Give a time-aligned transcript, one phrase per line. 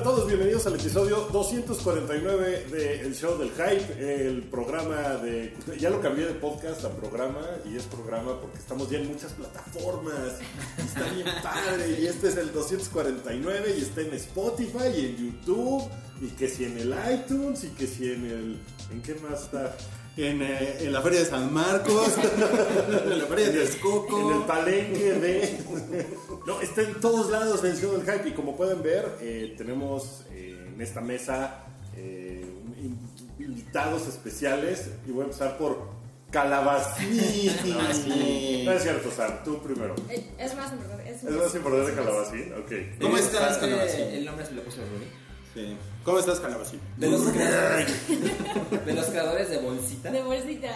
[0.00, 5.54] A todos, bienvenidos al episodio 249 de El Show del Hype, el programa de...
[5.78, 9.34] Ya lo cambié de podcast a programa y es programa porque estamos ya en muchas
[9.34, 10.38] plataformas.
[10.78, 15.16] y Está bien padre y este es el 249 y está en Spotify y en
[15.18, 15.90] YouTube
[16.22, 18.58] y que si en el iTunes y que si en el...
[18.90, 19.76] ¿En qué más está?
[20.22, 22.14] En, eh, en la feria de San Marcos,
[23.04, 24.30] en la feria de Texcoco.
[24.32, 25.58] En el palenque de...
[26.46, 30.24] no, está en todos lados el show del hype y como pueden ver, eh, tenemos
[30.32, 31.64] eh, en esta mesa
[31.96, 32.44] eh,
[32.78, 32.98] in-
[33.38, 35.88] invitados especiales y voy a empezar por
[36.30, 37.52] Calabacín.
[37.62, 38.64] Calabacín.
[38.66, 39.94] No es cierto, Sam, tú primero.
[40.10, 41.10] Eh, Es más importante.
[41.10, 42.52] Es, ¿Es más importante Calabacín?
[42.52, 42.72] Ok.
[43.00, 44.00] ¿Cómo estás, Calabacín?
[44.00, 45.06] El nombre se lo puso Rui.
[45.54, 45.76] Sí.
[46.04, 46.80] ¿Cómo estás, Calabacín?
[46.96, 47.92] De los creadores,
[48.86, 50.10] de los creadores de Bolsita.
[50.10, 50.68] De bolsita.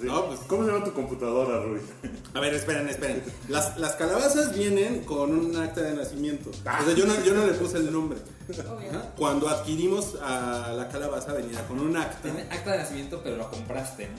[0.00, 0.06] Sí.
[0.06, 1.80] No, pues- ¿Cómo se llama tu computadora, Rui?
[2.34, 3.22] A ver, esperen, esperen.
[3.48, 6.50] Las, las calabazas vienen con un acta de nacimiento.
[6.66, 6.80] Ah.
[6.82, 8.18] O sea, yo no, yo no le puse el nombre.
[8.48, 8.90] Obvio.
[9.16, 12.18] Cuando adquirimos a la calabaza venía con un acta.
[12.30, 14.10] Tiene acta de nacimiento, pero lo compraste,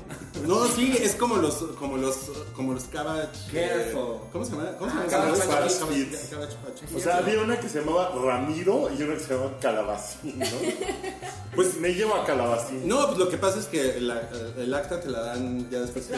[0.41, 0.47] ¿no?
[0.61, 2.15] No, sí, es como los, como los,
[2.55, 3.51] como los Cabbage.
[3.51, 4.17] Careful.
[4.31, 4.71] ¿Cómo se llama?
[4.79, 5.23] ¿Cómo se Ah, llama?
[5.25, 5.47] Cabbage
[5.79, 6.29] Cabbage.
[6.31, 6.95] Cabbage.
[6.95, 10.95] O sea, había una que se llamaba Ramiro y una que se llamaba Calabacín, ¿no?
[11.55, 12.85] Pues me llevo a Calabacín.
[12.85, 16.09] No, pues lo que pasa es que la- el acta te la dan ya después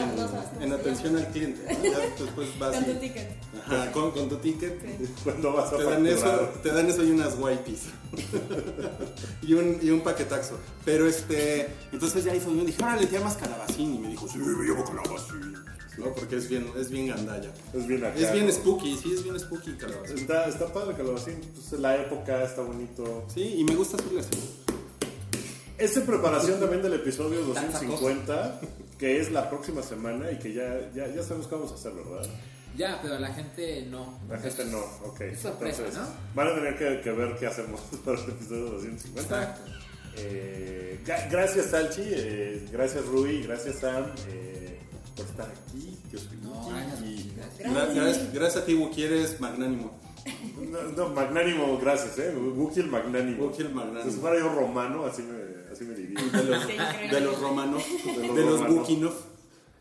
[0.60, 1.62] en, atención al cliente.
[1.78, 1.84] ¿no?
[1.84, 3.36] Ya después vas Con y- tu ticket.
[3.64, 4.80] Ajá, con, con tu ticket.
[5.22, 6.52] Cuando vas a Te dan, eso, facturar.
[6.64, 7.82] te dan eso y unas wipes.
[9.42, 10.58] y, un, y un paquetaxo.
[10.84, 11.68] Pero este.
[11.92, 13.94] Entonces ya hizo yo dije, ahora le llamas calabacín.
[13.94, 15.56] Y me dijo, sí, me llamo calabacín.
[15.98, 16.14] ¿No?
[16.14, 17.50] Porque es bien, es bien gandalla.
[17.74, 18.18] Es bien acá.
[18.18, 18.52] Es bien ¿no?
[18.52, 20.18] spooky, sí, es bien spooky calabacín.
[20.18, 23.24] Está, está padre Calabacín, pues la época está bonito.
[23.32, 24.62] Sí, y me gusta su así.
[25.76, 28.60] Es en preparación también del episodio Tan 250,
[28.98, 31.92] que es la próxima semana y que ya, ya, ya sabemos qué vamos a hacer,
[31.92, 32.28] ¿verdad?
[32.76, 34.20] Ya, pero la gente no.
[34.28, 35.20] La gente no, ok.
[35.22, 36.06] Es sorpresa, ¿no?
[36.34, 39.20] Van a tener que, que ver qué hacemos para el episodio 250.
[39.22, 39.78] Exacto.
[40.20, 40.98] Eh,
[41.30, 44.67] gracias Salchi, eh, gracias Rui, gracias Sam eh,
[45.18, 45.98] por estar aquí.
[46.10, 46.28] Dios.
[46.42, 47.70] No, gracias, Y- gracias.
[47.72, 49.90] Gra- Gracias, gracias a ti, Wookie, eres magnánimo.
[50.70, 52.34] No, no, magnánimo, gracias, eh.
[52.36, 53.44] Wookiee el magnánimo.
[53.44, 54.10] Wookiee el magnánimo.
[54.12, 56.20] Si fuera yo romano, así me, así me diría.
[56.20, 57.14] De los, Sí, increíble.
[57.14, 59.14] de los romanos, De los de los.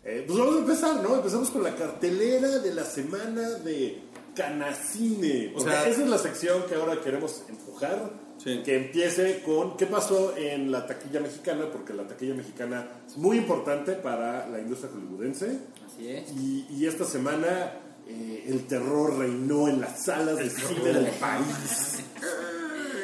[0.03, 1.15] Eh, pues vamos a empezar, ¿no?
[1.15, 4.03] Empezamos con la cartelera de la semana de
[4.35, 5.51] Canacine.
[5.55, 8.09] O sea- esa es la sección que ahora queremos empujar.
[8.47, 8.61] Sí.
[8.63, 13.37] Que empiece con qué pasó en la taquilla mexicana, porque la taquilla mexicana es muy
[13.37, 15.59] importante para la industria hollywoodense.
[15.85, 16.31] Así es.
[16.31, 17.73] Y, y esta semana
[18.07, 21.99] eh, el terror reinó en las salas de cine del país.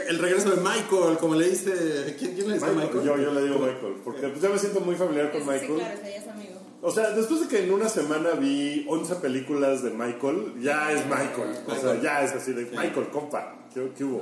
[0.07, 2.15] El regreso de Michael, como le dice.
[2.19, 3.03] ¿Quién, quién le dice Michael, Michael?
[3.05, 5.75] yo, yo le digo Michael, porque pues, ya me siento muy familiar con Sí, Michael.
[5.75, 6.52] claro, ese ya es amigo.
[6.85, 11.05] O sea, después de que en una semana vi 11 películas de Michael, ya es
[11.05, 11.55] Michael.
[11.67, 13.59] O sea, ya es así de Michael, compa.
[13.73, 14.21] ¿Qué, qué hubo?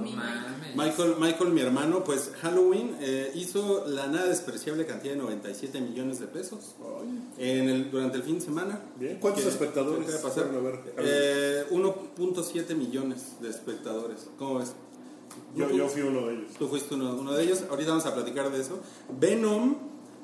[0.76, 6.20] Michael, Michael, mi hermano, pues Halloween eh, hizo la nada despreciable cantidad de 97 millones
[6.20, 6.76] de pesos
[7.38, 8.80] en el, durante el fin de semana.
[8.96, 9.18] Bien.
[9.20, 10.46] ¿Cuántos ¿Qué- espectadores a pasar?
[10.46, 10.80] a ver?
[11.00, 14.30] Eh, 1.7 millones de espectadores.
[14.38, 14.74] ¿Cómo ves?
[15.56, 16.52] Yo, yo fui uno de ellos.
[16.58, 17.64] Tú fuiste uno, uno de ellos.
[17.70, 18.80] Ahorita vamos a platicar de eso.
[19.20, 19.76] Venom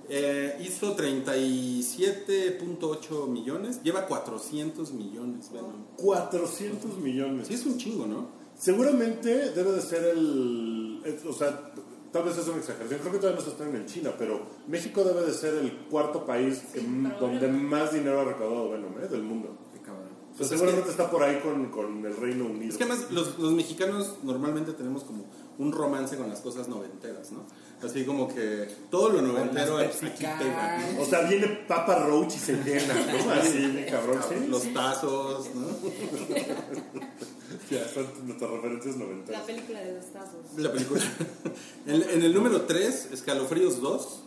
[0.10, 3.82] eh, hizo 37.8 millones.
[3.84, 5.84] Lleva 400 millones Venom.
[5.98, 7.48] 400 millones.
[7.48, 8.30] Sí, es un chingo, ¿no?
[8.58, 11.02] Seguramente debe de ser el...
[11.28, 11.74] O sea,
[12.12, 13.00] tal vez es una exageración.
[13.00, 16.26] Creo que todavía no se están en China, pero México debe de ser el cuarto
[16.26, 17.64] país que- donde probablemente.
[17.66, 19.08] más dinero ha recaudado Venom, ¿eh?
[19.08, 19.56] Del mundo.
[19.74, 20.08] Qué cabrón.
[20.08, 22.70] O sea, Pues es seguramente está por ahí con, con el Reino Unido.
[22.72, 25.26] Es que además los, los mexicanos normalmente tenemos como
[25.60, 27.44] un romance con las cosas noventeras, ¿no?
[27.84, 30.80] Así como que todo lo noventero aquí pega.
[31.00, 33.32] O sea, viene Papa Roach y se llena, ¿no?
[33.32, 34.48] Así, cabrón, ¿sí?
[34.50, 35.68] Los tazos, ¿no?
[37.72, 39.42] Ya, son nuestras referencias La noventeras.
[39.44, 40.40] película de los tazos.
[40.58, 41.02] La película.
[41.86, 44.20] en, en el número 3, Escalofríos 2.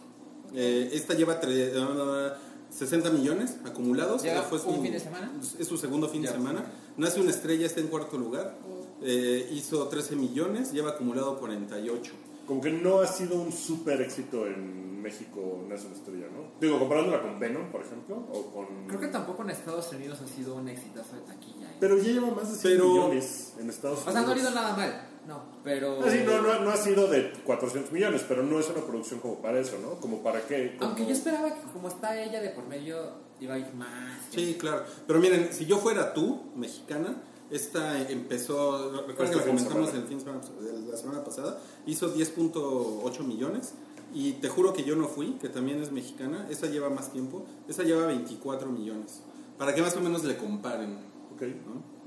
[0.55, 2.37] eh, esta lleva tre- ah,
[2.71, 4.23] 60 millones acumulados.
[4.23, 5.33] ¿Lleva Eh, fue un fin de semana?
[5.59, 6.31] Es su segundo fin Ya.
[6.31, 6.65] de semana.
[6.97, 8.57] Nace una estrella, está en cuarto lugar.
[9.03, 12.13] Eh, hizo 13 millones, lleva acumulado 48.
[12.51, 16.51] Como que no ha sido un súper éxito en México, una estrella, ¿no?
[16.61, 18.89] Digo, comparándola con Venom, por ejemplo, o con...
[18.89, 21.69] Creo que tampoco en Estados Unidos ha sido un exitazo de taquilla.
[21.71, 21.77] ¿eh?
[21.79, 24.15] Pero ya lleva más de 100 Pero- millones en Estados Unidos.
[24.17, 25.09] O sea, no ha ido nada mal.
[25.29, 26.01] No, pero.
[26.05, 29.21] Ah, sí, no, no, no ha sido de 400 millones, pero no es una producción
[29.21, 30.01] como para eso, ¿no?
[30.01, 30.75] Como para qué.
[30.77, 34.19] Como- Aunque yo esperaba que, como está ella de por medio, iba a ir más.
[34.35, 34.83] Sí, claro.
[35.07, 40.03] Pero miren, si yo fuera tú, mexicana, Esta empezó, recuerden Este que de comentamos el
[40.05, 43.73] fin de semana, de la semana pasada, hizo 10.8 millones
[44.15, 47.45] y te juro que yo no fui, que también es mexicana, esa lleva más tiempo,
[47.69, 49.21] esa lleva 24 millones,
[49.59, 50.99] para que más o menos le comparen.
[51.35, 51.43] Ok.
[51.43, 52.01] ¿no?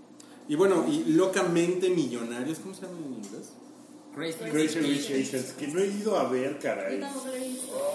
[0.48, 3.52] Y bueno, y locamente millonarios, ¿cómo se llama en inglés?
[4.16, 7.02] Asians, que no he ido a ver, caray.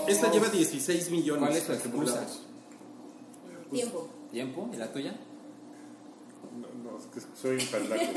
[0.08, 1.48] Esta lleva 16 millones.
[1.48, 2.20] ¿Cuál es acumulados.
[2.20, 3.70] excusa?
[3.70, 4.08] Tiempo.
[4.30, 4.70] ¿Tiempo?
[4.72, 5.18] ¿Y la tuya?
[6.98, 8.12] Es que soy pendejo.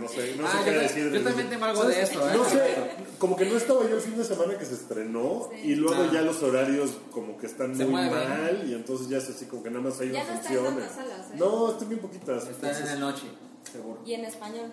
[0.00, 1.12] No, sé, no sé ah, qué yo, decir.
[1.12, 2.32] yo también tengo algo de eso, ¿eh?
[2.36, 2.74] No sé,
[3.18, 5.60] como que no estaba yo el fin de semana que se estrenó Sí.
[5.70, 6.10] y luego Ah.
[6.12, 8.28] ya los horarios como que están Se muy mueven.
[8.28, 10.52] mal y entonces ya es así como que nada más hay Ya una no está
[10.52, 10.88] en función.
[10.94, 11.34] salas, ¿eh?
[11.36, 12.48] No, están bien poquitas.
[12.48, 13.24] Está en la noche,
[13.72, 14.00] seguro.
[14.04, 14.72] Y en español.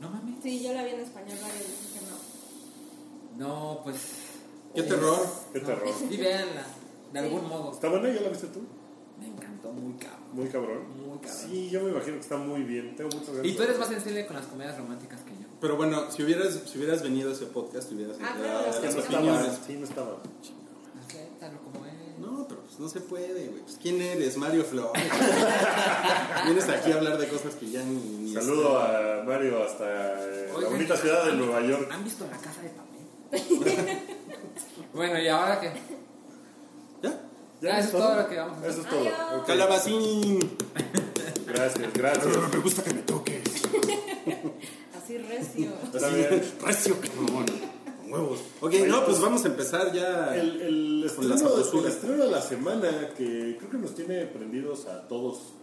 [0.00, 0.42] No mames.
[0.42, 3.48] Sí, yo la vi en español veces que no.
[3.48, 3.96] No, pues.
[4.74, 5.26] Qué terror.
[5.52, 5.88] Qué No, terror.
[6.08, 6.62] Sí, véanla.
[7.12, 7.26] De Sí.
[7.26, 7.72] algún modo.
[7.72, 8.08] ¿Está buena?
[8.10, 8.60] ¿Ya la viste tú?
[9.20, 10.22] Me encantó muy cabrón.
[10.32, 10.78] Muy cabrón.
[11.22, 11.50] Cabrón.
[11.50, 12.94] Sí, yo me imagino que está muy bien.
[12.96, 13.46] Tengo muchas ganas.
[13.46, 15.48] Y tú eres más sensible con las comedias románticas que yo.
[15.60, 18.94] Pero bueno, si hubieras, si hubieras venido a ese podcast, hubieras Ah, claro, Ya las
[18.94, 19.56] no estaba.
[19.66, 20.16] Sí, no estaba.
[21.06, 21.92] Acéptalo como es.
[22.18, 23.62] No, pero pues no se puede, güey.
[23.62, 24.36] Pues, ¿Quién eres?
[24.36, 25.02] Mario Flores.
[26.44, 27.94] Vienes aquí a hablar de cosas que ya ni...
[27.96, 29.84] ni Saludo a Mario hasta
[30.28, 31.88] eh, la bonita ciudad de ¿han- Nueva York.
[31.90, 33.98] ¿Han visto la casa de papel?
[34.94, 35.72] bueno, ¿y ahora qué?
[37.02, 37.20] ¿Ya?
[37.72, 38.70] Ah, eso es todo lo que vamos a hacer.
[38.70, 39.44] Eso es todo.
[39.46, 40.38] Calabacín.
[41.54, 42.36] Gracias, gracias.
[42.52, 43.42] Me gusta que me toques.
[45.02, 45.72] Así recio.
[46.14, 46.42] Bien.
[46.64, 47.46] Recio, cabrón.
[48.02, 48.40] Con huevos.
[48.60, 50.34] Ok, no, pues vamos a empezar ya.
[50.34, 51.86] El, el, Con estreno, sabrosura.
[51.88, 55.54] el estreno de la semana que creo que nos tiene prendidos a todos.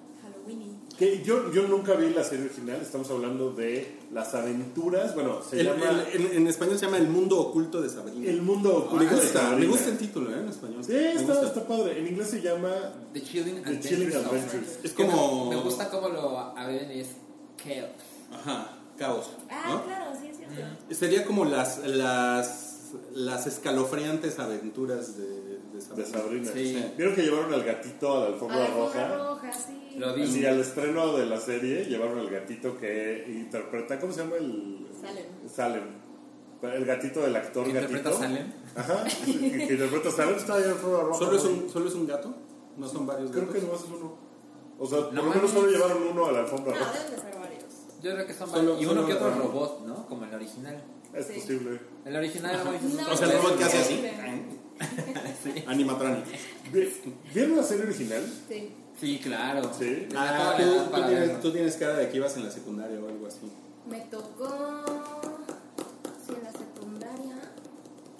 [0.49, 0.79] Halloween.
[0.97, 5.61] Que yo, yo nunca vi la serie original, estamos hablando de las aventuras, bueno, se
[5.61, 8.29] El- llama el- en, en español se llama El Mundo Oculto de Sabrina.
[8.29, 9.59] El Mundo Oculto me de gusta, Sabrina.
[9.59, 10.39] me gusta el título, ¿eh?
[10.39, 10.83] En español.
[10.83, 11.99] Sí, está, está padre.
[11.99, 12.69] En inglés se llama
[13.13, 14.15] The Chilling The Chilling Adventures.
[14.15, 14.79] of- Adventures.
[14.83, 15.49] Es me- como.
[15.51, 17.07] Me, gusta cómo lo abren y es
[17.63, 17.91] chaos.
[18.33, 19.29] Ajá, caos.
[19.49, 19.85] Ah, ¿no?
[19.85, 20.65] claro, sí, es cierto.
[20.91, 26.05] Sería como las, las, las escalofriantes aventuras de, de Sabrina.
[26.07, 26.51] de Sabrina.
[26.53, 26.91] Sí.
[26.97, 29.17] Vieron que llevaron al gatito a la A alfombra la alfombra roja.
[29.17, 29.38] roja.
[29.99, 30.23] Lo vi.
[30.23, 34.87] Así, al estreno de la serie llevaron al gatito que interpreta, ¿cómo se llama el?
[34.99, 35.25] Salem.
[35.53, 35.83] Salem.
[36.61, 38.21] El gatito del actor ¿Que interpreta gatito.
[38.23, 38.53] Salem?
[38.75, 41.17] Ajá, que, que interpreta Salem está ahí en roja.
[41.17, 42.35] ¿Solo es, un, ¿Solo es un gato?
[42.77, 43.55] ¿No son varios Creo gatos?
[43.59, 44.17] que nomás es uno.
[44.77, 46.93] O sea, por No lo menos solo llevaron uno a la alfombra No, roja.
[46.93, 47.63] deben de ser varios.
[48.01, 48.81] Yo creo que son Solo- varios.
[48.81, 50.05] Y uno que otro robot, ¿no?
[50.07, 50.83] Como el original.
[51.13, 51.33] Es Sí.
[51.33, 51.79] posible.
[52.05, 54.03] El original era muy No, O sea, el robot que hace así.
[55.67, 56.25] Animatronic.
[56.71, 56.89] Vi-
[57.33, 58.23] ¿Vieron la serie original?
[58.47, 58.69] Sí.
[58.99, 59.69] Sí, claro.
[59.77, 60.07] Sí.
[60.15, 63.27] Ah, tú, tú tienes, tú tienes cara de que ibas en la secundaria o algo
[63.27, 63.51] así.
[63.89, 64.47] Me tocó.
[66.25, 67.35] Sí, en la secundaria.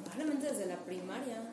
[0.04, 1.52] Probablemente desde la primaria.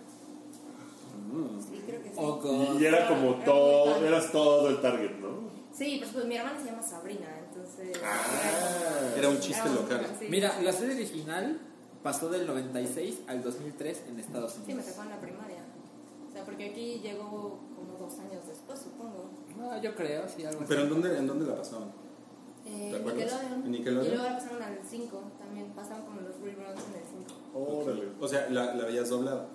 [1.32, 1.61] Mm.
[1.61, 2.14] Sí, creo que sí.
[2.19, 2.76] Oh.
[2.78, 5.46] Y era como Era todo, eras todo el target, ¿no?
[5.73, 8.00] Sí, pues, pues mi hermana se llama Sabrina, entonces.
[8.02, 9.12] Ah.
[9.17, 10.06] Era un chiste Era local.
[10.19, 10.26] sí.
[10.31, 11.61] Mira, la serie original
[12.02, 14.90] pasó del 96 al 2003 en Estados Sí, me Unidos.
[14.90, 15.58] tocó en la primaria.
[16.28, 18.55] O sea, porque aquí llegó como dos años después,
[19.58, 20.68] No, yo creo, sí, algo así.
[20.68, 21.90] ¿Pero en dónde, en dónde la pasaban?
[22.66, 23.00] Eh.
[23.04, 23.62] Nickelodeon.
[23.64, 24.06] ¿En Nickelodeon?
[24.06, 25.72] Y luego la pasaron al 5 también.
[25.72, 27.60] Pasaron como los reruns en el 5.
[27.82, 28.08] Órale.
[28.20, 29.46] O sea, la, la veías doblada.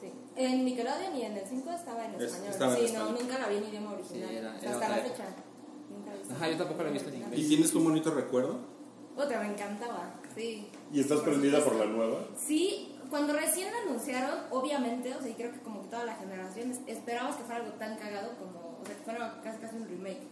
[0.00, 0.10] Sí.
[0.36, 2.50] En Nickelodeon y en el 5 estaba en Es- español.
[2.50, 3.12] estaba en sí, español.
[3.14, 4.28] no, nunca la vi en idioma original.
[4.28, 5.24] Sí, era- O sea, era hasta otra la fecha.
[5.90, 7.38] Nunca he visto Ajá, yo tampoco la he visto en original.
[7.38, 8.58] ¿Y tienes un bonito recuerdo?
[9.16, 10.14] Otra, me encantaba.
[10.34, 10.68] Sí.
[10.92, 12.18] ¿Y estás Por prendida por la nueva?
[12.36, 16.14] Sí, cuando recién la anunciaron, obviamente, o sea, y creo que como que toda la
[16.14, 19.76] generación es- esperabas que fuera algo tan cagado como, o sea, que fuera casi, casi
[19.76, 20.22] un remake.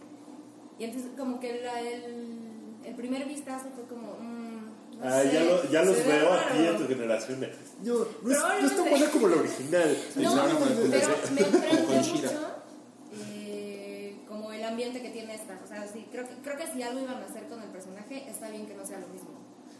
[0.77, 4.65] Y entonces como que la- el, el primer vistazo fue como, mm,
[4.99, 6.41] no Ah, sé, ya, lo- ya los se ve veo raro.
[6.49, 7.39] aquí en tu generación.
[7.39, 7.47] de,
[7.83, 9.97] No, no es, no es tan buena como la original.
[10.15, 12.31] No, a poner pero me prende mucho
[13.21, 15.59] eh, como el ambiente que tiene esta.
[15.63, 18.29] O sea, sí, creo que, creo que si algo iban a hacer con el personaje,
[18.29, 19.28] está bien que no sea lo mismo.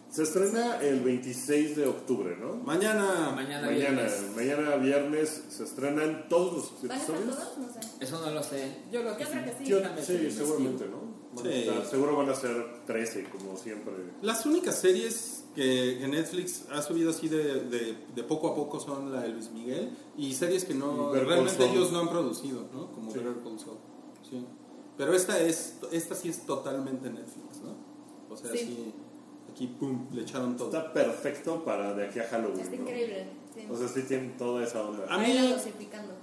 [0.09, 2.55] Se estrena el 26 de octubre, ¿no?
[2.55, 3.31] Mañana.
[3.35, 4.23] Mañana, Mañana, viernes.
[4.35, 7.37] mañana viernes se estrenan todos los ¿Van a estar episodios.
[7.37, 7.57] todos?
[7.59, 7.79] No sé.
[7.99, 8.75] Eso no lo sé.
[8.91, 9.35] Yo creo que Yo sí.
[9.37, 10.13] creo que sí.
[10.13, 10.97] Yo- sí, seguramente, ¿no?
[11.35, 11.51] Van Sí.
[11.59, 13.93] estar- seguro van a ser 13, como siempre.
[14.23, 19.11] Las únicas series que, Netflix ha subido así de, de, de poco a poco son
[19.11, 22.91] la de Luis Miguel y series que no Better realmente ellos no han producido, ¿no?
[22.93, 23.19] Como Sí.
[23.19, 23.77] Better Call Saul.
[24.27, 24.43] Sí.
[24.97, 27.75] Pero esta es esta sí es totalmente Netflix, ¿no?
[28.33, 28.91] O sea, Sí.
[29.51, 30.67] Aquí pum, le echaron todo.
[30.67, 32.59] Está perfecto para de aquí a Halloween.
[32.59, 32.81] Está ¿no?
[32.83, 33.27] increíble.
[33.53, 33.67] Sí.
[33.69, 35.05] O sea, sí tienen toda esa onda.
[35.09, 36.13] A mí- la dosificando.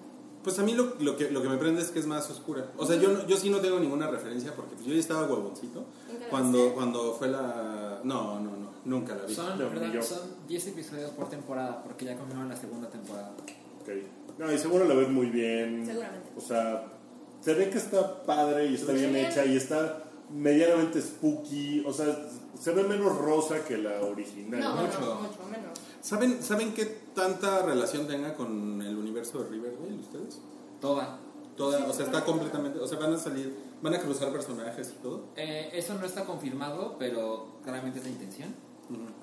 [0.42, 2.70] Pues a mí lo, lo que, lo que me prende es que es más oscura.
[2.76, 5.26] O sea, yo, no- yo sí no tengo ninguna referencia porque pues yo ya estaba
[5.26, 8.00] huevoncito ¿Nunca la cuando, cuando fue la...
[8.04, 9.34] No, no, no, nunca la vi.
[9.34, 13.32] Son, No, perdón, son 10 episodios por temporada porque ya confirmaron la segunda temporada.
[13.80, 13.90] Ok.
[14.38, 15.84] No, y seguro la ven muy bien.
[15.84, 16.30] Seguramente.
[16.36, 16.92] O sea,
[17.40, 19.26] se ve que está padre y está bien bien.
[19.26, 22.28] hecha y está medianamente spooky, o sea,
[22.58, 24.60] se ve menos rosa que la original.
[24.60, 24.98] No, mucho.
[24.98, 25.78] mucho, mucho menos.
[26.00, 30.40] ¿Saben, ¿Saben qué tanta relación tenga con el universo de Riverdale ustedes?
[30.80, 31.18] Toda.
[31.56, 34.92] Toda, Sí, o sea, está completamente, o sea, van a salir, van a cruzar personajes
[34.94, 35.24] y todo.
[35.36, 38.54] Eh, eso no está confirmado, pero claramente es la intención.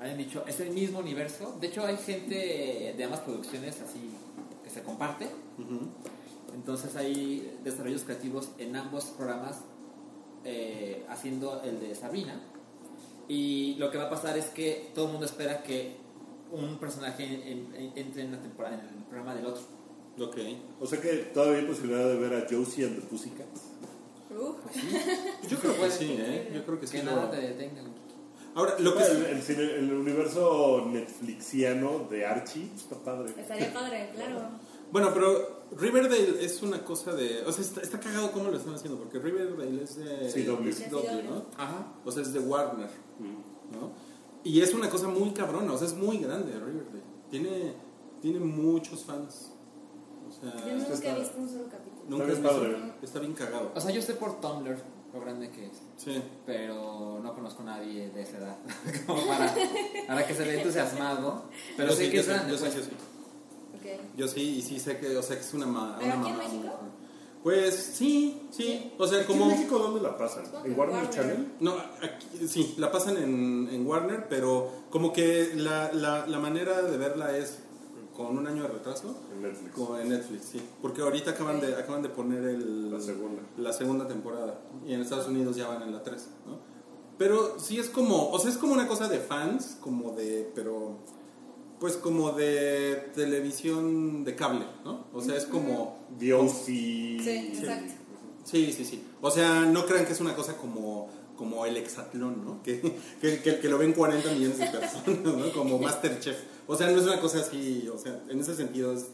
[0.01, 1.55] Hayan dicho, es el mismo universo.
[1.62, 4.10] De hecho, hay gente de ambas producciones así
[4.63, 5.25] que se comparte.
[5.57, 5.88] Ujú.
[6.53, 9.60] Entonces hay desarrollos creativos en ambos programas
[10.45, 12.39] eh, haciendo el de Sabrina.
[13.27, 15.95] Y lo que va a pasar es que todo el mundo espera que
[16.51, 19.63] un personaje en- en- entre en la temporada, en el programa del otro.
[20.19, 20.38] Ok.
[20.79, 23.62] O sea que todavía hay posibilidad de ver a Josie and the Pussycats.
[24.29, 24.57] Uf.
[25.50, 26.51] Yo creo que Puede sí, ¿eh?
[26.53, 26.97] Yo creo que sí.
[26.97, 27.81] Que lo- nada te detenga.
[28.55, 33.33] Ahora, lo que el, el cine- el universo netflixiano de Archie está padre.
[33.35, 34.41] Estaría padre, claro.
[34.93, 37.43] Bueno, pero Riverdale es una cosa de.
[37.47, 40.05] O sea, está, está cagado cómo lo están haciendo, porque Riverdale es de.
[40.05, 41.45] De CW, ¿no?
[41.57, 41.88] Ajá.
[42.05, 43.73] O sea, es de Warner, Mm.
[43.75, 43.91] ¿no?
[44.43, 47.01] Y es una cosa muy cabrona, o sea, es muy grande Riverdale.
[47.31, 47.73] Tiene,
[48.21, 49.51] tiene muchos fans.
[50.29, 52.03] O sea, Yo nunca está- he visto un solo capítulo.
[52.07, 52.93] nunca has visto- padre.
[53.01, 53.71] Está bien cagado.
[53.75, 54.77] O sea, yo sé por Tumblr
[55.13, 55.81] lo grande que es.
[55.97, 56.21] Sí.
[56.45, 58.57] pero no conozco a nadie de esa edad
[59.07, 59.55] como para,
[60.07, 61.45] para que se vea entusiasmado.
[61.77, 62.51] Pero Yo sé sí, que es sí, grande.
[62.51, 62.75] yo sí, pues.
[62.75, 62.91] yo sí.
[64.17, 66.29] Yo sí, y sí sé que, o sea, que es una, ma- ¿Pero una aquí
[66.31, 66.73] en mamá muy México?
[66.79, 66.93] buena.
[67.43, 68.93] Pues sí, sí.
[68.97, 69.43] O sea, ¿Aquí como.
[69.45, 70.45] en México dónde la pasan?
[70.63, 71.09] ¿En Warner, Warner.
[71.09, 71.51] Channel?
[71.59, 76.81] No, aquí, sí, la pasan en, en Warner, pero como que la, la, la manera
[76.81, 77.59] de verla es
[78.15, 79.73] con un año de retraso En Netflix.
[79.75, 80.61] como en Netflix, sí.
[80.81, 83.41] Porque ahorita acaban de, acaban de poner el, La segunda.
[83.57, 86.59] la segunda temporada y en Estados Unidos ya van en la 3, ¿no?
[87.17, 90.97] Pero sí es como, o sea, es como una cosa de fans, como de, pero,
[91.83, 95.05] pues como de televisión de cable, ¿no?
[95.11, 95.99] O sea, es como...
[96.17, 96.65] OC.
[96.65, 97.93] Sí, exacto.
[98.45, 99.03] Sí, sí, sí.
[99.19, 102.63] O sea, no crean que es una cosa como, como el hexatlón, ¿no?
[102.63, 102.79] Que,
[103.19, 105.51] que, que, que lo ven 40 millones de personas, ¿no?
[105.51, 106.37] Como Masterchef.
[106.67, 109.07] O sea, no es una cosa así, o sea, en ese sentido es...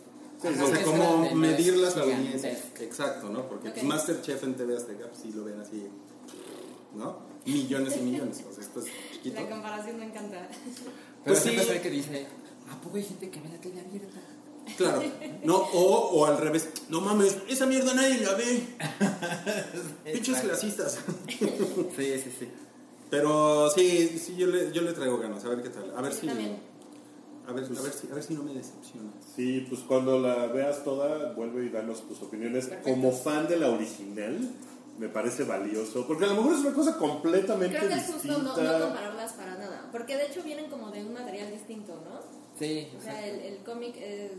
[0.44, 2.66] Ajá, o sea, como grande, medir las audiencias.
[2.82, 3.50] Exacto, ¿no?
[3.50, 3.90] Porque pues, Ok.
[3.90, 5.88] Masterchef en TV Azteca pues, sí lo ven así,
[6.96, 7.18] ¿no?
[7.48, 8.46] Millones y millones.
[8.48, 9.42] O sea, esto es chiquito.
[9.42, 10.48] La comparación me encanta.
[11.24, 11.80] Pero Pues siempre sí.
[11.80, 12.28] que dice,
[12.72, 14.20] ¿a poco hay gente que ve la tele abierta?
[14.78, 15.02] Claro.
[15.44, 16.70] No, o, o al revés.
[16.90, 18.68] No mames, esa mierda nadie la ve.
[20.14, 21.00] Pinches clasistas.
[21.28, 22.48] Sí, sí, sí.
[23.10, 25.92] Pero sí, sí yo, le, yo le traigo ganas, a ver qué tal.
[25.96, 26.28] A ver Yo si.
[26.28, 26.58] también.
[27.48, 29.12] A ver, a ver si, a ver si no me decepciona.
[29.36, 32.68] Sí, pues cuando la veas toda, vuelve y danos tus opiniones.
[32.68, 32.92] Perfecto.
[32.92, 34.38] Como fan de la original,
[35.00, 36.06] me parece valioso.
[36.06, 38.78] Porque a lo mejor es una cosa completamente Creo que es justo no, distinta.
[38.78, 39.90] no compararlas para nada.
[39.92, 42.39] Porque de hecho vienen como de un material distinto, ¿no?
[42.60, 44.32] Sí, O sea, el, el cómic es.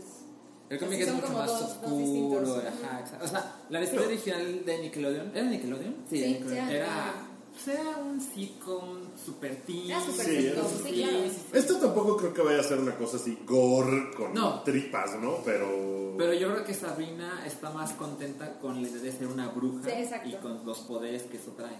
[0.69, 1.97] El cómic Sí, es mucho más dos- oscuro.
[1.97, 2.49] distintos.
[2.59, 3.25] Ajá, exacto.
[3.25, 5.31] O sea, la historia original de Nickelodeon.
[5.35, 5.95] ¿Era Nickelodeon?
[6.09, 6.67] Sí, de Nickelodeon.
[6.69, 6.85] sí, era.
[6.85, 9.91] era- pues era un sitcom super teen.
[9.91, 11.17] Era super Sí, sitcom, era- sí, claro.
[11.53, 14.61] Esto tampoco creo que vaya a ser una cosa así gore con No.
[14.63, 15.39] tripas, ¿no?
[15.43, 16.15] Pero.
[16.17, 19.89] Pero yo creo que Sabrina está más contenta con la idea de ser una bruja
[20.25, 21.75] y con los poderes que eso trae.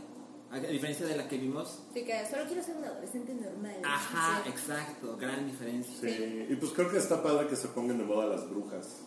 [0.51, 1.84] A diferencia de la que vimos.
[1.91, 3.75] Así que solo quiero ser un adolescente normal.
[3.86, 4.50] Ajá, Sí.
[4.50, 5.96] exacto, gran diferencia.
[6.01, 9.03] Sí, y pues creo que está padre que se pongan de moda las brujas.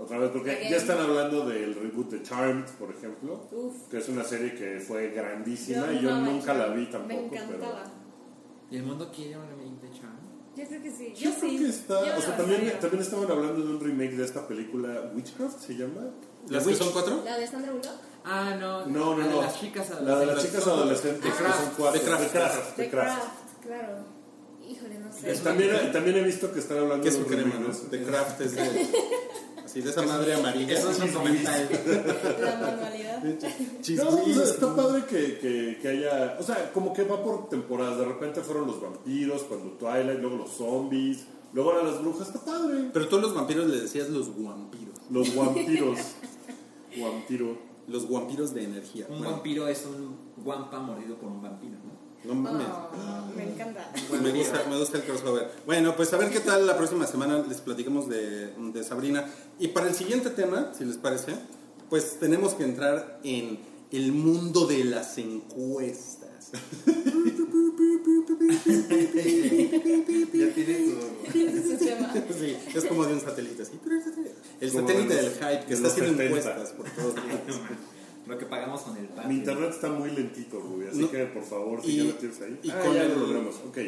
[0.00, 3.88] Otra vez, porque ya están hablando del reboot de Charmed, por ejemplo, Uf.
[3.88, 6.78] que es una serie que fue grandísima y Yo amaba nunca la Charmed.
[6.86, 7.14] vi tampoco.
[7.20, 7.84] Me encantaba.
[8.70, 10.18] ¿Y el mundo quiere un remake de Charm?
[10.56, 11.12] Yo creo que sí.
[11.16, 11.58] Yo, Yo, creo sí.
[11.58, 12.06] que está.
[12.06, 15.76] Yo o sea, también, también estaban hablando de un remake de esta película, Witchcraft se
[15.76, 16.10] llama.
[16.48, 17.22] ¿Las que son cuatro?
[17.24, 18.00] ¿La de Sandra Bullock?
[18.24, 18.86] Ah, no.
[18.86, 19.42] No, no, la de no.
[19.42, 22.00] las chicas La de las chicas adolescentes, que son cuatro.
[22.00, 22.32] The Craft.
[22.76, 23.20] The The Craft.
[23.20, 24.18] Craft, claro.
[24.68, 25.34] Híjole, no sé.
[25.42, 27.66] También, también he visto que están hablando de su crema, ¿no?
[27.66, 27.86] de eso.
[27.90, 28.86] De craft es de.
[29.64, 30.78] Así, de esa madre amarilla.
[30.78, 31.68] Eso es un comentario.
[32.40, 33.22] La manualidad.
[33.22, 36.36] No, sea, está padre que, que, que haya.
[36.38, 37.98] O sea, como que va por temporadas.
[37.98, 42.28] De repente fueron los vampiros, cuando Twilight, luego los zombies, luego ahora las brujas.
[42.28, 42.90] Está padre.
[42.92, 44.94] Pero tú a los vampiros le decías los vampiros.
[45.10, 45.98] Los vampiros.
[46.96, 47.67] Vampiro.
[47.88, 49.06] Los vampiros de energía.
[49.08, 51.98] Un Bueno, vampiro es un guampa mordido por un vampiro, ¿no?
[52.24, 52.66] No mames.
[52.66, 53.92] Oh, me encanta.
[54.20, 55.50] Me gusta, me gusta el crossover.
[55.64, 59.24] Bueno, pues a ver qué tal la próxima semana les platicamos de, de Sabrina.
[59.58, 61.34] Y para el siguiente tema, si les parece,
[61.88, 63.60] pues tenemos que entrar en
[63.92, 66.17] el mundo de las encuestas.
[70.32, 71.38] Ya tiene su...
[71.38, 72.12] Ese tema.
[72.38, 73.72] Sí, es como de un satélite así.
[74.60, 76.24] El Como satélite de del hype que de está haciendo 70.
[76.24, 77.60] encuestas por todos lados.
[78.26, 79.28] Lo que pagamos con el pan.
[79.28, 80.86] Mi internet está muy lentito, Ruby.
[80.86, 81.10] Así No.
[81.10, 82.58] que por favor, si Y- ya lo tienes ahí.
[82.62, 83.54] y ah, con ya el- lo logramos.
[83.66, 83.78] Ok.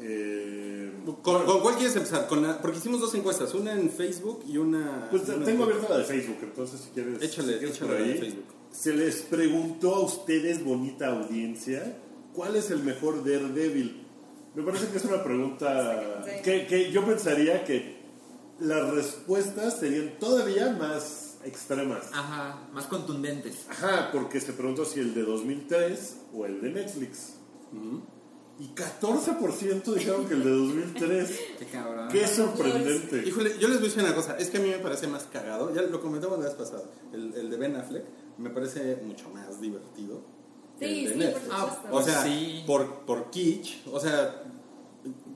[0.00, 0.92] Eh,
[1.22, 2.28] ¿Con, con cuál quieres empezar?
[2.28, 5.08] Con la- porque hicimos dos encuestas, una en Facebook y una...
[5.10, 7.20] pues una en tengo abierta la de Facebook, entonces si quieres.
[7.20, 8.14] Échale, si quieres échale por la de.
[8.14, 8.44] Facebook.
[8.70, 11.96] Se les preguntó a ustedes, bonita audiencia,
[12.34, 14.06] ¿cuál es el mejor Daredevil?
[14.54, 17.98] Me parece que es una pregunta que, que yo pensaría que
[18.60, 22.06] las respuestas serían todavía más extremas.
[22.12, 23.66] Ajá, más contundentes.
[23.68, 27.34] Ajá, porque se preguntó si el de 2003 o el de Netflix.
[28.58, 31.40] Y 14% dijeron que el de 2003.
[31.58, 32.08] Qué cabrón.
[32.08, 33.22] Qué sorprendente.
[33.26, 35.24] Híjole, yo les voy a decir una cosa, es que a mí me parece más
[35.24, 36.82] cagado, ya lo comentamos la vez pasada,
[37.12, 38.04] el, el de Ben Affleck
[38.38, 40.22] me parece mucho más divertido.
[40.78, 41.46] que Sí, el de sí, Netflix.
[41.48, 41.96] por Ah, supuesto.
[41.96, 42.64] O sea, Sí.
[42.66, 44.42] por, por kitsch, o sea,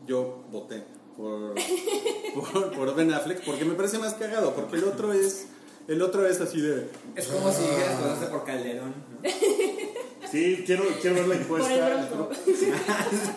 [0.06, 0.84] yo voté
[1.16, 1.54] por,
[2.34, 5.46] por, por Ben Affleck porque me parece más cagado, porque el otro es,
[5.88, 6.88] el otro es así de...
[7.16, 8.94] Es como si dijeras por Calderón.
[9.22, 9.28] ¿no?
[10.30, 12.28] Sí, quiero, quiero ver la Por el encuesta.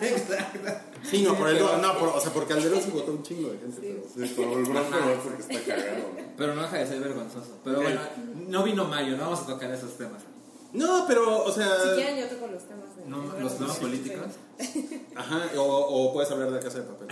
[0.00, 0.95] Exacto.
[1.10, 3.58] Sí, no, por el, no, por- o sea, por Calderón sí votó un chingo de
[3.58, 3.80] gente.
[3.80, 3.98] Sí.
[4.14, 6.04] pero- Sí, por el bronco no, porque está cagado.
[6.36, 7.58] Pero no deja de ser vergonzoso.
[7.64, 8.00] Pero bueno,
[8.48, 10.22] no vino Mario, no vamos a tocar esos temas.
[10.72, 11.68] No, pero, o sea...
[11.82, 12.96] Si quieren, yo toco los temas.
[12.96, 13.80] de- No, los temas Sí.
[13.80, 14.26] políticos.
[15.14, 17.08] Ajá, o, o puedes hablar de la casa de papel.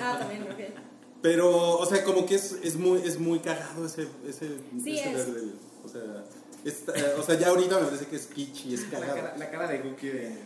[0.00, 0.80] Ah, también, ok.
[1.20, 5.10] Pero, o sea, como que es, es, muy, es muy cagado ese, ese, Sí, ese
[5.12, 5.18] es.
[5.18, 5.54] Daredevil.
[5.84, 6.00] O sea,
[6.64, 9.14] es- eh, o sea, ya ahorita me parece que es kitsch y es La cagado.
[9.16, 10.38] cara, la cara de Guki de.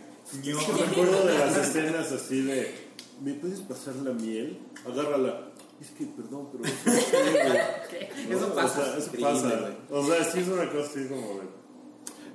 [0.43, 2.86] Yo me acuerdo de las escenas así de,
[3.21, 4.59] ¿me puedes pasar la miel?
[4.85, 5.53] Agárrala.
[5.81, 6.65] Es que, perdón, pero...
[6.87, 8.39] eso es ciego".
[8.39, 8.55] Eso ¿No?
[8.55, 8.81] pasa.
[8.81, 9.77] O sea, eso pasa.
[9.91, 11.41] O sea, sí es una cosa así como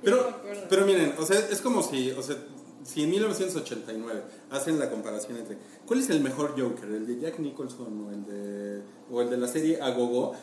[0.02, 2.36] Pero, pero miren, o sea, es como si, o sea,
[2.84, 6.88] si en 1989 hacen la comparación entre ¿cuál es el mejor Joker?
[6.88, 10.34] ¿El de Jack Nicholson o el de, o el de la serie Agogo?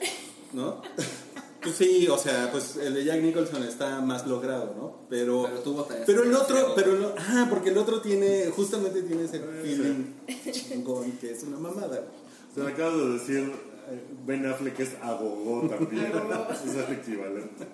[0.54, 0.82] ¿No?
[1.62, 5.08] Pues sí, o sea, pues el de Jack Nicholson está más logrado, ¿no?
[5.10, 9.26] Pero, Pero tú pero el otro, pero el, ah, porque el otro tiene, justamente tiene
[9.26, 10.14] ese feeling
[10.52, 12.06] chingón que es una mamada.
[12.54, 13.52] Se me acaba de decir
[13.90, 16.06] eh, Ben Affleck es agogó también.
[16.06, 17.66] es el equivalente.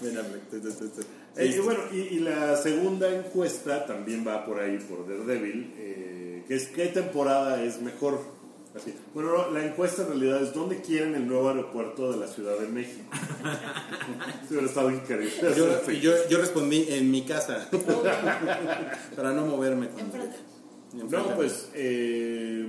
[0.00, 0.42] Ben Affleck.
[1.36, 5.74] Eh, Sí, y bueno, y, y la segunda encuesta también va por ahí, por Daredevil,
[5.76, 8.20] eh, que es ¿qué temporada es mejor?
[8.76, 8.92] Así.
[9.14, 12.58] Bueno, no, la encuesta en realidad es ¿dónde quieren el nuevo aeropuerto de la Ciudad
[12.58, 13.04] de México?
[14.48, 15.32] Sí, hubiera estado increíble.
[15.56, 17.68] Yo, yo, yo respondí en mi casa
[19.16, 19.88] para no moverme.
[20.92, 22.66] No, pues eh,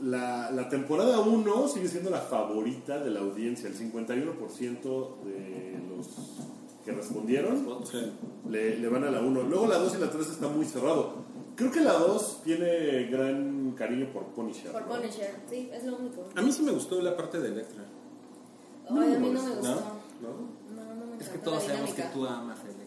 [0.00, 3.68] la, la temporada 1 sigue siendo la favorita de la audiencia.
[3.68, 6.08] El 51% de los
[6.84, 7.98] que respondieron Sí.
[8.48, 9.42] le, le van a la 1.
[9.42, 11.24] Luego la 2 y la 3 está muy cerrado.
[11.56, 14.72] Creo que la 2 tiene gran cariño por Punisher.
[14.72, 14.88] Por ¿no?
[14.88, 16.28] Punisher, sí, es lo único.
[16.34, 17.84] A mí sí me gustó la parte de Electra.
[18.90, 19.54] Ay, a mí no me ¿No?
[19.56, 19.74] gustó.
[20.20, 20.74] ¿No?
[20.74, 22.84] No, no me Es que todos la sabemos que tú amas a Electra.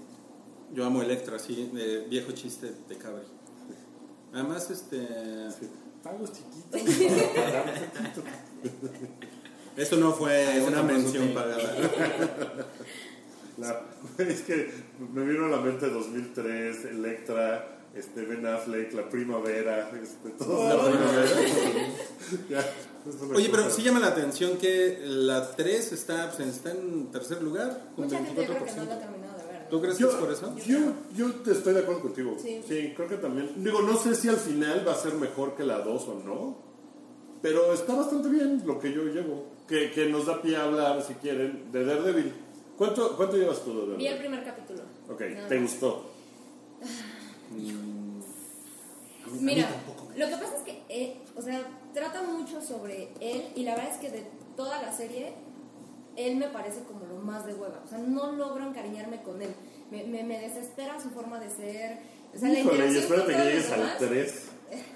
[0.74, 3.24] Yo amo Electra, sí, de viejo chiste de cabri.
[4.34, 5.08] Además, este.
[5.52, 5.70] Sí.
[6.04, 6.82] Pagos chiquitos.
[9.78, 11.62] Eso no fue Ah, una no mención pagada.
[13.58, 13.82] La-
[14.18, 14.72] es que
[15.14, 20.68] me vino a la mente 2003, Electra, este Ben Affleck, la primavera, este, todo.
[20.70, 21.30] La primavera.
[22.50, 22.66] Ya,
[23.36, 27.92] Oye, pero sí llama la atención que la 3 está, pues, está en tercer lugar
[27.96, 28.66] con Mucha gente yo creo 24%.
[28.66, 29.62] que no lo ha terminado de ver.
[29.64, 29.68] ¿no?
[29.70, 30.56] ¿Tú crees que es Yo, por eso?
[30.66, 30.78] yo,
[31.16, 32.36] yo te estoy de acuerdo contigo.
[32.42, 32.94] Sí.
[32.96, 33.52] creo que también.
[33.64, 36.58] Digo, no sé si al final va a ser mejor que la 2 o no,
[37.42, 39.56] pero está bastante bien lo que yo llevo.
[39.68, 42.34] Que, que nos da pie a hablar, si quieren, de Daredevil.
[42.78, 43.98] ¿Cuánto, cuánto llevas tú de Daredevil?
[44.00, 44.82] Vi el primer capítulo.
[45.10, 45.72] Ok, Nada ¿te más.
[45.72, 46.10] gustó?
[49.42, 49.68] Mira,
[50.16, 51.62] lo que pasa es que, eh, o sea,
[51.94, 54.24] trata mucho sobre él y la verdad es que de
[54.56, 55.34] toda la serie,
[56.16, 57.82] él me parece como lo más de hueva.
[57.84, 59.54] O sea, no logro encariñarme con él.
[59.92, 62.00] Me, me, me desespera su forma de ser.
[62.34, 64.44] O sea, la Híjole, y interacción espérate que llegues al demás, 3.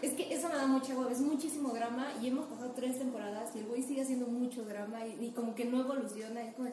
[0.02, 3.52] Es que eso me da mucha hueva, es muchísimo drama y hemos pasado tres temporadas
[3.56, 6.70] y el güey sigue haciendo mucho drama y, y como que no evoluciona, es como-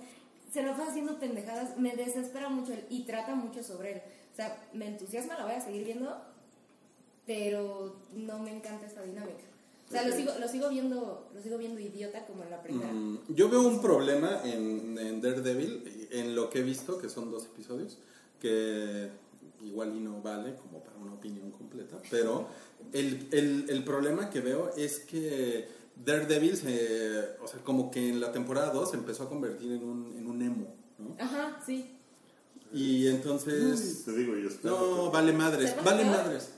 [0.52, 4.02] se lo va haciendo pendejadas, me desespera mucho él y trata mucho sobre él.
[4.38, 6.16] Sea, me entusiasma, la voy a seguir viendo,
[7.26, 9.42] pero no me encanta esta dinámica.
[9.88, 12.92] O sea, lo sigo, lo sigo viendo, lo sigo viendo idiota como en la primera.
[12.92, 17.32] Mm, Yo veo un problema en, en Daredevil, en lo que he visto, que son
[17.32, 17.98] dos episodios,
[18.40, 19.10] que
[19.60, 22.46] igual y no vale como para una opinión completa, pero
[22.92, 28.20] el, el, el problema que veo es que Daredevil, se, o sea, como que en
[28.20, 31.16] la temporada 2 se empezó a convertir en un, en un emo, ¿no?
[31.18, 31.97] Ajá, sí.
[32.72, 34.04] Y entonces...
[34.04, 34.70] Te digo, yo estoy.
[34.70, 36.48] No, vale madres, ¿Se va vale madres.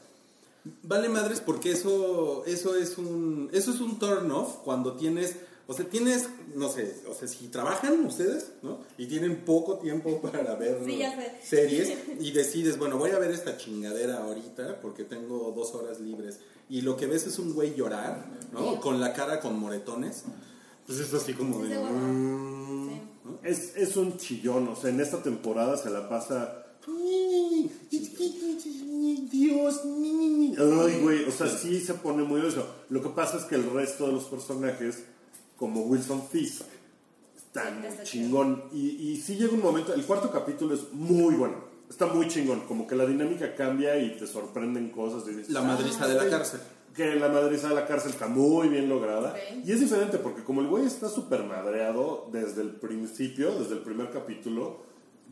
[0.82, 5.72] Vale madres porque eso, eso es un, eso es un turn off cuando tienes, o
[5.72, 8.78] sea, tienes, no sé, o sea, si trabajan ustedes, ¿no?
[8.98, 11.32] Y tienen poco tiempo para ver Sí, ya sé.
[11.42, 16.40] series y decides, bueno, voy a ver esta chingadera ahorita porque tengo dos horas libres
[16.68, 18.72] y lo que ves es un güey llorar, ¿no?
[18.74, 18.80] Sí.
[18.80, 20.24] Con la cara con moretones.
[20.86, 21.78] Pues es así como de...
[21.78, 23.00] mm, Sí.
[23.30, 23.38] ¿No?
[23.48, 26.66] Es, es un chillón, o sea, en esta temporada se la pasa.
[29.30, 32.66] Dios, ay, güey, o sea, sí se pone muy eso.
[32.88, 35.04] Lo que pasa es que el resto de los personajes,
[35.56, 36.62] como Wilson Fisk,
[37.36, 38.64] están chingón.
[38.72, 41.56] Y, y sí llega un momento, el cuarto capítulo es muy bueno,
[41.88, 45.24] está muy chingón, como que la dinámica cambia y te sorprenden cosas.
[45.28, 46.30] y dices, La "Ah, madriza de la güey".
[46.30, 46.60] cárcel.
[46.94, 49.34] Que la madriza de la cárcel está muy bien lograda.
[49.64, 53.80] Y es diferente porque como el güey está súper madreado desde el principio, desde el
[53.80, 54.82] primer capítulo,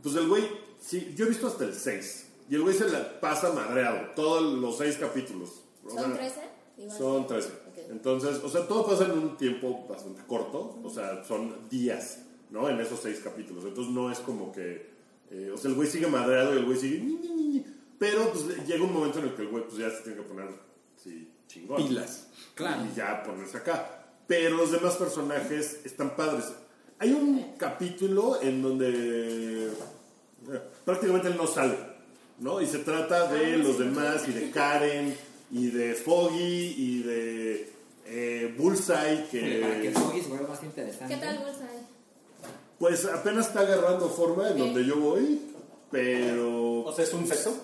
[0.03, 0.45] pues el güey,
[0.79, 2.27] sí, yo he visto hasta el 6.
[2.51, 5.63] Y el güey se la pasa madreado, todos los 6 capítulos.
[5.87, 6.41] ¿Son sea, 13?
[6.79, 6.99] Igual.
[6.99, 7.49] Son 13.
[7.49, 7.79] Ok.
[7.91, 12.69] Entonces, o sea, todo pasa en un tiempo bastante corto, o sea, son días, ¿no?
[12.69, 13.65] En esos 6 capítulos.
[13.65, 14.91] Entonces no es como que,
[15.31, 17.65] eh, o sea, el güey sigue madreado y el güey sigue...
[17.99, 20.29] Pero pues llega un momento en el que el güey pues ya se tiene que
[20.29, 20.49] poner,
[20.97, 22.27] sí, chingón Pilas.
[22.55, 22.83] Claro.
[22.93, 24.05] y ya ponerse acá.
[24.29, 26.45] Pero los demás personajes están padres.
[27.01, 29.71] Hay un capítulo en donde eh,
[30.85, 31.77] prácticamente él no sale,
[32.39, 32.61] ¿no?
[32.61, 35.17] Y se trata de los demás y de Karen
[35.51, 37.73] y de Foggy y de
[38.07, 39.17] eh, Bullseye
[39.63, 41.15] Para que que Foggy se vuelva más interesante.
[41.15, 41.87] ¿Qué tal, Bullseye?
[42.79, 45.41] pues apenas está agarrando forma en donde yo voy,
[45.91, 47.55] pero O sea, es un feto.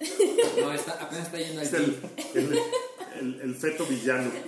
[0.60, 1.96] No, está, apenas está yendo al es el,
[2.34, 2.58] el-
[3.20, 4.30] el- el feto villano.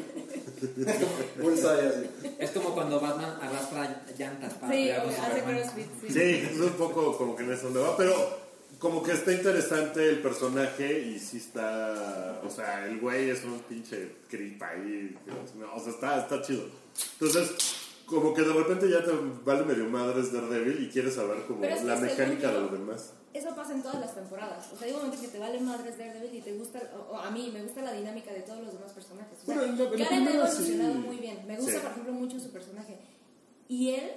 [2.39, 5.57] Es como cuando Batman arrastra llantas para Sí, Superman.
[5.57, 5.87] crossfit.
[6.01, 6.13] Sí.
[6.13, 8.15] Sí, es un poco como que en eso donde va, pero
[8.79, 13.61] como que está interesante el personaje y sí está, o sea, el güey es un
[13.61, 15.17] pinche creep ahí,
[15.59, 16.65] no, o sea, está, está chido.
[17.15, 17.51] Entonces,
[18.07, 19.13] como que de repente ya te
[19.45, 23.13] vale medio madres Daredevil y quieres saber como la mecánica de lo demás.
[23.35, 24.71] Eso pasa en todas las temporadas.
[24.73, 27.17] O sea, hay un momento que te vale madres Daredevil y te gusta, o, o
[27.19, 29.39] a mí me gusta la dinámica de todos los demás personajes.
[29.43, 30.99] O sea, Bueno, en la- en la Karen ha evolucionado sí.
[30.99, 31.47] muy bien.
[31.47, 31.79] Me gusta, Sí.
[31.81, 32.99] por ejemplo, mucho su personaje.
[33.69, 34.11] Y él,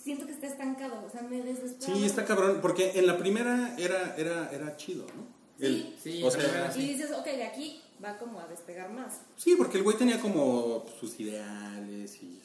[0.00, 1.04] siento que está estancado.
[1.04, 1.92] O sea, me desespera.
[1.96, 5.24] Sí, está cabrón, porque en la primera era, era, era chido, ¿no?
[5.58, 5.66] Sí.
[5.66, 9.20] El- Sí, o sea, Y dices, ok, de aquí va como a despegar más.
[9.36, 12.40] sí, porque el güey tenía como sus ideales y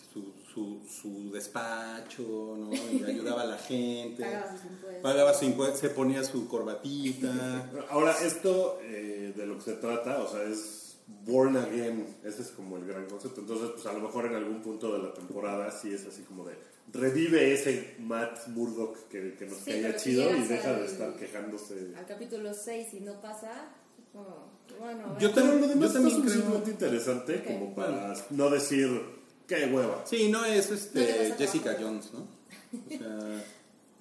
[0.58, 2.74] su, su, despacho, ¿no?
[2.74, 4.24] Y ayudaba a la gente.
[4.24, 5.02] Pagaba sus impuestos.
[5.04, 7.70] Pagaba su impuesto, se ponía su corbatita.
[7.89, 12.48] Ahora, esto eh, de lo que se trata, o sea, es Born Again, ese es
[12.50, 13.41] como el gran concepto.
[13.41, 16.43] Entonces, pues a lo mejor en algún punto de la temporada sí es así como
[16.46, 16.56] de
[16.91, 21.15] revive ese Matt Murdock que, que nos Sí, caía chido y deja al- de estar
[21.15, 21.93] quejándose.
[21.98, 23.70] Al capítulo 6, si no pasa,
[24.13, 25.34] como, bueno, Yo lo
[25.80, 27.43] Yo también creo- interesante Ok.
[27.46, 29.16] como para no decir
[29.47, 30.03] qué hueva.
[30.05, 31.77] Sí, no es este Jessica.
[31.79, 32.19] Jones, ¿no?
[32.19, 33.43] O sea,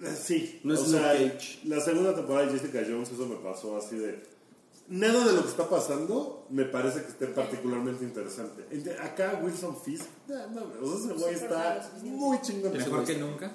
[0.02, 1.61] Eh, Sí, No es o Luke sea, Cage.
[1.64, 4.22] la segunda temporada de Jessica Jones, eso me pasó así de.
[4.88, 8.64] Nada de lo que está pasando me parece que esté particularmente interesante.
[9.02, 12.72] Acá Wilson Fisk, no, no, o sea, ese güey está muy chingón.
[12.72, 13.52] Mejor que nunca.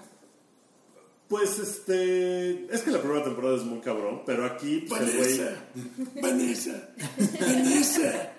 [1.29, 2.65] Pues este.
[2.73, 6.21] Es que la primera temporada es muy cabrón, pero aquí pues, el güey.
[6.21, 6.89] Vanessa.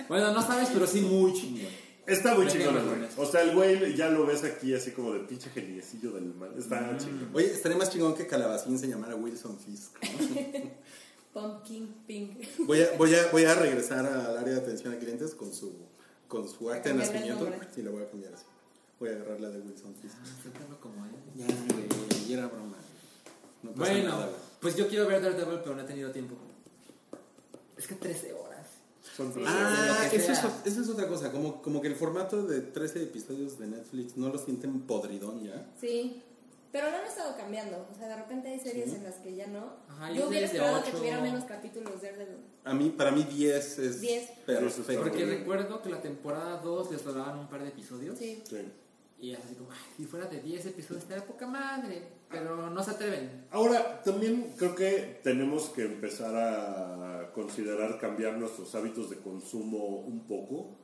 [0.09, 1.71] Bueno, no sabes, pero sí muy chingón.
[2.07, 3.09] Está muy chingón el güey.
[3.17, 6.53] O sea, el güey ya lo ves aquí así como de pinche geniecillo del mal.
[6.59, 7.31] Está chingón.
[7.33, 10.03] Oye, estaría más chingón que Calabacín se llamara Wilson Fisk.
[10.03, 10.71] ¿no?
[11.33, 12.59] Pumpkin Pink.
[12.59, 15.73] Voy a, voy, a, voy a regresar al área de atención a clientes con su,
[16.29, 17.67] con su acta de cambiarle el nacimiento.
[17.75, 18.45] Sí, la voy a cambiar así.
[19.01, 20.15] Voy a agarrar la de Wilson Fisk.
[20.43, 21.13] Suéltalo como él.
[21.35, 22.77] Ya, güey, y era broma.
[23.63, 26.37] No Bueno, nada, pues yo quiero ver Daredevil, pero no he tenido tiempo.
[27.77, 28.52] Es que 13 horas.
[29.17, 31.31] Son tres Ah, eso es, eso es otra cosa.
[31.31, 35.67] Como, como que el formato de 13 episodios de Netflix no lo sienten podridón ya.
[35.81, 36.23] Sí.
[36.73, 37.87] Pero lo han estado cambiando.
[37.93, 39.75] O sea, de repente hay series en las que ya no.
[39.89, 42.39] Ajá, Yo hubiera esperado que tuviera menos capítulos de Daredevil.
[42.65, 44.31] A mí, para mí 10 es 10.
[44.47, 45.03] perfecto.
[45.03, 48.19] Porque recuerdo que la temporada 2 les daban un par de episodios.
[48.19, 48.43] Sí.
[48.49, 48.57] Sí.
[49.21, 52.09] Y es así como, ay, si fuera de 10 episodios estaría poca madre.
[52.33, 53.47] Pero no se atreven.
[53.51, 60.27] Ahora, también creo que tenemos que empezar a considerar cambiar nuestros hábitos de consumo un
[60.27, 60.79] poco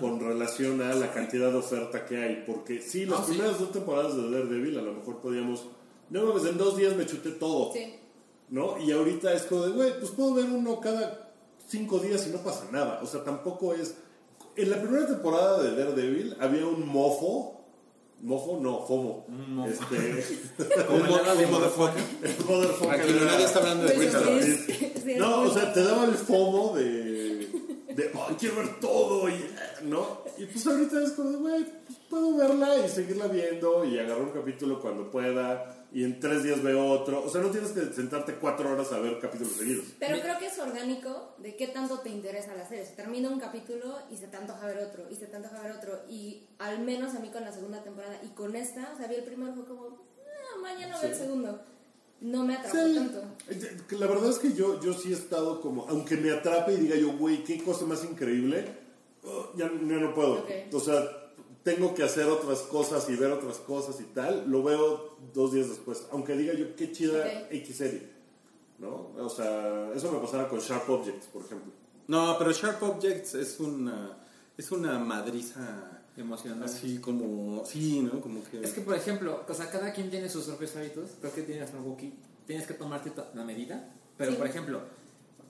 [0.00, 2.44] con relación a la cantidad de oferta que hay.
[2.44, 3.32] Porque sí, las sí.
[3.32, 5.66] primeras dos temporadas de Daredevil a lo mejor podíamos...
[6.10, 7.72] No mames, en dos días me chuté todo.
[7.72, 7.94] Sí.
[8.48, 8.78] ¿No?
[8.78, 11.32] Y ahorita es como de, güey, pues puedo ver uno cada
[11.68, 13.00] cinco días y no pasa nada.
[13.02, 13.96] O sea, tampoco es...
[14.56, 17.57] En la primera temporada de Daredevil había un mofo.
[18.20, 18.58] ¿Mofo?
[18.60, 19.26] No, FOMO.
[19.66, 20.24] Este...
[20.86, 24.66] Como Como el de motherfucker era- nadie está hablando de Pues
[25.04, 27.48] sí, No, o sea, te daba el FOMO de,
[27.94, 29.34] de, oh, quiero ver todo, y,
[29.84, 30.22] ¿no?
[30.36, 34.22] Y pues ahorita es como de, güey, pues puedo verla y seguirla viendo y agarrar
[34.22, 37.24] un capítulo cuando pueda y en tres días veo otro.
[37.24, 39.84] O sea, no tienes que sentarte cuatro horas a ver capítulos seguidos.
[39.98, 42.84] Pero creo que es orgánico de qué tanto te interesa la serie.
[42.84, 45.72] Se termina un capítulo y se te antoja ver otro, y se te antoja ver
[45.72, 46.00] otro.
[46.08, 49.14] Y al menos a mí con la segunda temporada y con esta, o sea, vi
[49.16, 51.62] el primero, fue como, "Ah, mañana veo el segundo.
[52.20, 52.94] No me atrapó Sí.
[52.96, 53.22] tanto.
[53.48, 56.76] Eh, La verdad es que yo, yo sí he estado como, aunque me atrape y
[56.78, 58.64] diga yo, güey, qué cosa más increíble,
[59.24, 60.40] oh, ya, ya no puedo.
[60.40, 60.50] Ok.
[60.72, 61.00] O sea,
[61.62, 65.68] tengo que hacer otras cosas y ver otras cosas y tal, lo veo dos días
[65.68, 66.06] después.
[66.12, 67.52] Aunque diga yo, qué chida Ok.
[67.52, 68.08] X serie.
[68.78, 69.10] ¿No?
[69.18, 71.72] O sea, eso me pasara con Sharp Objects, por ejemplo.
[72.06, 74.16] No, pero Sharp Objects es una,
[74.56, 76.66] es una madriza Emocionante.
[76.66, 78.20] así como, sí, ¿no?
[78.20, 78.60] Como que...
[78.62, 81.10] Es que, por ejemplo, o sea, cada quien tiene sus propios hábitos.
[81.20, 81.70] Creo que tienes.
[82.46, 83.88] Tienes que tomarte la medida.
[84.16, 84.36] Pero, Sí.
[84.38, 84.80] por ejemplo,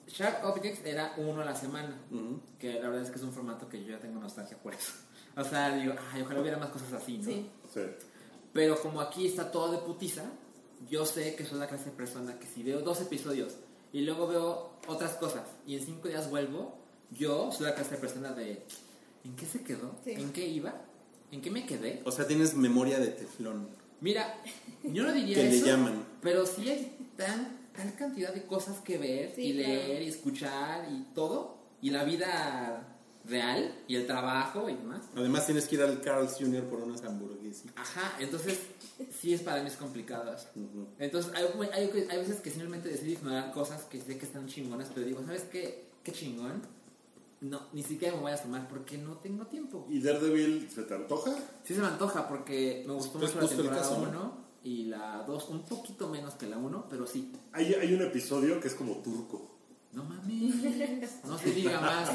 [0.07, 2.01] Sharp Objects era uno a la semana.
[2.11, 2.41] Ujú.
[2.59, 4.93] Que la verdad es que es un formato que yo ya tengo nostalgia por eso.
[5.39, 7.25] O sea, digo, ay, ojalá hubiera más cosas así, ¿no?
[7.25, 7.47] Sí.
[7.73, 7.81] Sí.
[8.53, 10.25] Pero como aquí está todo de putiza,
[10.91, 13.55] yo sé que soy la clase de persona que si veo dos episodios
[13.93, 16.77] y luego veo otras cosas y en cinco días vuelvo,
[17.11, 18.63] yo soy la clase de persona de
[19.25, 19.95] ¿en qué se quedó?
[20.05, 20.13] Sí.
[20.13, 20.75] ¿En qué iba?
[21.31, 22.03] ¿En qué me quedé?
[22.05, 23.69] O sea, tienes memoria de teflón.
[24.01, 24.35] Mira,
[24.83, 26.05] yo no diría Que le llaman.
[26.23, 30.03] pero sí hay tan, tan cantidad de cosas que ver Sí, y leer claro.
[30.03, 32.98] y escuchar y todo, y la vida
[33.29, 35.03] real y el trabajo y demás.
[35.15, 36.65] Además tienes que ir al Carl's Jr.
[36.65, 37.67] por unas hamburguesas.
[37.77, 38.59] Ajá, entonces
[39.21, 40.49] sí es para mí es complicado eso.
[40.57, 40.87] Ujú.
[40.99, 44.89] Entonces hay, hay, hay veces que simplemente decido ignorar cosas que sé que están chingonas,
[44.95, 45.89] pero digo, ¿sabes qué?
[46.03, 46.63] ¿Qué chingón?
[47.41, 49.87] No, ni siquiera me voy a sumar porque no tengo tiempo.
[49.89, 51.33] ¿Y Daredevil se te antoja?
[51.63, 54.09] Sí se me antoja porque me gustó mucho la temporada caso, ¿no?
[54.09, 57.33] 1 y la 2 un poquito menos que la 1, pero sí.
[57.53, 59.58] Hay, hay un episodio que es como turco.
[59.99, 62.09] No mames, no se diga más.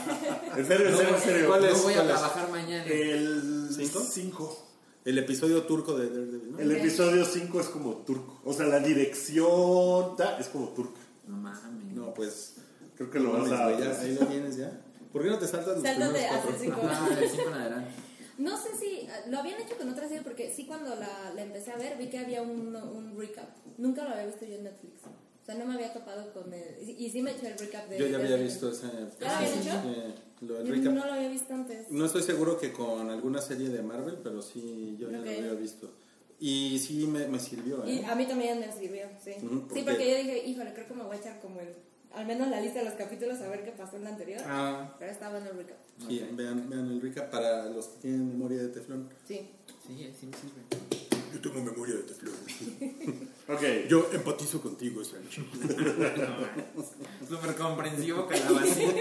[0.58, 1.48] En serio, en No, serio, en serio.
[1.48, 1.84] ¿Cuál no es?
[1.84, 2.86] voy a trabajar mañana.
[2.86, 4.00] El ¿Cinco?
[4.00, 4.66] 5.
[5.04, 6.60] El episodio turco de Daredevil, ¿no?
[6.60, 8.40] El episodio 5 es como turco.
[8.46, 11.02] O sea, la dirección ta, es como turca.
[11.28, 11.94] No mames.
[11.94, 12.56] No, pues...
[12.96, 13.80] Creo que lo vas mames, a...
[13.94, 14.80] ya, ahí lo tienes ya.
[15.12, 16.60] ¿Por qué no te saltas los Sáltate primeros cuatro?
[16.62, 17.92] cinco Ah, de 5 en adelante.
[18.38, 21.42] No sé si ah, lo habían hecho con otra serie porque sí cuando la, la
[21.42, 23.50] empecé a ver vi que había un, un recap.
[23.78, 25.02] Nunca lo había visto yo en Netflix.
[25.44, 26.64] O sea, no me había topado con el...
[26.82, 28.00] Y, y sí me eché el recap de...
[28.00, 28.88] Yo ya había visto ese...
[29.20, 30.16] ¿Ya lo habían hecho?
[30.40, 30.94] lo recap.
[30.94, 31.92] no lo había visto antes.
[31.92, 35.26] No estoy seguro que con alguna serie de Marvel, pero sí, yo ya Ok.
[35.26, 35.92] lo había visto.
[36.40, 38.06] Y sí me, me sirvió, Y ¿eh?
[38.06, 39.32] a mí también me sirvió, sí.
[39.46, 41.76] Ujú, Sí, porque- yo dije, híjole, creo que me voy a echar como el...
[42.14, 44.40] Al menos la lista de los capítulos a ver qué pasó en la anterior.
[44.46, 45.78] Ah, Pero estaba en el recap.
[46.08, 46.38] Sí, Ok.
[46.38, 49.10] vean, vean el recap para los que tienen memoria de teflón.
[49.28, 49.50] Sí.
[49.86, 51.03] sí, sí me sirve.
[51.34, 52.36] Yo tengo memoria de teflón.
[53.46, 53.62] Ok.
[53.90, 55.42] Yo empatizo contigo, Sancho.
[57.30, 58.94] Súper comprensivo calabacín.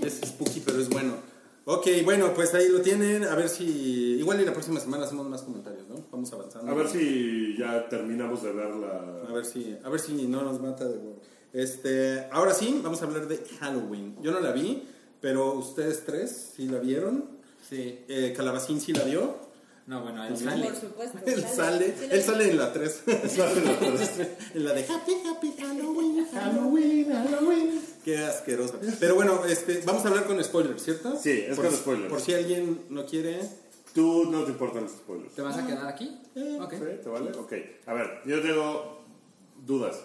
[0.00, 1.16] Es spooky, pero es bueno.
[1.64, 3.24] Ok, bueno, pues ahí lo tienen.
[3.24, 3.64] A ver si.
[4.18, 6.06] Igual y la próxima semana hacemos más comentarios, ¿no?
[6.12, 6.70] Vamos avanzando.
[6.70, 9.22] A ver si ya terminamos de ver la...
[9.28, 10.98] A ver si, a ver si no nos mata de.
[11.52, 14.16] Este, ahora sí, vamos a hablar de Halloween.
[14.22, 14.84] Yo no la vi,
[15.20, 17.24] pero ustedes tres sí la vieron.
[17.68, 17.98] Sí.
[18.08, 19.41] Eh, Calabacín sí la vio.
[19.86, 20.66] No, bueno, él sale.
[20.66, 21.18] Por supuesto.
[21.26, 23.02] Él sale, él sale en la 3.
[23.06, 27.80] en la de Happy, Happy Halloween, Halloween, Halloween.
[28.04, 28.74] Qué asquerosa.
[29.00, 31.16] Pero bueno, este, vamos a hablar con spoilers, ¿cierto?
[31.18, 32.08] Sí, es por, con spoilers.
[32.10, 33.40] Por si alguien no quiere.
[33.92, 35.34] Tú no te importan los spoilers.
[35.34, 36.18] ¿Te vas a quedar aquí?
[36.60, 36.72] Ok.
[36.72, 36.84] ¿Sí?
[37.02, 37.30] ¿Te vale?
[37.32, 37.52] Ok.
[37.86, 39.04] A ver, yo tengo
[39.66, 40.00] dudas.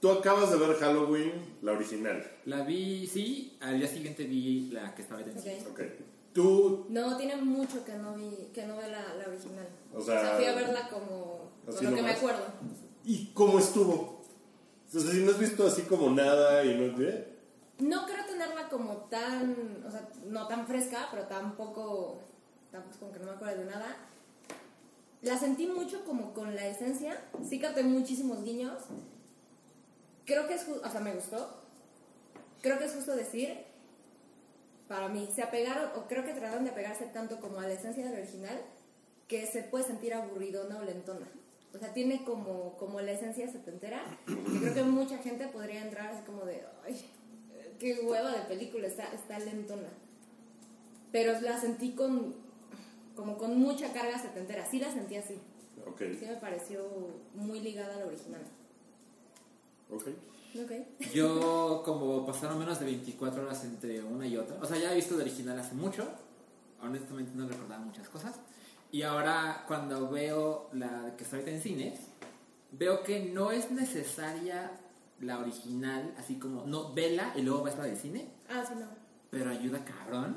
[0.00, 2.22] Tú acabas de ver Halloween, la original.
[2.44, 3.56] La vi, sí.
[3.60, 5.70] Al día siguiente vi la que estaba en Ok.
[5.70, 5.80] Ok.
[6.34, 9.68] Tú, No, tiene mucho que no vi, que no veo la, la original.
[9.94, 12.44] O sea, fui a verla como así con lo que me acuerdo.
[13.04, 13.92] ¿y cómo estuvo?
[13.92, 17.00] O sea, si no has visto así como nada y no...
[17.02, 17.28] ¿eh?
[17.78, 22.20] No creo tenerla como tan, o sea, no tan fresca, pero tampoco,
[22.70, 23.96] tampoco como que no me acuerdo de nada.
[25.22, 28.82] La sentí mucho como con la esencia, sí capté muchísimos guiños.
[30.24, 31.62] Creo que es, o sea, me gustó.
[32.60, 33.64] Creo que es justo decir,
[34.88, 38.04] para mí, se apegaron, o creo que trataron de apegarse tanto como a la esencia
[38.04, 38.60] del original,
[39.28, 41.26] que se puede sentir aburridona o lentona.
[41.72, 46.12] O sea, tiene como, como la esencia setentera, que creo que mucha gente podría entrar
[46.12, 47.04] así como de, ay,
[47.78, 49.88] qué hueva de película, está, está lentona.
[51.10, 52.34] Pero la sentí con,
[53.16, 55.40] como con mucha carga setentera, sí la sentí así.
[55.86, 56.02] Ok.
[56.18, 56.86] Sí me pareció
[57.34, 58.42] muy ligada a la original.
[59.90, 60.08] Ok.
[61.12, 64.96] Yo, como pasaron menos de 24 horas entre una y otra, o sea, ya he
[64.96, 66.06] visto el original hace mucho,
[66.82, 68.36] honestamente no recordaba muchas cosas,
[68.92, 72.00] y ahora cuando veo la que está ahorita en cines,
[72.72, 74.70] veo que no es necesaria
[75.20, 78.86] la original, así como, no, vela y luego ves la del cine, Ah, sí, no.
[79.30, 80.36] pero ayuda cabrón.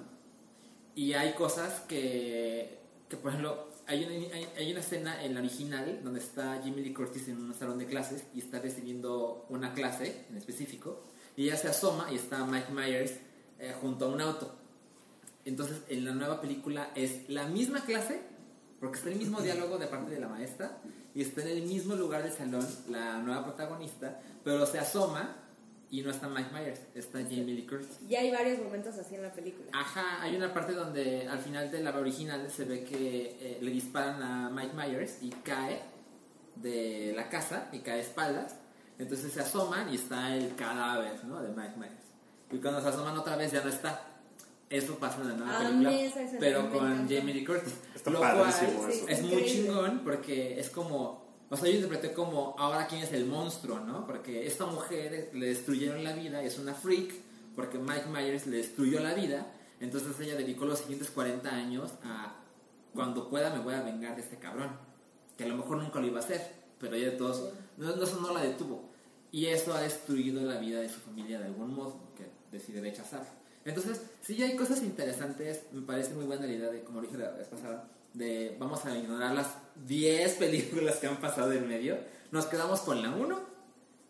[0.96, 5.40] Y hay cosas que, que por ejemplo, hay una, hay, hay una escena en la
[5.40, 9.74] original donde está Jimmy Lee Curtis en un salón de clases y está recibiendo una
[9.74, 11.04] clase en específico.
[11.36, 13.14] Y ella se asoma y está Mike Myers
[13.60, 14.54] eh, junto a un auto.
[15.46, 18.20] Entonces, en la nueva película es la misma clase,
[18.80, 20.80] porque está el mismo diálogo de parte de la maestra,
[21.16, 25.47] y está en el mismo lugar del salón la nueva protagonista, pero se asoma
[25.90, 28.00] y no está Mike Myers, está Jamie Lee Curtis.
[28.08, 29.70] Y hay varios momentos así en la película.
[29.74, 33.72] Ajá, hay una parte donde al final de la original se ve que eh, le
[33.72, 35.82] disparan a Mike Myers y cae
[36.56, 38.56] de la casa y cae a espaldas.
[39.00, 41.42] Entonces se asoman y está el cadáver ¿no?
[41.42, 41.94] de Mike Myers.
[42.52, 44.02] Y cuando se asoman otra vez ya no está.
[44.70, 45.92] Eso pasa en la nueva A película,
[46.40, 47.08] pero con.
[47.08, 47.74] Jamie Lee Curtis.
[47.96, 49.08] Está Lo cual eso.
[49.08, 53.26] es muy chingón porque es como, o sea, yo interpreté como ahora quién es el
[53.26, 54.06] monstruo, ¿no?
[54.06, 57.14] Porque esta mujer le destruyeron la vida es una freak
[57.56, 59.48] porque Mike Myers le destruyó la vida.
[59.80, 62.36] Entonces ella dedicó los siguientes 40 años a
[62.94, 64.70] cuando pueda me voy a vengar de este cabrón.
[65.38, 66.42] Que a lo mejor nunca lo iba a hacer,
[66.80, 68.90] pero ella de todos, no, no, eso no la detuvo.
[69.32, 73.24] Y eso ha destruido la vida de su familia de algún modo, que decide rechazar.
[73.66, 77.32] Entonces, sí hay cosas interesantes, me parece muy buena la idea de, como dije la
[77.32, 79.48] vez pasada, de vamos a ignorar las
[79.86, 81.98] 10 películas que han pasado en medio,
[82.32, 83.40] nos quedamos con la 1,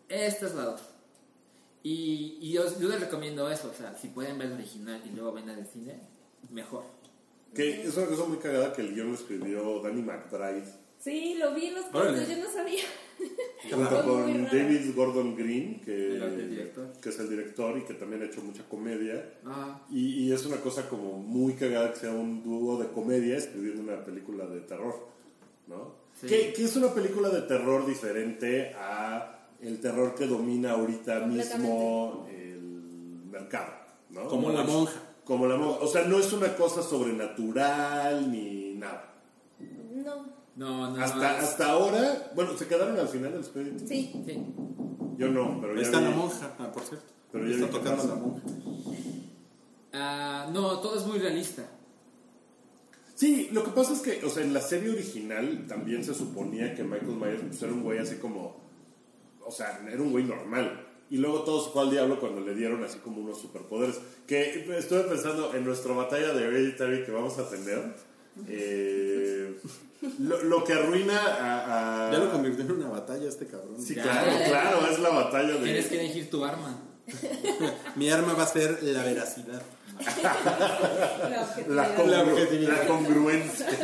[0.08, 0.80] esta es la 2.
[1.82, 5.14] Y, y yo, yo les recomiendo eso, o sea, si pueden ver la original y
[5.14, 6.00] luego ven del cine,
[6.50, 6.84] mejor.
[7.54, 11.54] Que es una cosa muy cagada que el guion lo escribió Danny McBride Sí, lo
[11.54, 12.82] vi en los créditos, yo no sabía.
[13.70, 14.44] junto con.
[14.44, 18.64] David Gordon Green, que, El que es el director y que también ha hecho mucha
[18.68, 19.38] comedia.
[19.44, 23.36] Ah, Y, y es una cosa como muy cagada que sea un dúo de comedia
[23.36, 25.08] escribiendo una película de terror,
[25.68, 25.94] ¿no?
[26.20, 26.26] Sí.
[26.26, 32.26] Que, que es una película de terror diferente a el terror que domina ahorita mismo
[32.30, 32.60] el
[33.30, 33.72] mercado,
[34.10, 34.26] ¿no?
[34.28, 35.00] Como la monja.
[35.24, 35.78] Como la monja.
[35.80, 39.14] O sea, no es una cosa sobrenatural ni nada.
[39.94, 40.26] No.
[40.56, 41.02] no, no.
[41.04, 43.88] Hasta, es- hasta ahora, bueno, se quedaron al final de los créditos.
[43.88, 44.10] Sí.
[44.26, 44.44] sí.
[45.18, 47.06] Yo no, pero ya Está vi- la monja, ah, por cierto.
[47.30, 48.42] Pero ya está tocando la monja.
[49.92, 51.62] Ah, no, todo es muy realista.
[53.18, 56.72] Sí, lo que pasa es que, o sea, en la serie original también se suponía
[56.76, 58.56] que Michael Myers pues, era un güey así como,
[59.44, 60.84] o sea, era un güey normal.
[61.10, 63.98] Y luego todo se fue al diablo cuando le dieron así como unos superpoderes.
[64.26, 67.82] Que estuve pensando en nuestra batalla de Hereditary que vamos a tener.
[68.46, 69.58] eh,
[70.20, 72.08] lo, lo que arruina a...
[72.08, 73.82] a- Ya lo convirtió en una batalla este cabrón.
[73.82, 74.02] Sí, Ya.
[74.04, 75.64] claro, claro, es la batalla de...
[75.64, 76.78] Tienes que elegir tu arma.
[77.96, 79.62] Mi arma va a ser la veracidad.
[81.68, 83.66] La La, congruencia.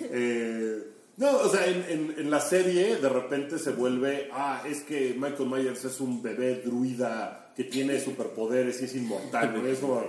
[0.00, 4.82] Eh, no, o sea, en, en- en la serie de repente se vuelve, ah, es
[4.82, 9.54] que Michael Myers es un bebé druida que tiene superpoderes y es inmortal.
[9.54, 9.66] ¿no?
[9.68, 10.02] Es como-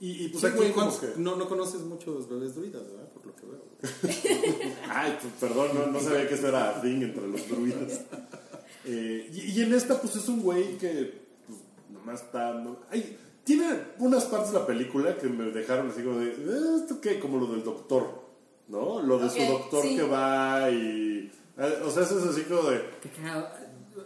[0.00, 1.20] y, y pues Sí, aquí güey, como ¿cuántos- que...
[1.20, 3.08] no, no conoces muchos bebés druidas, ¿verdad?
[3.12, 4.72] Por lo que veo.
[4.88, 8.00] Ay, pues, perdón, no, no sabía que eso era thing entre los druidas.
[8.84, 11.58] Eh, y, y en esta, pues es un güey que pues,
[11.90, 12.54] nomás está.
[12.54, 13.66] no- ay, tiene
[13.98, 16.30] unas partes de la película que me dejaron así como de.
[16.30, 17.18] "Eh, ¿Esto qué?
[17.20, 18.22] Como lo del doctor,
[18.68, 19.02] ¿no?
[19.02, 19.96] Lo de su doctor sí.
[19.96, 21.30] que va y.
[21.58, 22.82] eh, O sea, eso es así como de.
[23.02, 23.48] Qué cagado.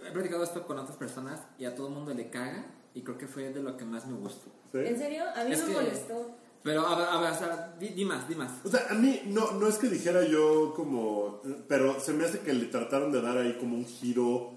[0.09, 3.17] He platicado esto con otras personas y a todo el mundo le caga y creo
[3.19, 4.51] que fue de lo que más me gustó.
[4.73, 4.79] ¿sí?
[4.79, 5.23] ¿En serio?
[5.35, 6.31] A mí Es me que- molestó.
[6.63, 8.51] Pero, a ver, a ver, o sea, di, di más, di más.
[8.65, 11.43] O sea, a mí no, no es que dijera yo como...
[11.69, 14.53] Pero se me hace que le trataron de dar ahí como un giro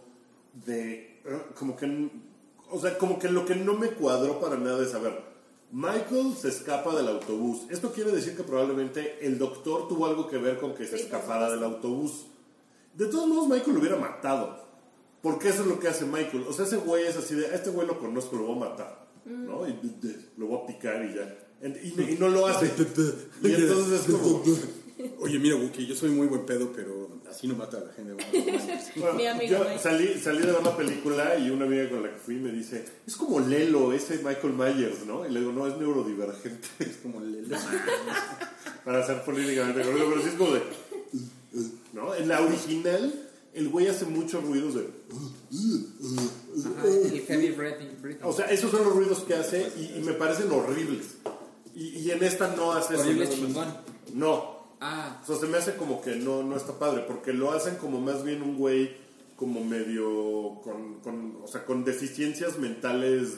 [0.66, 1.22] de...
[1.26, 2.10] eh, Como que...
[2.70, 5.22] O sea, como que lo que no me cuadró para nada es, a ver,
[5.72, 7.62] Michael se escapa del autobús.
[7.70, 11.50] Esto quiere decir que probablemente el doctor tuvo algo que ver con que se escapara
[11.50, 12.26] del autobús.
[12.94, 14.66] De todos modos, Michael lo hubiera matado.
[15.22, 16.46] Porque eso es lo que hace Michael.
[16.48, 18.70] O sea, ese güey es así de, a este güey lo conozco, lo voy a
[18.70, 19.08] matar.
[19.26, 19.68] ¿No?
[19.68, 21.38] Y de- de- lo voy a picar y ya.
[21.84, 22.66] Y, y no lo hace.
[23.44, 24.44] Y entonces es como...
[25.20, 28.14] Oye, mira, Wookie, yo soy muy buen pedo, pero así no mata a la gente.
[28.96, 29.80] Bueno, Mi amigo yo Mike.
[29.80, 32.84] salí, salí de ver la película y una amiga con la que fui me dice,
[33.06, 35.26] es como Lelo, ese Michael Myers, ¿no?
[35.26, 36.68] Y le digo, no, es neurodivergente.
[36.80, 37.46] Es como el...
[38.86, 40.62] Para ser políticamente correcto, pero sí es como de...
[41.94, 42.16] ¿No?
[42.16, 44.88] En la original, el güey hace muchos ruidos de...
[46.66, 47.90] Ajá, el heavy breathing.
[48.02, 48.24] breathing.
[48.26, 51.16] O sea, esos son los ruidos que hace y, y me parecen horribles.
[51.76, 53.04] Y, y en esta no hace eso.
[53.04, 53.46] Horrible nada más.
[53.48, 53.78] chingón.
[54.14, 54.57] No.
[54.80, 57.76] Ah, O sea, se me hace como que no, no está padre, porque lo hacen
[57.78, 58.96] como más bien un güey
[59.36, 63.38] como medio con, con, o sea, con deficiencias mentales.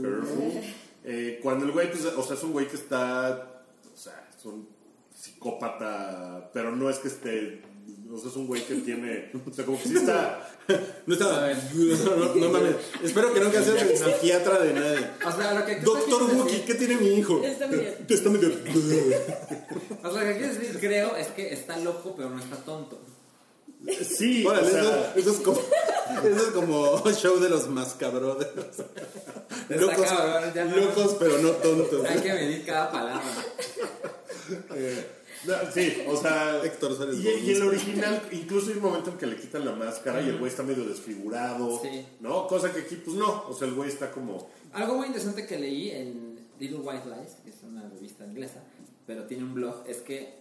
[0.00, 0.62] Careful.
[1.04, 4.44] Eh, cuando el güey, pues, o sea, es un güey que está, o sea, es
[4.44, 4.68] un
[5.14, 7.62] psicópata, pero no es que esté,
[8.12, 9.30] O sea, es un güey que tiene.
[9.50, 10.46] O sea, como que sí está.
[11.06, 11.54] No está.
[11.74, 12.74] No, no mames.
[13.02, 15.06] Espero que nunca seas el psiquiatra de nadie.
[15.26, 17.42] O sea, lo que Doctor Wookie ¿qué tiene mi hijo?
[17.42, 18.50] Está medio- Está medio.
[20.02, 23.00] O sea, lo que quiero decir, creo, es que está loco, pero no está tonto.
[24.16, 25.60] Sí, Órale, o sea, eso, eso es como.
[26.12, 28.52] Eso es como show de los mascabrothers.
[29.70, 30.76] Locos, cabrón, no.
[30.76, 32.04] locos pero no tontos.
[32.04, 33.22] Hay que medir cada palabra.
[34.74, 35.06] eh,
[35.44, 36.60] no, sí, o sea.
[36.62, 39.72] Héctor Suárez y, y el original, incluso hay un momento en que le quitan la
[39.72, 41.80] máscara y el güey está medio desfigurado.
[41.82, 42.06] Sí.
[42.20, 42.46] ¿No?
[42.46, 43.44] Cosa que aquí, pues no.
[43.48, 44.48] O sea, el güey está como.
[44.72, 48.62] Algo muy interesante que leí en Little White Lies, que es una revista inglesa,
[49.06, 50.34] pero tiene un blog, es que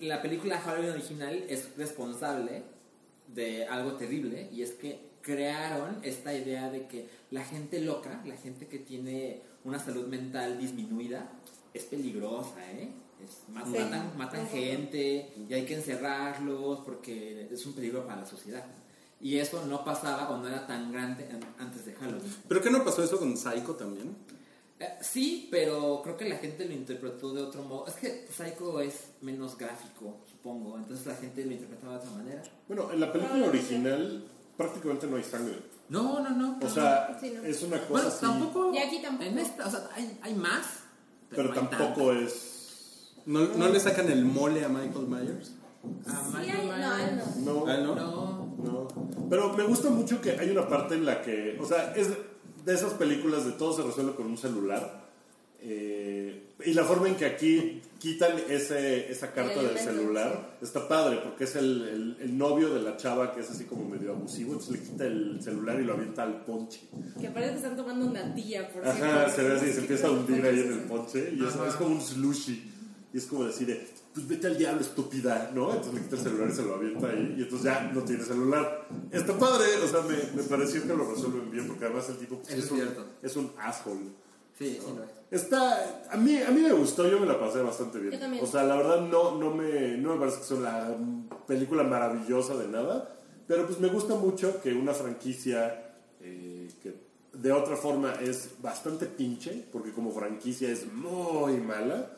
[0.00, 2.62] la película Halloween original es responsable
[3.28, 8.36] de algo terrible y es que crearon esta idea de que la gente loca, la
[8.36, 11.28] gente que tiene una salud mental disminuida,
[11.72, 12.90] es peligrosa, ¿eh?
[13.24, 13.72] Es- ma- Sí.
[13.72, 18.64] matan matan gente y hay que encerrarlos porque es un peligro para la sociedad.
[19.20, 22.34] Y eso no pasaba o no era tan grande an- antes de Halloween.
[22.48, 24.14] ¿Pero qué no pasó eso con Psycho también?
[24.80, 27.86] Eh, sí, pero creo que la gente lo interpretó de otro modo.
[27.86, 30.76] Es que Psycho es menos gráfico, supongo.
[30.76, 32.42] Entonces la gente lo interpretaba de otra manera.
[32.68, 34.24] Bueno, en la película original
[34.58, 35.56] prácticamente no hay sangre.
[35.88, 36.58] No, no, no.
[36.62, 37.42] O sea, Sí, no.
[37.42, 38.20] es una cosa bueno, así.
[38.20, 38.72] tampoco.
[38.74, 39.24] Y aquí tampoco.
[39.30, 40.64] En esta, o sea, hay, hay más.
[41.30, 43.12] Pero no hay tampoco es.
[43.26, 45.52] ¿No, ¿No le sacan el mole a Michael Myers?
[46.06, 47.36] A Sí, Michael hay- no, Myers.
[47.36, 47.52] no.
[47.54, 47.66] No.
[47.66, 47.94] Ah, ¿no?
[47.94, 48.44] No.
[48.64, 48.88] No,
[49.28, 52.08] pero me gusta mucho que hay una parte en la que, o sea, es
[52.64, 55.03] de esas películas de todo se resuelve con un celular.
[55.66, 60.86] Eh, y la forma en que aquí quitan ese, esa carta El del celular está
[60.86, 64.12] padre, porque es el, el- el novio de la chava que es así como medio
[64.12, 66.80] abusivo, entonces le quita el celular y lo avienta al ponche.
[67.20, 68.94] Que parece que están tomando una tía, por Ajá,
[69.26, 69.30] cierto.
[69.36, 71.68] se ve así, se empieza a hundir ahí en el ponche y es, Ajá.
[71.68, 72.70] es como un slushy.
[73.12, 75.70] Y es como decir, de, pues vete al diablo, estúpida, ¿no?
[75.72, 78.24] Entonces le quita el celular y se lo avienta ahí y entonces ya no tiene
[78.24, 78.88] celular.
[79.12, 82.38] Está padre, o sea, me, me pareció que lo resuelven bien porque además el tipo
[82.40, 82.80] pues, es, es un,
[83.22, 84.10] es un asshole.
[84.58, 85.10] Sí, sí lo es.
[85.30, 88.12] Está, a mí, a mí me gustó, yo me la pasé bastante bien.
[88.12, 88.44] Yo también.
[88.44, 90.96] O sea, la verdad no, no, me, no me parece que sea la
[91.46, 93.16] película maravillosa de nada,
[93.48, 96.94] pero pues me gusta mucho que una franquicia eh, que
[97.32, 102.16] de otra forma es bastante pinche, porque como franquicia es muy mala,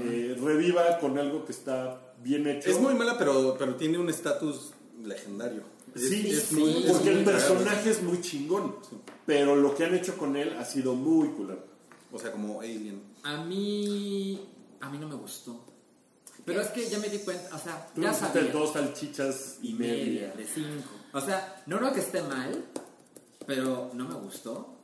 [0.00, 2.68] eh, reviva con algo que está bien hecho.
[2.68, 4.72] Es muy mala, pero, pero tiene un estatus
[5.04, 5.62] legendario.
[5.94, 8.74] Sí, es sí, muy- es porque muy el personaje es muy chingón,
[9.24, 11.75] pero lo que han hecho con él ha sido muy culero.
[12.16, 13.02] O sea, como Alien.
[13.22, 14.40] A mí.
[14.80, 15.64] A mí no me gustó.
[16.44, 18.52] Pero es que ya me di cuenta, o sea, Tú ya sabía.
[18.52, 20.32] dos salchichas y media.
[20.32, 20.90] de cinco.
[21.12, 22.64] O sea, no creo que esté mal,
[23.46, 24.76] pero no me gustó.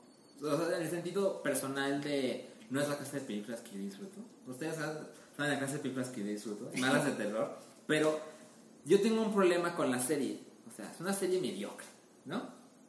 [0.43, 4.21] O sea, en el sentido personal de no es la clase de películas que disfruto.
[4.47, 5.07] Ustedes saben
[5.37, 7.57] la clase de películas que disfruto, malas de terror.
[7.87, 8.19] Pero
[8.85, 10.41] yo tengo un problema con la serie.
[10.67, 11.87] O sea, es una serie mediocre,
[12.25, 12.43] ¿no?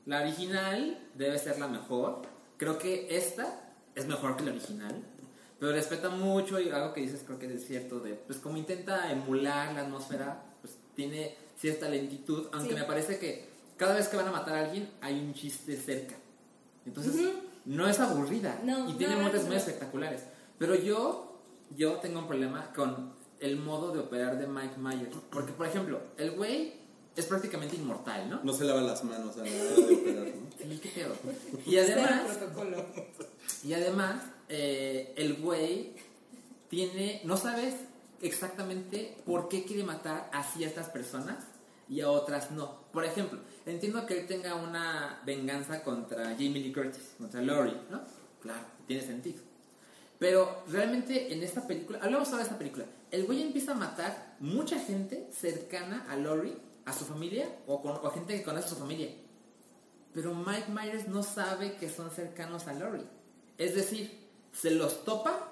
[0.05, 2.21] La original debe ser la mejor.
[2.57, 3.62] Creo que esta
[3.95, 5.03] es mejor que la original.
[5.59, 9.11] Pero respeta mucho y algo que dices creo que es cierto de, pues como intenta
[9.11, 12.79] emular la atmósfera, pues tiene cierta lentitud, aunque Sí.
[12.79, 16.15] me parece que cada vez que van a matar a alguien hay un chiste cerca.
[16.85, 17.15] Entonces,
[17.65, 19.47] no es aburrida No, y tiene no, muertes no.
[19.47, 20.23] muy espectaculares.
[20.59, 21.39] Pero yo,
[21.77, 25.15] yo tengo un problema con el modo de operar de Mike Myers.
[25.31, 26.73] Porque, por ejemplo, el güey
[27.15, 28.41] es prácticamente inmortal, ¿no?
[28.43, 30.49] No se lava las manos a la hora de operar, ¿no?
[30.57, 31.15] Sí, qué pedo.
[31.65, 32.37] Y además.
[33.63, 35.93] Y además, eh, el güey
[36.69, 37.75] tiene, no sabes
[38.21, 41.45] exactamente por qué quiere matar a ciertas personas
[41.87, 42.83] y a otras no.
[42.91, 48.01] Por ejemplo, entiendo que él tenga una venganza contra Jamie Lee Curtis, contra Laurie, ¿no?
[48.41, 49.41] Claro, tiene sentido.
[50.19, 54.35] Pero realmente en esta película, hablamos ahora de esta película, el güey empieza a matar
[54.39, 58.75] mucha gente cercana a Laurie, a su familia o, con, gente que conoce a su
[58.75, 59.09] familia.
[60.13, 63.05] Pero Mike Myers no sabe que son cercanos a Laurie.
[63.57, 65.49] Es decir, se los topa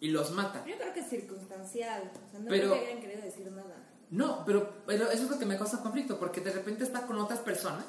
[0.00, 0.64] y los mata.
[0.66, 2.10] Yo creo que es circunstancial.
[2.26, 3.76] O sea, no Pero- creo que hayan querido decir nada.
[4.10, 7.18] No, pero, pero eso es lo que me causa conflicto, porque de repente está con
[7.18, 7.86] otras personas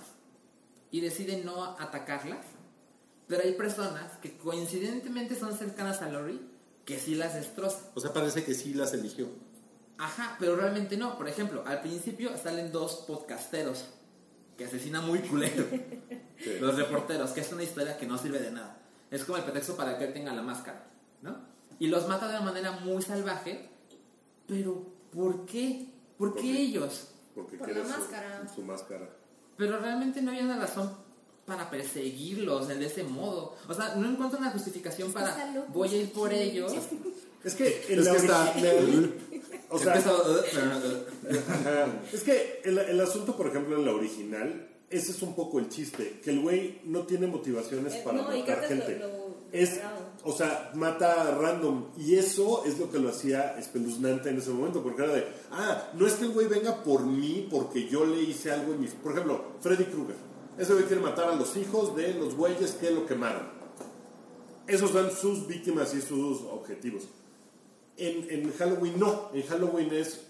[0.89, 2.45] y decide no atacarlas,
[3.27, 6.39] pero hay personas que coincidentemente son cercanas a Laurie
[6.85, 7.79] que sí las destroza.
[7.95, 9.27] O sea, parece que sí las eligió.
[9.97, 11.17] Ajá, pero realmente no.
[11.17, 13.85] Por ejemplo, al principio salen dos podcasteros
[14.57, 15.65] que asesinan muy culero.
[16.61, 18.77] Los reporteros, que es una historia que no sirve de nada.
[19.13, 20.85] Es como el pretexto para que él tenga la máscara,
[21.21, 21.37] ¿no?
[21.79, 23.69] Y los mata de una manera muy salvaje,
[24.47, 25.87] pero ¿por qué?
[26.17, 27.07] ¿Por qué Porque- ellos?
[27.35, 28.47] Porque Por quiere la su- máscara.
[28.55, 29.09] Su, máscara.
[29.57, 30.91] Pero realmente no había una razón
[31.45, 33.55] para perseguirlos de ese modo.
[33.67, 36.73] O sea, no encuentro una justificación Es para voy a ir por ellos.
[37.43, 38.53] Es que Es que está-
[39.69, 41.35] o sea, uh, uh.
[42.13, 45.69] Es que el, el asunto, por ejemplo, en la original, ese es un poco el
[45.69, 48.99] chiste, que el güey no tiene motivaciones Eh, para no, matar lo- gente.
[48.99, 49.79] lo- es,
[50.23, 51.89] o sea, mata random.
[51.97, 55.91] Y eso es lo que lo hacía espeluznante en ese momento, porque era de, ah,
[55.93, 58.91] no es que el güey venga por mí porque yo le hice algo en mis...
[58.91, 60.15] Por ejemplo, Freddy Krueger.
[60.57, 63.47] Ese güey quiere matar a los hijos de los güeyes que lo quemaron.
[64.67, 67.03] Esos son sus víctimas y sus objetivos.
[67.97, 70.21] En, en Halloween no, en Halloween es,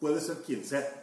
[0.00, 0.97] puede ser quien sea.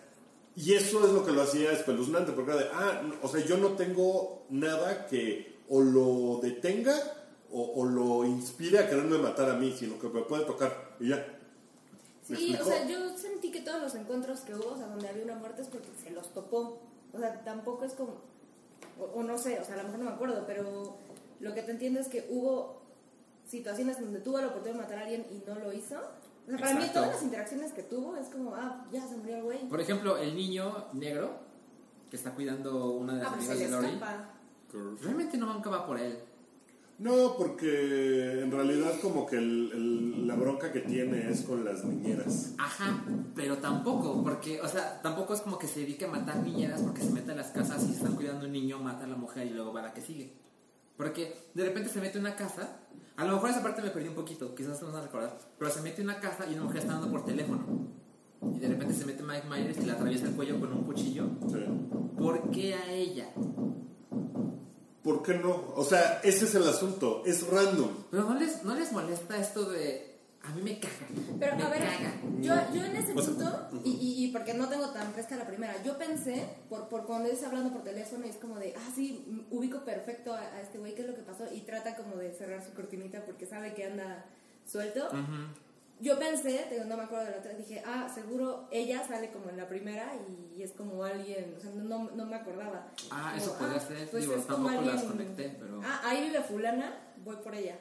[0.56, 3.44] Y eso es lo que lo hacía espeluznante, porque era de, ah, no, o sea,
[3.46, 6.96] yo no tengo nada que o lo detenga
[7.52, 11.10] o, o lo inspire a quererme matar a mí, sino que me puede tocar y
[11.10, 11.40] ya.
[12.28, 15.10] ¿Me Sí, o sea, yo sentí que todos los encuentros que hubo, o sea, donde
[15.10, 16.80] había una muerte es porque se los topó.
[17.14, 18.16] O sea, tampoco es como,
[19.00, 20.98] o, o no sé, o sea, a lo mejor no me acuerdo, pero
[21.40, 22.82] lo que te entiendo es que hubo
[23.48, 25.98] situaciones donde tuvo la oportunidad de matar a alguien y no lo hizo.
[26.46, 26.94] O sea, para mí Exacto.
[27.00, 29.68] todas las interacciones que tuvo es como, ah, ya se murió el güey.
[29.70, 31.32] Por ejemplo, el niño negro
[32.10, 34.30] que está cuidando una de las Ah, pues amigas de Lori, escapa.
[35.02, 36.18] realmente no nunca va por él.
[36.98, 41.84] No, porque en realidad como que el- el- la bronca que tiene es con las
[41.84, 42.54] niñeras.
[42.58, 43.04] Ajá,
[43.36, 47.02] pero tampoco, porque, o sea, tampoco es como que se dedique a matar niñeras porque
[47.02, 49.50] se mete a las casas y están cuidando un niño, mata a la mujer y
[49.50, 50.32] luego va a la que sigue.
[50.98, 52.80] Porque de repente se mete una casa,
[53.18, 55.72] a lo mejor esa parte me perdí un poquito, quizás no van a recordar, pero
[55.72, 57.66] se mete una casa y una mujer está hablando por teléfono.
[58.54, 61.28] Y de repente se mete Mike Myers y le atraviesa el cuello con un cuchillo.
[61.50, 61.66] Sí.
[62.18, 63.30] ¿Por qué a ella?
[65.04, 65.74] ¿Por qué no?
[65.76, 67.90] O sea, ese es el asunto, es random.
[68.12, 70.15] Pero no les, no les molesta esto de...
[70.48, 70.94] A mí me caga.
[71.40, 72.14] Pero me a ver, caga.
[72.40, 75.36] yo, yo en ese O sea, punto, y, y, y porque no tengo tan fresca
[75.36, 78.74] la primera, yo pensé, por, por cuando es hablando por teléfono, y es como de,
[78.78, 81.62] ah, sí, m- ubico perfecto a, a este güey, qué es lo que pasó, y
[81.62, 84.26] trata como de cerrar su cortinita porque sabe que anda
[84.66, 85.10] suelto.
[86.02, 89.56] Yo pensé, no me acuerdo de la otra, dije, ah, seguro ella sale como en
[89.56, 90.12] la primera
[90.54, 92.88] y, es como alguien, o sea, no, no me acordaba.
[93.10, 94.10] Ah, Como, eso podría ah, ser.
[94.10, 94.46] pues Digo, es
[94.86, 95.80] las conecté, pero...
[95.84, 96.94] Ah, ahí vive fulana,
[97.24, 97.78] voy por ella.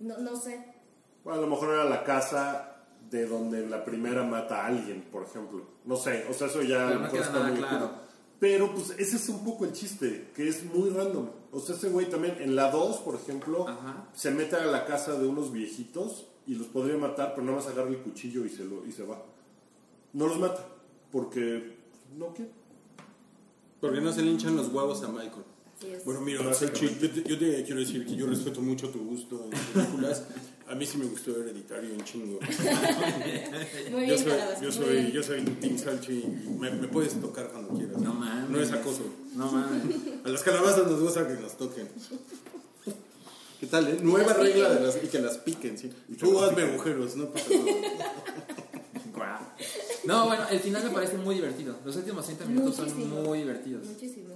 [0.00, 0.64] No, no sé.
[1.24, 2.76] Bueno, a lo mejor era la casa
[3.10, 5.62] de donde la primera mata a alguien, por ejemplo.
[5.84, 7.76] No sé, o sea, eso ya a Pero no queda está nada muy claro.
[7.76, 8.02] oscuro.
[8.40, 11.28] Pero pues ese es un poco el chiste, que es muy random.
[11.52, 14.08] O sea, ese güey también en la 2, por ejemplo, Ajá.
[14.14, 17.68] se mete a la casa de unos viejitos y los podría matar, pero nada más
[17.68, 19.22] agarra el cuchillo y se, lo, y se va.
[20.12, 20.66] No los mata,
[21.12, 21.76] porque
[22.18, 22.50] no quiere.
[23.80, 25.44] Porque no se le hinchan los huevos a Michael.
[26.04, 29.44] Bueno, mira, Salchi, yo te, yo te quiero decir que yo respeto mucho tu gusto
[29.44, 30.24] en películas.
[30.72, 32.38] A mí sí me gustó Hereditario un chingo.
[33.90, 35.12] Muy Yo bien, soy, yo muy soy, bien.
[35.12, 36.24] yo soy Team Salchi.
[36.58, 37.98] Me, me puedes tocar cuando quieras.
[37.98, 38.48] No mames.
[38.48, 39.02] No es acoso.
[39.36, 39.82] No mames.
[40.24, 41.88] A las calabazas nos gusta que nos toquen.
[43.60, 43.98] ¿Qué tal, eh?
[44.02, 44.74] Nueva regla piquen.
[44.80, 45.92] de las, y que las piquen, sí.
[46.18, 47.50] Tú hazme agujeros, no pasa
[49.14, 49.54] nada.
[50.04, 51.76] No, bueno, el final me parece muy divertido.
[51.84, 53.14] Los últimos 30 minutos Muchísimo.
[53.16, 53.86] son muy divertidos.
[53.86, 54.34] Muchísimo.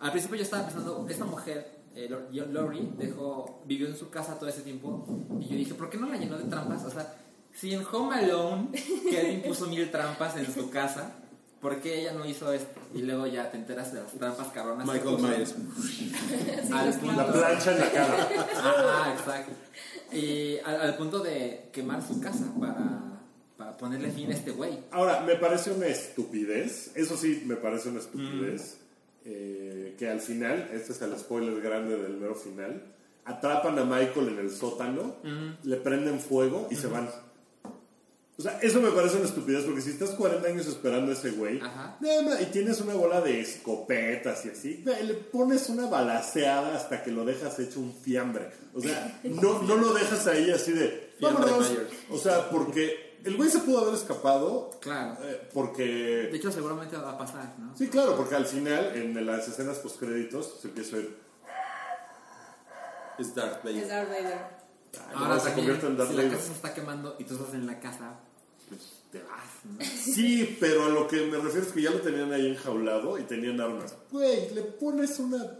[0.00, 2.08] Al principio yo estaba pensando, esta mujer, eh,
[2.52, 5.06] Lori, dejó, vivió en su casa todo ese tiempo.
[5.40, 6.84] Y yo dije, ¿por qué no la llenó de trampas?
[6.84, 7.14] O sea,
[7.52, 8.68] si en Home Alone
[9.10, 11.12] Kevin puso mil trampas en su casa,
[11.60, 12.78] ¿por qué ella no hizo esto?
[12.94, 14.86] Y luego ya te enteras de las trampas cabronas.
[14.86, 15.18] Michael.
[15.18, 15.54] Myers.
[16.72, 18.28] Al los punto- La plancha en la cara.
[18.54, 19.52] Ajá, exacto.
[20.12, 23.20] Y al, al punto de quemar su casa para,
[23.56, 24.78] para ponerle fin a este güey.
[24.90, 28.78] Ahora, me parece una estupidez, eso sí, me parece una estupidez,
[29.28, 32.80] eh, que al final, este es el spoiler grande del mero final,
[33.24, 35.16] atrapan a Michael en el sótano,
[35.64, 37.10] le prenden fuego y se van.
[38.38, 41.30] O sea, eso me parece una estupidez, porque si estás 40 años esperando a ese
[41.30, 41.98] güey, Ajá.
[42.40, 47.24] y tienes una bola de escopetas y así, le pones una balaceada hasta que lo
[47.24, 48.50] dejas hecho un fiambre.
[48.74, 51.72] O sea, no, no lo dejas ahí así de, vámonos.
[52.10, 55.16] O sea, porque el güey se pudo haber escapado Claro.
[55.22, 55.84] eh, porque...
[55.84, 57.76] De hecho, seguramente va a pasar, ¿no?
[57.76, 61.16] Sí, claro, porque al final, en las escenas postcréditos, se empieza a ver...
[63.18, 63.82] Es Darth Vader.
[63.82, 64.38] Es Darth Vader.
[65.14, 67.66] Ahora se convierte en Darth si la casa se está quemando y tú estás en
[67.66, 68.14] la casa,
[68.68, 69.78] pues te vas, ¿no?
[69.84, 73.22] Sí, pero a lo que me refiero es que ya lo tenían ahí enjaulado y
[73.24, 73.94] tenían armas.
[74.10, 75.58] Güey, le pones una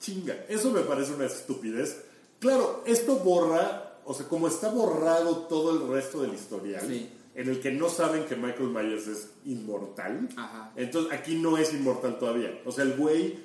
[0.00, 0.34] chinga.
[0.48, 2.02] Eso me parece una estupidez.
[2.40, 7.10] Claro, esto borra, o sea, como está borrado todo el resto del historial, Sí.
[7.34, 10.72] en el que no saben que Michael Myers es inmortal, Ajá.
[10.76, 12.60] entonces aquí no es inmortal todavía.
[12.64, 13.38] O sea, el güey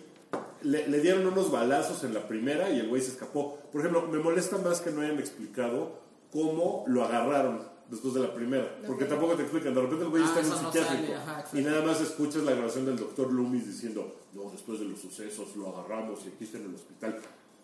[0.62, 3.57] le, le dieron unos balazos en la primera y el güey se escapó.
[3.72, 5.99] Por ejemplo, me molesta más que no hayan explicado
[6.32, 8.78] cómo lo agarraron después de la primera.
[8.88, 9.74] Porque tampoco te explican.
[9.76, 12.43] De repente el güey Ah, está en un no psiquiátrico ajá, y nada más escuchas
[12.43, 16.45] la grabación del doctor Loomis diciendo, no, después de los sucesos lo agarramos y aquí
[16.45, 17.20] está en el hospital.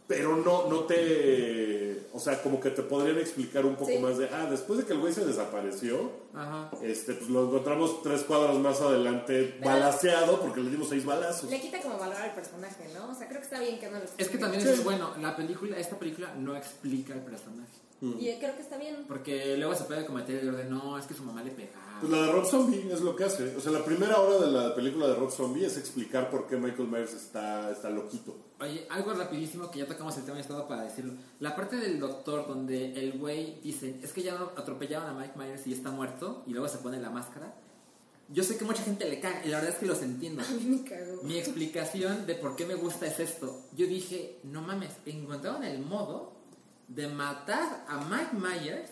[0.08, 2.08] Pero no, no te.
[2.14, 4.00] O sea, como que te podrían explicar un poco Sí.
[4.00, 4.28] más de.
[4.30, 6.72] Ah, después de que el güey se desapareció, Ajá.
[6.82, 11.50] este, pues lo encontramos tres cuadros más adelante, Pero- balaseado, porque le dimos seis balazos.
[11.50, 13.12] Le quita como valor al personaje, ¿no?
[13.12, 14.44] O sea, creo que está bien que no lo Es que explique.
[14.44, 14.70] también Sí.
[14.70, 17.72] es bueno, la película, esta película no explica el personaje.
[18.02, 19.06] Y creo que está bien.
[19.08, 22.00] Porque luego se puede cometer el error de no, es que su mamá le pegaba.
[22.00, 23.56] Pues la de Rob Zombie es lo que hace.
[23.56, 26.56] O sea, la primera hora de la película de Rob Zombie es explicar por qué
[26.56, 28.36] Michael Myers está, está loquito.
[28.60, 31.14] Oye, algo rapidísimo que ya tocamos el tema y estaba para decirlo.
[31.40, 35.34] La parte del doctor donde el güey dice, es que ya no atropellaban a Mike
[35.38, 37.56] Myers y está muerto, y luego se pone la máscara.
[38.30, 40.44] Yo sé que mucha gente le caga, y la verdad es que los entiendo.
[40.48, 41.24] A mí me cagó.
[41.24, 43.62] Mi explicación de por qué me gusta es esto.
[43.76, 46.37] Yo dije, no mames, encontraron el modo
[46.88, 48.90] de matar a Mike Myers,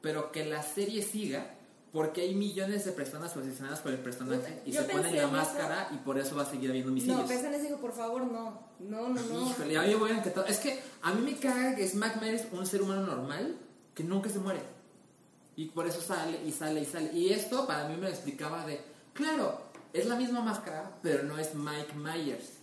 [0.00, 1.54] pero que la serie siga,
[1.92, 5.30] porque hay millones de personas obsesionadas por el personaje y Yo se ponen la eso.
[5.30, 7.20] máscara y por eso va a seguir habiendo homicidios.
[7.20, 8.62] No, pensé en eso por favor, no.
[8.78, 9.50] No, no, no.
[9.50, 10.46] Híjole, a mí me encantado.
[10.46, 13.56] Es que a mí me caga que es Mike Myers un ser humano normal
[13.94, 14.60] que nunca se muere.
[15.56, 17.12] Y por eso sale y sale y sale.
[17.12, 18.80] Y esto para mí me lo explicaba de,
[19.12, 19.60] claro,
[19.92, 22.59] es la misma máscara, pero no es Mike Myers.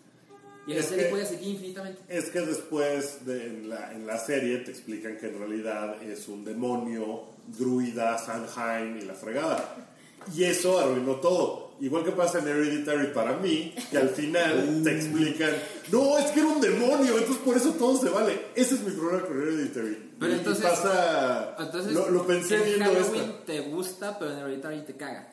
[0.67, 2.01] Y la Es serie que- puede seguir infinitamente.
[2.09, 6.27] Es que después de, en, la, en la serie te explican que en realidad es
[6.27, 7.23] un demonio,
[7.57, 9.87] druida, Sanheim y la fregada.
[10.35, 11.67] Y eso arruinó todo.
[11.79, 15.51] Igual que pasa en Hereditary para mí, que al final te explican,
[15.91, 18.47] no, es que era un demonio, entonces por eso todo se vale.
[18.55, 20.11] Ese es mi problema con Hereditary.
[20.19, 23.45] Pero Y- entonces- pasa, Entonces, lo, lo pensé en viendo Halloween esta.
[23.45, 25.31] te gusta, pero en Hereditary te caga.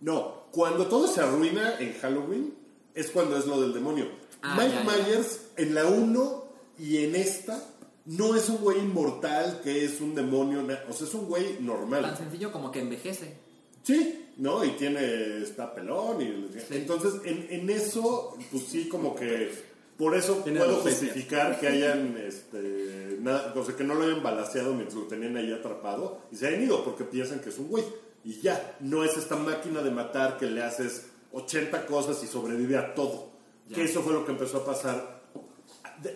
[0.00, 2.52] No, cuando todo se arruina en Halloween
[2.92, 4.08] es cuando es lo del demonio.
[4.46, 5.06] Ah, Mike ya, ya.
[5.06, 6.44] Myers en la 1
[6.78, 7.62] y en esta
[8.04, 11.66] no es un güey inmortal que es un demonio, o sea, es un güey Tan
[11.66, 12.14] normal.
[12.16, 13.34] sencillo como que envejece.
[13.82, 14.62] Sí, ¿no?
[14.64, 16.48] Y tiene, está pelón y...
[16.58, 16.66] Sí.
[16.74, 19.74] Entonces, en, en eso, pues sí, como que...
[19.96, 24.24] Por eso Tiene puedo justificar que hayan, este, nada, o sea, que no lo hayan
[24.24, 27.68] balaseado mientras lo tenían ahí atrapado y se hayan ido porque piensan que es un
[27.68, 27.84] güey.
[28.24, 32.76] Y ya, no es esta máquina de matar que le haces 80 cosas y sobrevive
[32.76, 33.33] a todo.
[33.68, 33.76] Ya.
[33.76, 35.22] Que eso fue lo que empezó a pasar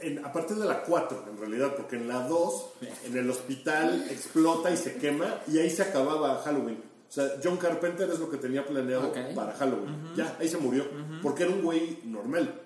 [0.02, 2.66] en- a partir de la 4, en realidad, porque en la 2,
[3.06, 6.82] en el hospital explota y se quema y ahí se acababa Halloween.
[7.08, 9.16] O sea, John Carpenter es lo que tenía planeado Ok.
[9.34, 10.14] para Halloween.
[10.14, 10.84] Ya, ahí se murió.
[11.22, 12.60] Porque era un güey normal.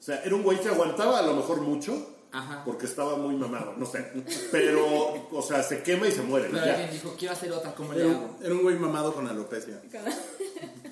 [0.00, 2.11] O sea, era un güey que aguantaba a lo mejor mucho.
[2.32, 2.62] Ajá.
[2.64, 4.10] Porque estaba muy mamado, no sé.
[4.50, 4.86] Pero,
[5.30, 6.48] o sea, se quema y se muere.
[6.50, 6.72] Pero ya.
[6.72, 8.36] alguien dijo, quiero hacer otra, ¿cómo le Era hago?
[8.38, 9.80] un, era un güey mamado con alopecia.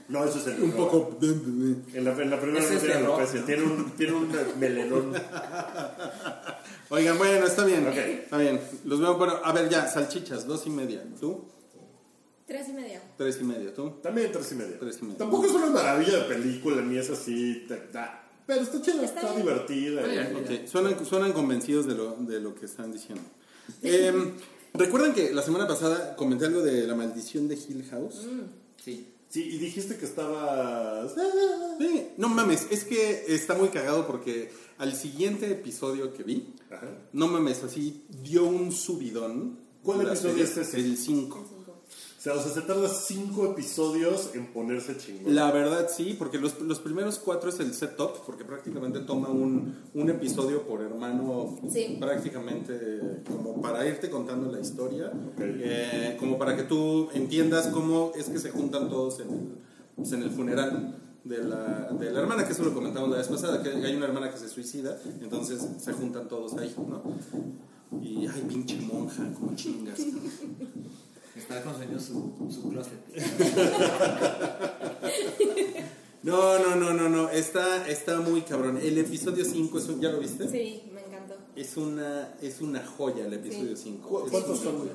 [0.08, 1.18] No, eso es el Un poco...
[1.22, 3.46] En la, en la primera Ese no es tiene de rock, alopecia, ¿no?
[3.46, 5.12] tiene un, tiene un melenón.
[6.90, 7.86] Oigan, bueno, está bien.
[7.86, 7.96] Ok.
[7.96, 8.60] Está bien.
[8.84, 11.04] Los veo, bueno, a ver ya, salchichas, dos y media.
[11.20, 11.44] ¿Tú?
[12.46, 13.00] Tres y media.
[13.16, 13.72] Tres y media.
[13.72, 13.90] ¿Tú?
[14.02, 14.76] También tres y media.
[14.78, 15.18] Tres y media.
[15.18, 17.64] Tampoco es una maravilla de película, ni es así.
[17.68, 20.00] te- da- pero está chida, Está divertida.
[20.02, 23.22] Está suenan, suenan convencidos de lo, de lo que están diciendo.
[23.82, 24.32] Em,
[24.74, 28.26] Recuerdan que la semana pasada comenté algo de la maldición de Hill House.
[28.82, 29.06] Sí.
[29.28, 31.14] Sí, y dijiste que estabas.
[31.78, 36.88] Sí, no mames, es que está muy cagado porque al siguiente episodio que vi, Ajá.
[37.12, 39.58] no mames, así dio un subidón.
[39.84, 40.78] ¿Cuál episodio es ese?
[40.78, 41.59] El 5.
[42.20, 45.34] O sea, o sea, se tarda cinco episodios en ponerse chingón.
[45.34, 49.74] La verdad sí, porque los, los primeros cuatro es el setup, porque prácticamente toma un,
[49.94, 51.96] un episodio por hermano, Sí.
[51.98, 58.26] prácticamente como para irte contando la historia, eh, como para que tú entiendas cómo es
[58.26, 59.48] que se juntan todos en el,
[59.96, 60.96] pues, en el funeral.
[61.24, 64.06] De la, de la hermana, que eso lo comentamos la vez pasada, que hay una
[64.06, 67.02] hermana que se suicida, entonces se juntan todos ahí, ¿no?
[68.02, 70.00] Y, ay, pinche monja, como chingas.
[71.40, 72.98] Está construyendo su, su closet.
[76.22, 78.76] No, no, no, no, no, está, está muy cabrón.
[78.76, 80.46] El episodio 5, es un- ¿ya lo viste?
[80.50, 81.34] Sí, me encantó.
[81.56, 83.84] Es una, es una joya el episodio Sí.
[83.84, 84.06] 5.
[84.06, 84.90] ¿Cu- ¿Cuántos son?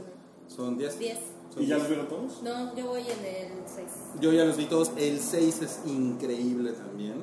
[0.47, 0.99] Son 10.
[0.99, 1.17] Diez.
[1.57, 2.43] ¿Y ya los vieron todos?
[2.43, 3.89] No, yo voy en el seis.
[4.21, 4.91] Yo ya los vi todos.
[4.97, 7.15] El 6 es increíble también.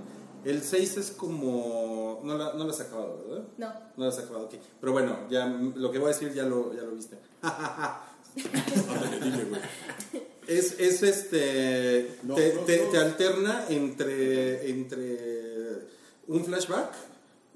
[0.45, 2.19] El 6 es como...
[2.25, 3.45] No, la, no lo has acabado, ¿verdad?
[3.59, 3.69] No.
[3.69, 4.55] No lo has acabado, ok.
[4.81, 7.19] Pero bueno, ya lo que voy a decir ya lo, ya lo viste.
[8.89, 9.61] Ándale, dime, güey.
[10.47, 12.17] Es, es este.
[12.25, 12.91] No, te, no, te- no.
[12.91, 15.89] te alterna entre, entre
[16.29, 16.93] un flashback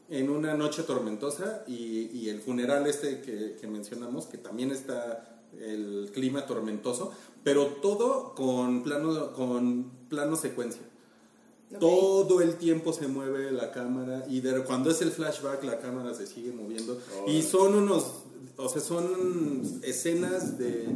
[0.08, 5.42] en una noche tormentosa y, y el funeral este que, que mencionamos, que también está
[5.60, 7.12] el clima tormentoso,
[7.42, 10.82] pero todo con plano, con plano secuencia.
[11.80, 16.14] Todo el tiempo se mueve la cámara y de- cuando es el flashback la cámara
[16.14, 17.28] se sigue moviendo Oh.
[17.28, 18.04] y son unos
[18.56, 20.86] o sea, son escenas de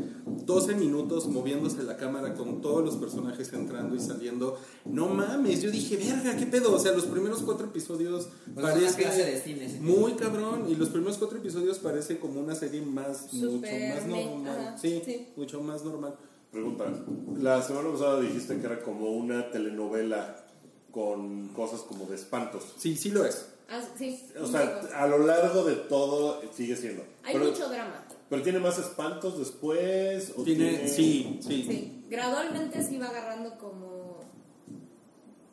[0.45, 4.59] 12 minutos moviéndose la cámara con todos los personajes entrando y saliendo.
[4.85, 6.75] No mames, yo dije, verga, ¿qué pedo?
[6.75, 9.79] O sea, los primeros cuatro episodios O sea, es una parece clase de cine, sí.
[9.81, 14.59] muy cabrón y los primeros cuatro episodios parece como una serie más, mucho más normal.
[14.59, 15.29] ajá, sí, sí.
[15.37, 16.17] mucho más normal.
[16.51, 16.85] Pregunta.
[17.39, 20.45] La semana pasada dijiste que era como una telenovela
[20.91, 22.65] con cosas como de espantos.
[22.77, 23.47] Sí, sí lo es.
[23.71, 24.21] Ah, sí.
[24.41, 27.05] O sea, a lo largo de todo sigue siendo.
[27.23, 28.05] Hay pero, mucho drama.
[28.29, 30.33] pero tiene más espantos después.
[30.37, 31.65] ¿O Tiene, sí, sí.
[31.69, 34.21] Sí, gradualmente sí va agarrando como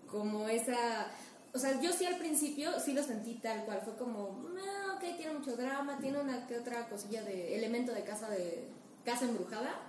[0.07, 1.11] como esa
[1.57, 5.18] o sea, yo sí al principio sí lo sentí tal cual, fue como, ah, ok,
[5.18, 8.68] tiene mucho drama, tiene una que otra cosilla de elemento de casa de
[9.03, 9.80] casa embrujada,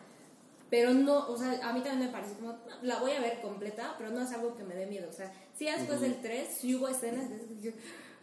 [0.71, 3.97] pero no, o sea, a mí también me parece como, la voy a ver completa,
[3.99, 6.75] pero no es algo que me dé miedo, o sea, sí después del 3 sí
[6.75, 7.75] hubo escenas de esas que dije,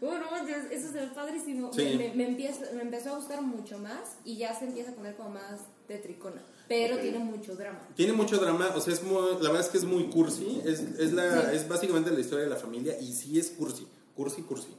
[0.07, 1.83] oh, no eso se ve padrísimo, Sí.
[1.83, 4.95] me, me, me empieza- me empezó a gustar mucho más y ya se empieza a
[4.95, 7.01] poner como más de tricona, pero Ok.
[7.01, 7.87] tiene mucho drama.
[7.95, 10.79] Tiene mucho drama, o sea, es muy, la verdad es que es muy cursi, es,
[10.79, 11.55] es, la, Sí.
[11.57, 14.69] es básicamente la historia de la familia y sí es cursi, cursi, cursi.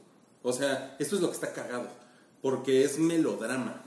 [0.43, 1.87] O sea, esto es lo que está cagado,
[2.41, 3.83] porque es melodrama.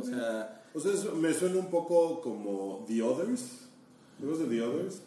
[0.00, 3.42] O sea, O sea, eso me suena un poco como The Others.
[4.20, 5.02] ¿Juegos de The Others?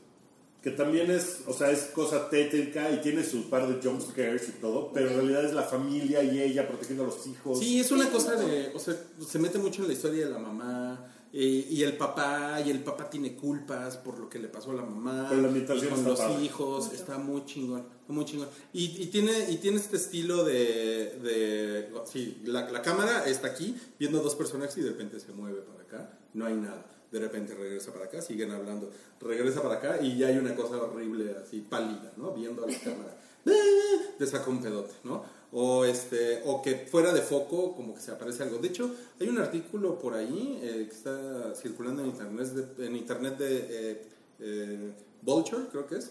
[0.63, 4.47] Que también es, o sea, es cosa tétrica y tiene su par de jump scares
[4.47, 7.59] y todo, pero en realidad es la familia y ella protegiendo a los hijos.
[7.59, 8.95] sí, es una cosa de, o sea,
[9.27, 11.05] se mete mucho en la historia de la mamá.
[11.33, 14.75] eh, y el papá, y el papá tiene culpas por lo que le pasó a
[14.75, 15.25] la mamá.
[15.27, 16.43] Pero la ambientación y con los padre.
[16.45, 18.47] hijos, está muy chingón, está muy chingón.
[18.71, 23.75] Y, y tiene, y tiene este estilo de, de sí, la, la cámara está aquí
[23.99, 26.85] viendo dos personajes y de repente se mueve para acá, no hay nada.
[27.13, 28.89] De repente regresa para acá, siguen hablando,
[29.21, 32.33] regresa para acá y ya hay una cosa horrible así, pálida, ¿no?
[32.33, 33.15] Viendo a la cámara.
[34.17, 35.23] Te saca un pedote, ¿no?
[35.51, 38.57] O, este, o que fuera de foco como que se aparece algo.
[38.57, 38.89] De hecho,
[39.21, 43.67] hay un artículo por ahí eh, que está circulando en internet de, en internet de
[43.69, 44.07] eh,
[44.39, 46.09] eh, Vulture, creo que es.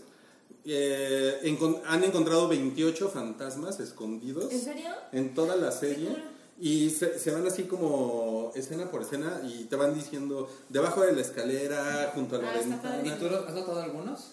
[0.64, 4.90] Eh, han encontrado 28 fantasmas escondidos ¿En serio?
[5.10, 6.10] en toda la serie.
[6.60, 11.12] Y se, se van así como escena por escena y te van diciendo debajo de
[11.12, 13.02] la escalera, junto a la Ah, ventana.
[13.04, 14.32] ¿Y tú has notado algunos?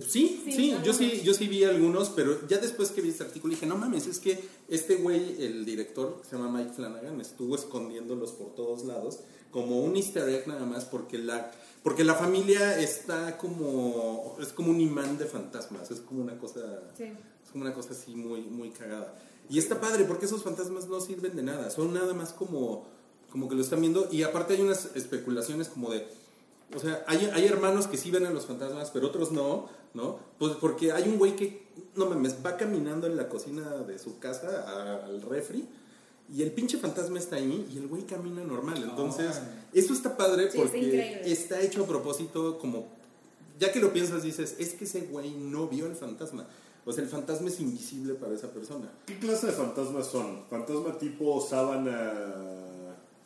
[0.00, 3.24] Sí, sí, Sí, yo sí, yo sí vi algunos, pero ya después que vi este
[3.24, 7.20] artículo dije, no mames, es que este güey, el director, que se llama Mike Flanagan,
[7.20, 9.20] estuvo escondiéndolos por todos lados,
[9.52, 11.52] como un easter egg nada más, porque la,
[11.84, 16.60] porque la familia está como, es como un imán de fantasmas, es como una cosa,
[16.96, 17.04] Sí.
[17.04, 19.14] es como una cosa así muy, muy cagada.
[19.48, 22.84] Y está padre, porque esos fantasmas no sirven de nada, son nada más como,
[23.30, 26.06] como que lo están viendo, y aparte hay unas especulaciones como de,
[26.74, 30.18] o sea, hay, hay hermanos que sí ven a los fantasmas, pero otros no, ¿no?
[30.38, 34.18] Pues porque hay un güey que, no mames, va caminando en la cocina de su
[34.18, 35.64] casa a- al refri
[36.34, 38.82] y el pinche fantasma está ahí y el güey camina normal.
[38.82, 39.40] Entonces,
[39.72, 41.22] eso está padre Sí, está porque increíble.
[41.32, 42.88] está hecho a propósito como,
[43.60, 46.46] ya que lo piensas, dices, es que ese güey no vio el fantasma.
[46.88, 48.88] O sea, el fantasma es invisible para esa persona.
[49.06, 50.44] ¿Qué clase de fantasmas son?
[50.48, 52.12] ¿Fantasma tipo sábana,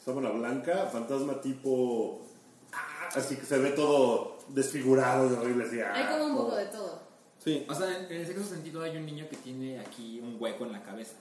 [0.05, 0.87] sábana blanca?
[0.91, 2.23] ¿Fantasma tipo...
[2.73, 5.79] ah, Así que se ve todo desfigurado y horrible así.
[5.81, 6.99] Hay ah, como un poco de todo.
[7.39, 7.67] Sí.
[7.69, 10.73] O sea, en, en ese sentido hay un niño que tiene aquí un hueco en
[10.73, 11.17] la cabeza.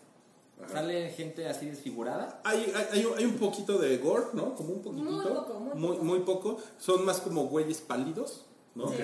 [0.68, 2.42] Sale gente así desfigurada.
[2.44, 4.56] Hay, hay, hay un- hay poquito de gore, ¿no?
[4.56, 5.12] Como un poquitito.
[5.12, 6.04] Muy poco, muy muy, poco.
[6.06, 6.58] muy poco.
[6.78, 8.86] Son más como güeyes pálidos, ¿no?
[8.86, 8.96] Ok.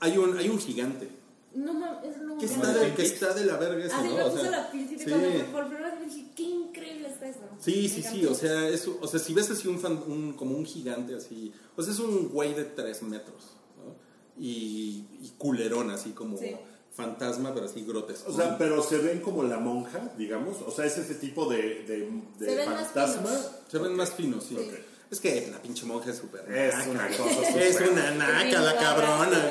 [0.00, 1.08] Hay, un, hay un gigante.
[1.54, 4.14] No mames, es lo Que está, de, que está de la verga eso, Así ¿no?
[4.16, 4.96] me O puso sea, la sí.
[5.08, 7.40] cuando por primera vez dije, qué increíble está eso.
[7.60, 10.32] Sí, Me sí, sí, o sea, es, o sea, si ves así un, fan- un-
[10.32, 13.94] como un gigante así, o sea, es un güey de tres metros, ¿no?
[14.36, 16.56] Y, y culerón, así como Sí.
[16.92, 18.32] fantasma, pero así grotesco.
[18.32, 20.56] O sea, pero se ven como la monja, digamos.
[20.66, 23.28] O sea, es ese tipo de, de, de Se ven más fantasma.
[23.30, 23.50] finos.
[23.68, 24.56] se ven más finos, sí.
[24.56, 24.74] Ok.
[25.14, 29.48] Es que la pinche monja es súper Es una cosa Es una naca la cabrona.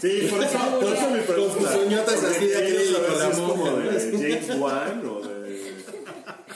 [0.00, 1.56] Sí, por eso, por eso mi pregunta.
[1.58, 4.12] Con sus uñotas así de acrílico, la monja, de.
[4.12, 5.36] James Wan o de...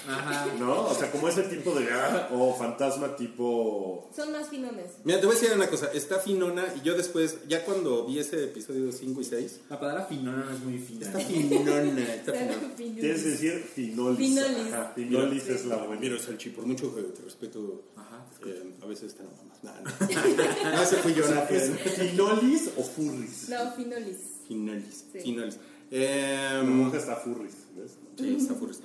[0.08, 0.46] Ajá.
[0.58, 0.86] ¿No?
[0.86, 1.88] O sea, como ese tipo de...
[1.92, 4.10] ah, O fantasma tipo...
[4.14, 4.92] Son más finones.
[5.04, 8.18] Mira, te voy a decir una cosa, está finona y yo después, ya cuando vi
[8.18, 11.06] ese episodio 5 y 6, La palabra finona no es muy fina.
[11.06, 12.74] está finona, está finona.
[12.76, 14.18] Tienes que decir finolis.
[14.18, 14.72] Finolis.
[14.72, 16.00] Ajá, finolis es la buena.
[16.00, 18.09] Mira, Salchi, por mucho que te respeto, Ajá.
[18.46, 19.62] Eh, a veces te mamás.
[19.62, 20.72] No, no.
[20.76, 21.78] no, ese fui yo, O sea, no fue ¿es él.
[22.10, 23.48] finolis o furris?
[23.48, 24.16] No, finolis.
[24.48, 25.20] Finolis, Sí.
[25.20, 25.54] finolis.
[25.56, 25.60] La
[25.90, 27.54] Eh, monja está furris.
[27.76, 27.92] ¿ves?
[28.18, 28.80] Sí, está furioso.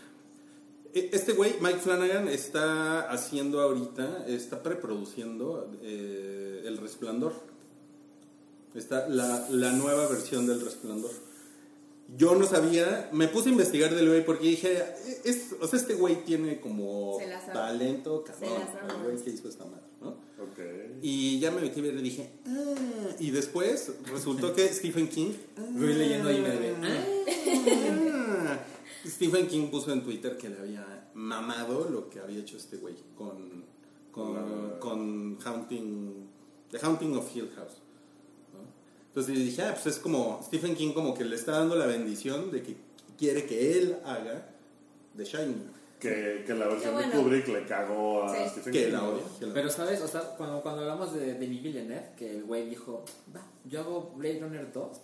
[0.93, 7.33] E- Este güey, Mike Flanagan, está haciendo ahorita, está preproduciendo eh, El Resplandor.
[8.73, 11.11] Está la, la nueva versión del Resplandor.
[12.07, 14.83] Yo no sabía, me puse a investigar del güey porque dije,
[15.23, 17.17] es, o sea, este güey tiene como
[17.51, 20.09] talento, Se cabrón, el güey que hizo esta madre, ¿no?
[20.09, 20.59] Ok.
[21.01, 25.31] Y ya me metí a ver y dije, ah, y después resultó que Stephen King...
[25.71, 26.43] Voy leyendo ahí.
[26.83, 28.59] Ah,
[29.07, 32.95] Stephen King puso en Twitter que le había mamado lo que había hecho este güey
[33.15, 33.65] con,
[34.11, 36.27] con, con Haunting,
[36.69, 37.81] The Haunting of Hill House.
[39.15, 42.51] Entonces dije, ah, pues es como, Stephen King como que le está dando la bendición
[42.51, 42.75] de que
[43.17, 44.45] quiere que él haga
[45.15, 45.71] The Shining.
[46.01, 47.23] Que, que la versión Qué de bueno.
[47.23, 48.41] Kubrick le cagó a Sí.
[48.49, 48.91] Stephen Que King.
[48.91, 49.23] la odia.
[49.39, 50.01] que la- Pero, ¿sabes?
[50.01, 54.13] O sea, cuando, cuando hablamos de Denis Villeneuve, que el güey dijo, va, yo hago
[54.17, 54.97] Blade Runner 2,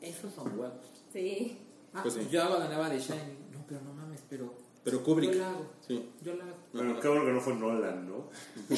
[0.00, 0.76] esos son huevos.
[1.12, 1.58] Sí.
[1.92, 2.20] Ah, Pues sí.
[2.30, 3.50] yo hago la nueva de Shining.
[3.52, 5.32] No, pero no mames, pero Pero Kubrick.
[5.32, 5.66] yo la hago.
[5.86, 6.10] Sí.
[6.22, 6.56] Yo la hago.
[6.72, 8.28] Pero qué bueno que no fue Nolan, ¿no?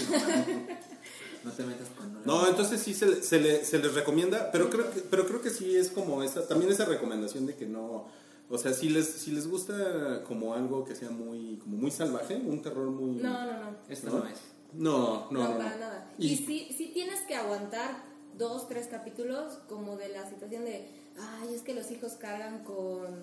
[1.45, 2.25] No te metas con.
[2.25, 5.41] No, entonces sí se, le- se, le- se les recomienda, pero creo que, pero creo
[5.41, 8.07] que sí es como esa, también esa recomendación de que no,
[8.49, 12.37] o sea, si les, si les gusta como algo que sea muy, como muy salvaje,
[12.37, 13.17] un terror muy...
[13.17, 13.77] No, no, no.
[13.89, 14.19] Esto ¿No?
[14.21, 14.39] no, es.
[14.73, 16.13] no, no, No, no, para nada.
[16.19, 18.03] Y- Y, sí, sí tienes que aguantar
[18.39, 20.89] dos, tres capítulos como de la situación de,
[21.19, 23.23] ay, es que los hijos cargan con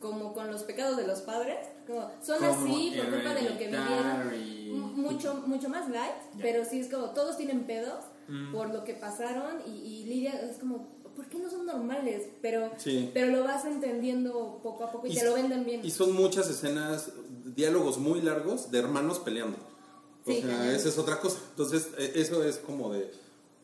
[0.00, 1.58] como con los pecados de los padres,
[1.88, 6.64] como son Como así por culpa de lo que vivieron, mucho mucho más light, pero
[6.64, 8.52] sí es como todos tienen pedos Mm.
[8.52, 10.86] por lo que pasaron y, y Lidia es como,
[11.16, 12.24] ¿por qué no son normales?
[12.42, 13.10] Pero Sí.
[13.14, 15.80] pero lo vas entendiendo poco a poco y, Y te lo venden bien.
[15.82, 17.10] Y son muchas escenas,
[17.56, 19.56] diálogos muy largos de hermanos peleando.
[20.26, 21.38] O Sí, sea, esa es otra cosa.
[21.52, 23.10] Entonces, eh, eso es como de,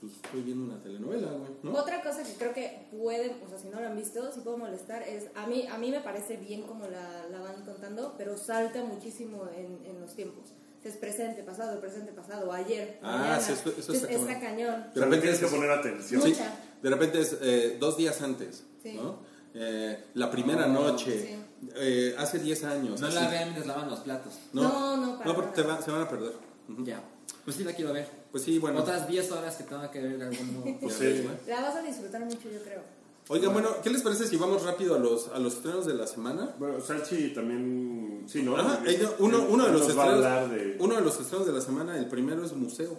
[0.07, 1.72] pues estoy viendo una telenovela, güey, ¿no?
[1.72, 4.59] Otra cosa que creo que puede, o sea, si no lo han visto, si puedo
[4.59, 8.36] molestar, es, a mí, a mí me parece bien como la, la van contando, pero
[8.36, 10.44] salta muchísimo en, en los tiempos.
[10.78, 13.40] O sea, es presente, pasado, presente, pasado, ayer, Ah, mañana.
[13.40, 14.86] sí, eso- eso está cañón.
[14.94, 16.22] De repente tienes que es- poner atención.
[16.22, 16.55] Sí, Mucha.
[16.82, 18.92] de repente es eh, dos días antes, Sí.
[18.94, 19.18] ¿no?
[19.55, 21.38] Eh, la primera Oh, noche,
[21.76, 23.00] eh, hace 10 años.
[23.00, 23.14] No así.
[23.16, 24.34] la vean mientras lavan los platos.
[24.52, 26.32] No, no, para No, porque te va- se van a perder.
[26.68, 26.84] Ujú.
[26.84, 27.02] Ya.
[27.45, 28.09] Pues sí la quiero ver.
[28.30, 28.80] Pues sí, bueno.
[28.80, 30.64] Otras 10 horas que tengo que ver de alguno.
[30.80, 31.24] Pues Sí.
[31.47, 32.82] La vas a disfrutar mucho, yo creo.
[33.28, 36.07] Oigan, bueno, ¿qué les parece si vamos rápido a los, a los estrenos de la
[36.07, 36.55] semana?
[36.59, 38.24] Bueno, Salchi también.
[38.26, 38.55] Sí, ¿no?
[38.57, 40.76] Ajá, ella- uno, uno de los estrenos, de.
[40.78, 42.99] uno de los estrenos de la semana, el primero es Museo.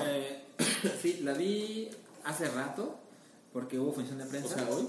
[0.00, 0.44] Eh,
[1.02, 1.88] sí, la vi
[2.24, 2.96] hace rato
[3.52, 4.54] porque hubo función de O prensa.
[4.54, 4.86] sea, hoy.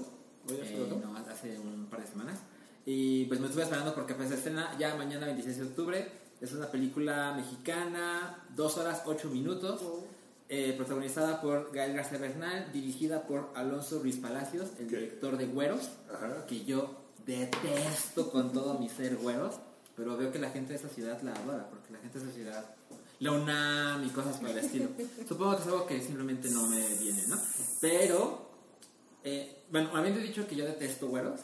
[0.48, 1.00] Hoy hace Eh, rato.
[1.04, 2.38] no, hace un par de semanas.
[2.86, 6.08] Y pues me estuve esperando porque pues se estrena ya mañana 26 de octubre.
[6.40, 9.80] Es una película mexicana, 2 horas 8 minutos,
[10.48, 14.96] eh, protagonizada por Gael García Bernal, dirigida por Alonso Ruiz Palacios, el ¿Qué?
[14.96, 16.46] director de Güeros, Ajá.
[16.46, 16.94] que yo
[17.26, 19.56] detesto con todo mi ser Güeros,
[19.96, 22.34] pero veo que la gente de esa ciudad la adora, porque la gente de esa
[22.34, 22.64] ciudad,
[23.20, 24.88] la UNAM y cosas por el estilo.
[25.28, 27.36] Supongo que es algo que simplemente no me viene, ¿no?
[27.80, 28.48] Pero
[29.24, 31.40] eh, bueno, habiendo dicho que yo detesto güeros,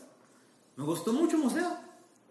[0.76, 1.83] me gustó mucho Museo.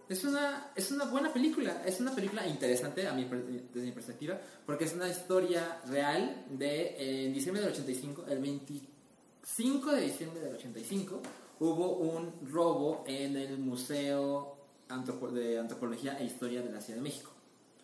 [0.10, 4.40] Es una, es una buena película, es una película interesante a mi, desde mi perspectiva,
[4.66, 10.40] porque es una historia real de eh, en diciembre del 85, el 25 de diciembre
[10.42, 11.22] del 85,
[11.62, 14.58] hubo un robo en el Museo
[14.90, 17.32] Antropo- de Antropología e Historia de la Ciudad de México.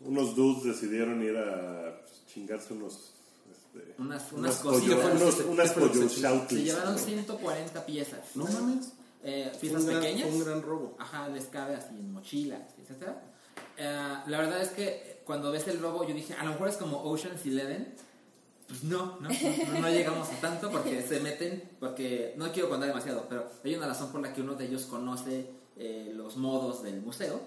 [0.02, 3.14] Unos dudes decidieron ir a pues, chingarse unos.
[3.52, 4.98] este, Unas- unas unas cositas.
[4.98, 6.16] pollo- unos- unas ¿Qué fue lo que se-
[6.50, 7.00] Se llevaron ¿no?
[7.00, 8.20] 140 piezas.
[8.36, 8.92] No mames.
[9.24, 10.30] Eh, Fue gran, pequeñas.
[10.30, 10.96] fue un gran robo.
[11.00, 13.10] Ajá, les cabe así en mochilas, etc.
[13.78, 17.04] la verdad es que cuando ves el robo yo dije, a lo mejor es como
[17.04, 17.94] Ocean's Eleven.
[18.68, 22.88] Pues no, no, no, no llegamos a tanto porque se meten, porque no quiero contar
[22.88, 26.84] demasiado, pero hay una razón por la que uno de ellos conoce eh, los modos
[26.84, 27.40] del museo.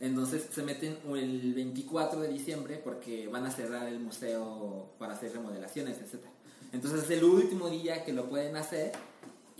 [0.00, 5.32] Entonces se meten el 24 de diciembre porque van a cerrar el museo para hacer
[5.32, 6.22] remodelaciones, etc.
[6.72, 8.92] Entonces es el último día que lo pueden hacer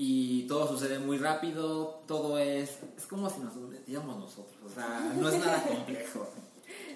[0.00, 5.12] y todo sucede muy rápido, todo es, es como si nos metiéramos nosotros, o sea,
[5.14, 6.26] no es nada complejo.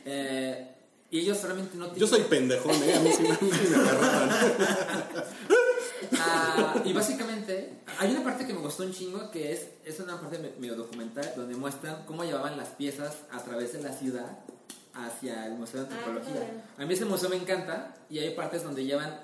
[0.05, 0.69] Eh,
[1.11, 2.01] y ellos realmente no tienen...
[2.01, 2.95] Yo soy pendejón, ¿eh?
[2.95, 4.31] A mí sí me, sí me agarraban.
[6.21, 10.21] Ah, y básicamente, hay una parte que me gustó un chingo que es, es una
[10.21, 14.39] parte me- medio documental donde muestran cómo llevaban las piezas a través de la ciudad
[14.95, 16.35] hacia el Museo de Ah, Antropología.
[16.41, 16.63] padre.
[16.79, 19.21] a mí ese museo me encanta y hay partes donde llevan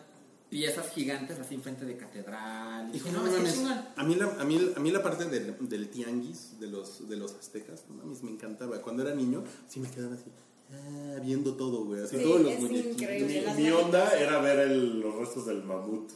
[0.50, 2.88] piezas gigantes así enfrente de catedral.
[2.90, 3.58] Y dije, no no, mames.
[3.96, 7.16] A mí, la, a, mí, a mí la parte del, del tianguis de los, de
[7.16, 8.80] los aztecas, no mames, me encantaba.
[8.80, 10.24] Cuando era niño, sí me quedaba así,
[10.72, 12.02] ah, viendo todo, güey.
[12.02, 13.56] Así Sí, todos los es muñequitos.
[13.56, 16.10] Mi, onda era ver el- los restos del mamut.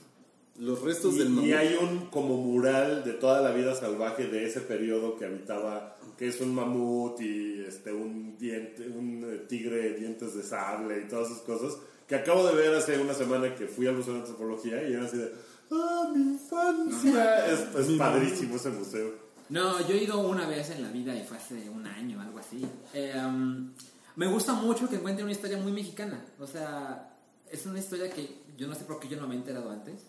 [0.58, 1.44] Los restos Y, del mamut.
[1.48, 5.96] y hay un como mural de toda la vida salvaje de ese periodo que habitaba,
[6.18, 11.02] que es un mamut y este un diente, un eh, tigre de dientes de sable
[11.04, 11.78] y todas esas cosas,
[12.12, 15.06] que acabo de ver hace una semana que fui al Museo de Antropología y era
[15.06, 15.32] así de,
[15.70, 17.46] ¡ah, mi infancia!
[17.46, 19.14] Es, es padrísimo ese museo.
[19.48, 22.38] No, yo he ido una vez en la vida y fue hace un año, algo
[22.38, 22.68] así.
[22.92, 23.72] Eh, um,
[24.16, 26.22] me gusta mucho que encuentre una historia muy mexicana.
[26.38, 27.16] O sea,
[27.50, 30.02] es una historia que yo no sé por qué yo no me he enterado antes.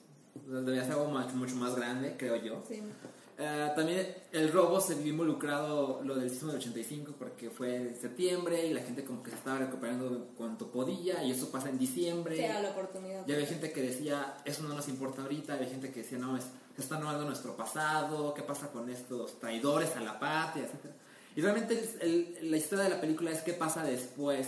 [0.46, 2.62] O sea, debería ser algo mucho, mucho más grande, creo yo.
[2.68, 2.82] Sí.
[3.38, 7.96] Eh, también el robo se vio involucrado lo del sismo del 85 porque fue en
[8.00, 11.80] septiembre y la gente como que se estaba recuperando cuanto podía y eso pasa en
[11.80, 12.44] diciembre.
[12.46, 13.26] Era la oportunidad.
[13.26, 16.38] Ya había gente que decía, eso no nos importa ahorita, había gente que decía, no,
[16.38, 16.44] es,
[16.76, 20.94] se está robando nuestro pasado, ¿qué pasa con estos traidores a la patria, etcétera?
[21.36, 24.48] Y realmente el- el- la historia de la película es qué pasa después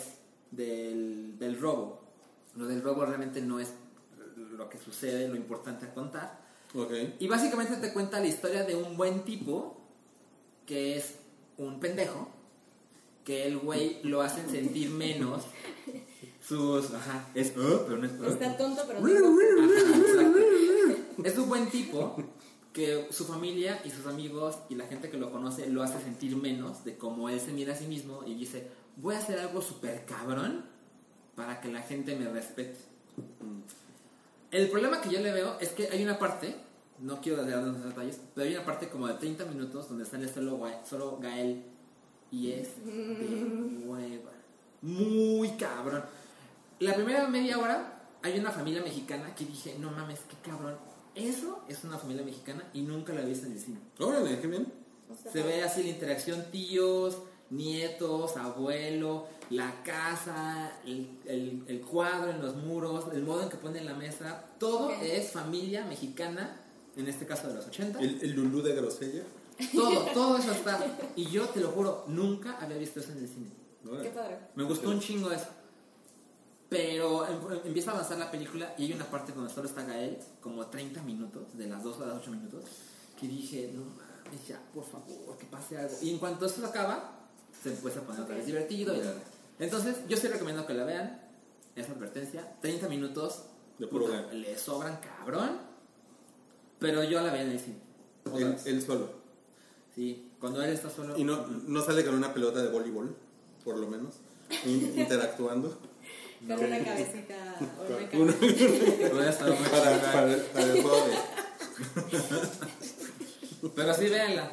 [0.51, 2.01] del, del robo.
[2.55, 3.73] Lo del robo realmente no es
[4.37, 6.44] lo que sucede, lo importante a contar.
[7.19, 9.77] Y básicamente te cuenta la historia de un buen tipo
[10.65, 11.15] que es
[11.57, 12.27] un pendejo,
[13.23, 15.43] que el güey lo hacen sentir menos
[16.45, 16.91] sus...
[16.93, 17.53] Ajá, es...
[17.57, 18.11] "Ah", pero no es...
[18.21, 18.27] "Ah".
[18.27, 18.99] Está tonto, pero.
[21.23, 22.15] Es un buen tipo
[22.73, 26.35] que su familia y sus amigos y la gente que lo conoce lo hace sentir
[26.35, 28.67] menos de cómo él se mira a sí mismo y dice,
[28.97, 30.65] voy a hacer algo súper cabrón
[31.35, 32.75] para que la gente me respete.
[34.51, 36.55] El problema que yo le veo es que hay una parte,
[36.99, 40.27] no quiero dar los detalles, pero hay una parte como de 30 minutos donde sale
[40.31, 41.63] solo, solo Gael
[42.31, 44.31] y es de hueva.
[44.81, 46.03] Muy cabrón.
[46.79, 50.75] La primera media hora hay una familia mexicana que dije, no mames, qué cabrón.
[51.15, 53.79] Eso es una familia mexicana y nunca la he visto en el cine.
[53.99, 54.71] Órale, qué bien.
[55.31, 57.19] Se ve así la interacción tíos,
[57.49, 63.57] nietos, abuelo, la casa, el, el- el cuadro en los muros, el modo en que
[63.57, 64.45] ponen la mesa.
[64.59, 66.59] Todo es familia mexicana,
[66.95, 67.99] en este caso de los 80.
[67.99, 69.23] El, el Lulú de Grosella.
[69.73, 70.83] Todo, todo eso está.
[71.15, 73.49] Y yo te lo juro, nunca había visto eso en el cine.
[74.01, 74.37] Qué padre.
[74.55, 75.47] Me gustó un chingo eso.
[76.69, 80.17] Pero em- empieza a avanzar la película y hay una parte donde solo está Gael,
[80.41, 82.63] como 30 minutos, de las 2 a las 8 minutos,
[83.19, 85.95] que dije, no mames, ya, por favor, que pase algo.
[86.01, 87.11] Y en cuanto eso acaba,
[87.61, 88.95] se empieza a poner otra vez divertido.
[88.95, 89.13] y la-
[89.59, 91.21] Entonces, yo sí recomiendo que la vean,
[91.75, 93.43] esa advertencia, 30 minutos,
[93.77, 95.59] De puro puta, le sobran cabrón,
[96.79, 97.77] pero yo la veía en el cine.
[98.31, 99.09] O Él, él solo.
[99.93, 101.17] sí, cuando él está solo...
[101.17, 103.15] Y no, no sale con una pelota de voleibol,
[103.63, 104.15] por lo menos,
[104.65, 105.77] in- interactuando.
[106.47, 107.55] Con una cabecita
[108.11, 111.15] Hubiera estado muy para, para, para el juego de...
[113.75, 114.51] Pero sí, véanla.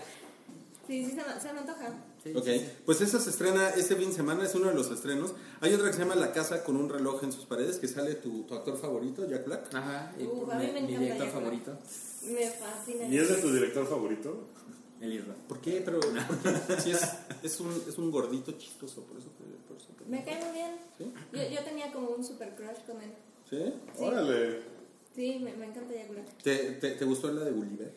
[0.87, 1.91] Sí, sí, se me, se me antoja.
[2.23, 2.68] Sí, Ok, sí, sí.
[2.87, 5.33] pues esa se estrena este fin de semana, es uno de los estrenos.
[5.61, 8.14] Hay otra que se llama La casa con un reloj en sus paredes, que sale
[8.14, 9.75] tu, tu actor favorito, Jack Black.
[9.75, 11.79] Ajá, y Uf, por- a mí mi, me mi encanta director Jack favorito,
[12.23, 13.09] Me fascina.
[13.09, 14.49] ¿Y es de tu director favorito?
[15.01, 15.35] el Irra.
[15.49, 15.83] ¿Por qué?
[15.85, 16.20] Pero porque
[16.81, 17.03] sí es,
[17.43, 19.43] es, un, es un gordito chistoso, por eso te...
[19.66, 20.77] Por eso te- Me cae muy bien.
[20.97, 21.12] ¿Sí?
[21.33, 23.11] Yo, yo tenía como un super crush con él.
[23.51, 23.59] ¿Sí?
[23.97, 24.05] Sí.
[24.05, 24.61] Órale.
[25.16, 26.27] Sí, me, me encanta Jack Black.
[26.45, 27.93] ¿Te, te, te gustó la de Gulliver?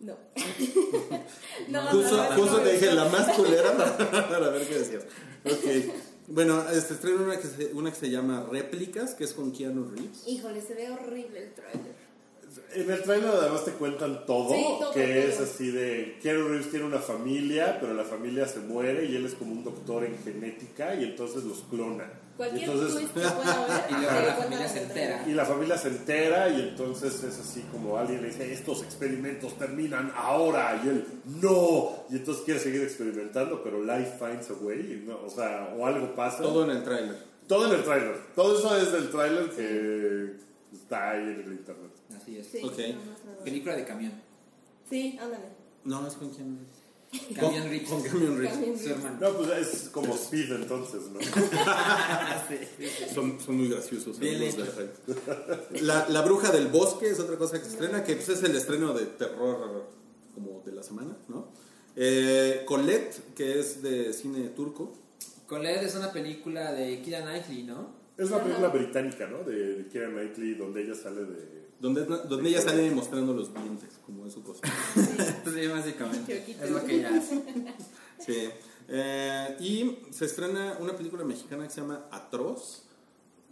[0.00, 0.14] No.
[1.68, 2.70] no, Justo, no, no, justo no, te no.
[2.72, 5.04] dije la más culera para, para ver qué decías.
[5.44, 5.94] Ok.
[6.28, 9.88] Bueno, este estrena una que, se, una que se llama Réplicas, que es con Keanu
[9.90, 10.24] Reeves.
[10.26, 12.06] Híjole, se ve horrible el trailer.
[12.74, 15.12] En el trailer además te cuentan todo, Sí, todo, que todo.
[15.14, 19.24] es así de Keanu Reeves tiene una familia, pero la familia se muere y él
[19.24, 22.10] es como un doctor en genética y entonces los clona.
[22.36, 23.30] Cualquier Entonces- twist que pueda
[23.64, 23.90] haber.
[23.90, 25.24] Y la familia se entera.
[25.26, 29.56] Y la familia se entera y entonces es así como alguien le dice, estos experimentos
[29.58, 31.06] terminan ahora y él,
[31.40, 32.04] no.
[32.10, 36.14] Y entonces quiere seguir experimentando, pero life finds a way, no, o sea, o algo
[36.14, 36.42] pasa.
[36.42, 37.16] Todo en el tráiler.
[37.46, 38.16] Todo en el tráiler.
[38.34, 40.36] Todo eso es del tráiler que
[40.74, 41.90] está ahí en el internet.
[42.16, 42.46] Así es.
[42.48, 42.76] Sí, Ok.
[42.78, 43.44] no, no, no.
[43.44, 44.12] Película de camión.
[44.90, 45.44] Sí, ándale.
[45.84, 46.75] No, es con Reeves.
[47.34, 47.88] Camión Reeves.
[47.88, 48.02] Con.
[48.02, 49.18] Camión Su hermano.
[49.20, 51.18] No, pues es como Speed entonces, ¿no?
[53.14, 54.18] Son, son muy graciosos.
[54.18, 54.64] Bien los hecho.
[54.64, 58.42] de- La, la Bruja del Bosque es otra cosa que se estrena, que pues, es
[58.42, 59.84] el estreno de terror
[60.34, 61.48] como de la semana, ¿no?
[61.96, 64.92] Eh, Colette, que es de cine turco.
[65.46, 67.94] Colette es una película de Kira Knightley, ¿no?
[68.18, 69.42] Es una película británica, ¿no?
[69.44, 71.65] De, de Keira Knightley, donde ella sale de...
[71.78, 74.62] Donde, donde ella sale mostrando los dientes, como es su cosa.
[75.44, 76.56] Sí, básicamente.
[76.60, 77.42] Es lo que ella hace.
[78.18, 78.48] Sí.
[78.88, 82.84] Eh, y se estrena una película mexicana que se llama Atroz,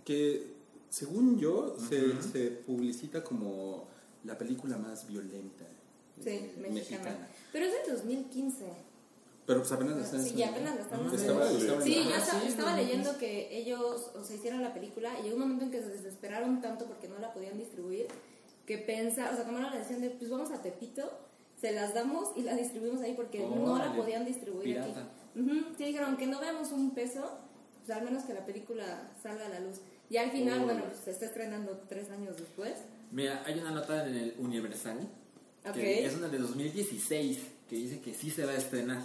[0.05, 0.55] que
[0.89, 3.89] según yo se, se publicita como
[4.25, 5.67] la película más violenta
[6.23, 7.29] Sí, eh, mexicana.
[7.53, 8.65] Pero es del 2015.
[9.47, 11.01] Pero pues apenas la están Sí, ya apenas la están
[11.83, 15.19] Sí, yo Ah, estaba, sí, estaba no, leyendo que ellos, o sea, hicieron la película
[15.21, 18.07] y llegó un momento en que se desesperaron tanto porque no la podían distribuir,
[18.67, 21.11] que pensaron, o sea, tomaron la decisión de, pues vamos a Tepito,
[21.61, 25.01] se las damos y la distribuimos ahí porque no la podían distribuir pirata.
[25.01, 25.41] aquí.
[25.41, 27.39] Ujú, Sí, dijeron que no veamos un peso,
[27.85, 29.79] pues al menos que la película salga a la luz.
[30.11, 32.73] Y al final, bueno, pues se está estrenando tres años después.
[33.11, 34.99] Mira, hay una nota en el Universal,
[35.67, 35.75] Ok.
[35.75, 37.39] que es una de 2016,
[37.69, 39.03] que dice que sí se va a estrenar.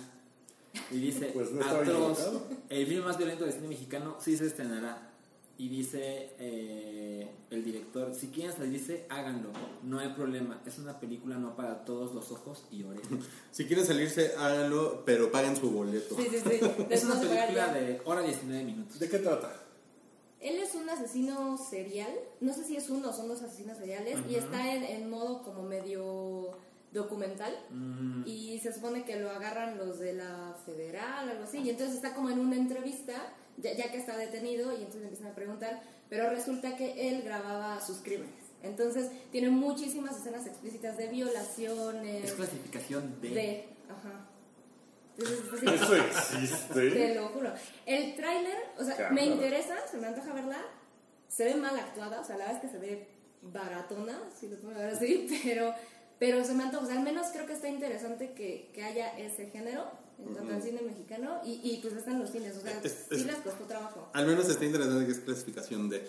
[0.92, 2.20] Y dice, Pues no Atroz,
[2.70, 5.10] el film más violento del cine mexicano sí se estrenará.
[5.58, 9.50] Y dice eh, el director, si quieren salirse, háganlo,
[9.84, 13.10] no hay problema, es una película no para todos los ojos y orejas.
[13.52, 16.16] Si quieren salirse, háganlo, pero paguen su boleto.
[16.16, 16.60] Sí, sí, sí.
[16.90, 19.00] Es una película de hora 19 minutos.
[19.00, 19.52] ¿De qué trata?
[20.40, 22.12] Él es un asesino serial.
[22.40, 24.18] No sé si es uno o son dos asesinos seriales.
[24.30, 26.56] Y está en, en modo como medio
[26.92, 27.54] documental.
[27.70, 31.60] Mm, Y se supone que lo agarran los de la federal, algo así.
[31.60, 33.14] Y entonces está como en una entrevista,
[33.58, 35.82] ya, ya que está detenido, y entonces le empiezan a preguntar.
[36.10, 38.34] Pero resulta que él grababa sus crímenes.
[38.64, 42.26] Entonces tiene muchísimas escenas explícitas de violaciones.
[42.26, 43.30] es clasificación de...
[43.30, 43.70] de.
[43.90, 44.26] Ajá.
[45.18, 46.92] Entonces, es así- Eso existe.
[46.92, 47.52] Te lo juro.
[47.86, 49.14] El tráiler, o sea, Cámara.
[49.16, 50.58] me interesa, se me antoja verla.
[51.28, 53.08] Se ve mal actuada, o sea, la verdad es que se ve
[53.42, 55.74] baratona, si lo puedo ver así, pero,
[56.20, 56.84] pero se me antoja.
[56.84, 59.86] O sea, al menos creo que está interesante que, que haya ese género
[60.20, 63.16] en cuanto al cine mexicano y, y pues están los cines, o sea, Es- sí
[63.16, 64.10] es- les costó trabajo.
[64.14, 66.06] Al menos está interesante que es clasificación de.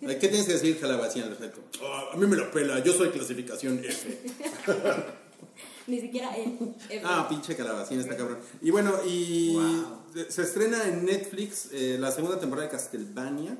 [0.00, 1.60] ¿Qué tienes que decir, Calabacín, al respecto?
[1.82, 4.18] Ah, a mí me la pela, yo soy clasificación F.
[5.86, 6.56] Ni siquiera él.
[6.88, 7.02] F.
[7.04, 8.38] Ah, pinche Calabacín, está cabrón.
[8.60, 10.24] Y bueno, y Wow.
[10.28, 13.56] se estrena en Netflix eh, la segunda temporada de Castlevania,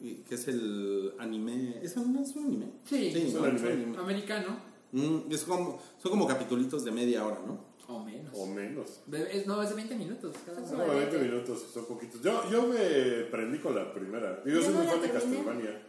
[0.00, 1.78] y- que es el anime.
[1.82, 2.66] ¿Es un, es un anime?
[2.88, 3.98] Sí, es un anime.
[3.98, 4.58] Americano,
[4.92, 7.68] Mm, es como, son como capitulitos de media hora, ¿no?
[7.88, 8.32] o menos.
[8.34, 9.00] O menos.
[9.30, 10.60] Es- no, es de 20 minutos cada.
[10.60, 12.20] No, 20 minutos, son poquitos.
[12.20, 14.42] Yo, yo me prendí con la primera.
[14.44, 15.10] Digo, Yo soy muy fan de.
[15.10, 15.82] Castlevania.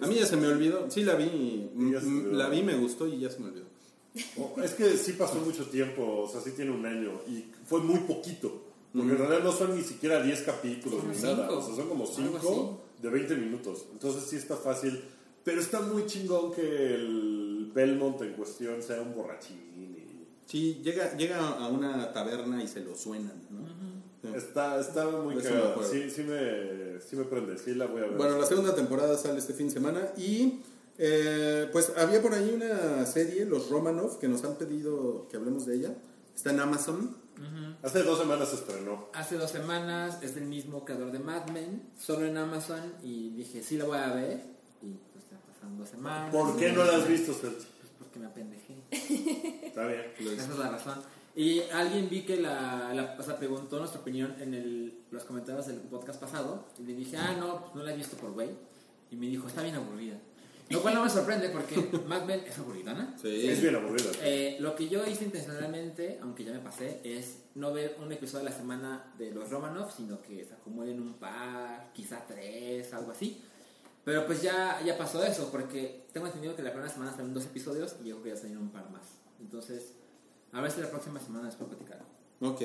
[0.00, 0.90] A mí ya se me olvidó.
[0.90, 1.70] Sí, la vi.
[1.74, 2.32] Mm, olvidó.
[2.32, 3.66] La vi, me gustó y ya se me olvidó.
[4.38, 7.80] Oh, Es que sí pasó mucho tiempo, o sea, sí tiene un año y fue
[7.80, 8.62] muy poquito.
[8.92, 11.74] Porque en realidad no son ni siquiera 10 capítulos Son ni cinco, nada, o sea,
[11.74, 13.86] son como algo 5 de 20 minutos.
[13.92, 15.02] Entonces sí está fácil,
[15.42, 17.43] pero está muy chingón que el
[17.74, 19.56] Belmont en cuestión sea un borrachín.
[19.76, 20.04] y-
[20.46, 23.66] Sí, llega, llega a una taberna y se lo suenan, ¿no?
[24.22, 24.28] Sí.
[24.36, 25.82] Está, está muy acuerdo.
[25.90, 28.16] Sí, sí, me, sí me prende, sí la voy a ver.
[28.16, 30.60] Bueno, la segunda temporada sale este fin de semana y
[30.98, 35.64] eh, pues había por ahí una serie, Los Romanov, que nos han pedido que hablemos
[35.66, 35.94] de ella.
[36.36, 37.16] Está en Amazon.
[37.82, 39.08] Hace dos semanas se estrenó.
[39.12, 43.62] Hace dos semanas es del mismo creador de Mad Men, solo en Amazon, y dije,
[43.62, 44.53] sí la voy a ver.
[45.64, 46.30] Pasaron dos semanas.
[46.30, 47.58] ¿Por qué no la has visto, Sergio?
[47.80, 48.76] Pues porque me apendejé.
[49.66, 50.02] Está bien.
[50.18, 51.02] Esa es la razón.
[51.34, 55.66] Y alguien vi que la, la o sea, preguntó nuestra opinión en el, los comentarios
[55.66, 56.66] del podcast pasado.
[56.78, 58.50] Y le dije, ah, no, pues no la he visto por güey.
[59.10, 60.16] Y me dijo, está bien aburrida.
[60.70, 63.14] Lo cual no me sorprende porque Mad Men es aburridona.
[63.20, 63.48] Sí.
[63.48, 64.10] Es bien aburrida.
[64.22, 68.46] Eh, lo que yo hice intencionalmente, aunque ya me pasé, es no ver un episodio
[68.46, 73.12] a la semana de los Romanov, sino que se acumulen un par, quizá tres, algo
[73.12, 73.42] así.
[74.04, 77.44] Pero pues ya, ya pasó eso, porque tengo entendido que la primera semana salen dos
[77.46, 79.06] episodios y yo creo que ya salieron un par más.
[79.40, 79.94] Entonces,
[80.52, 82.02] a ver si la próxima semana les puedo platicar.
[82.40, 82.60] Ok,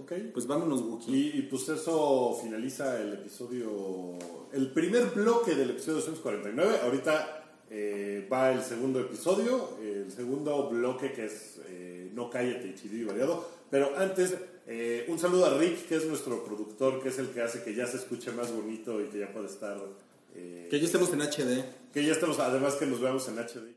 [0.00, 0.12] Ok.
[0.34, 1.10] pues vámonos, Wookie.
[1.10, 4.18] Y, y, pues eso finaliza el episodio,
[4.52, 6.80] el primer bloque del episodio 249.
[6.82, 12.96] Ahorita eh, va el segundo episodio, el segundo bloque que es eh, No cállate, chido
[12.96, 13.48] y variado.
[13.70, 14.36] Pero antes,
[14.66, 17.74] eh, un saludo a Rick, que es nuestro productor, que es el que hace que
[17.74, 19.78] ya se escuche más bonito y que ya puede estar...
[20.34, 21.64] eh, Que ya estemos en HD.
[21.92, 23.74] que ya estemos, además que nos veamos en HD.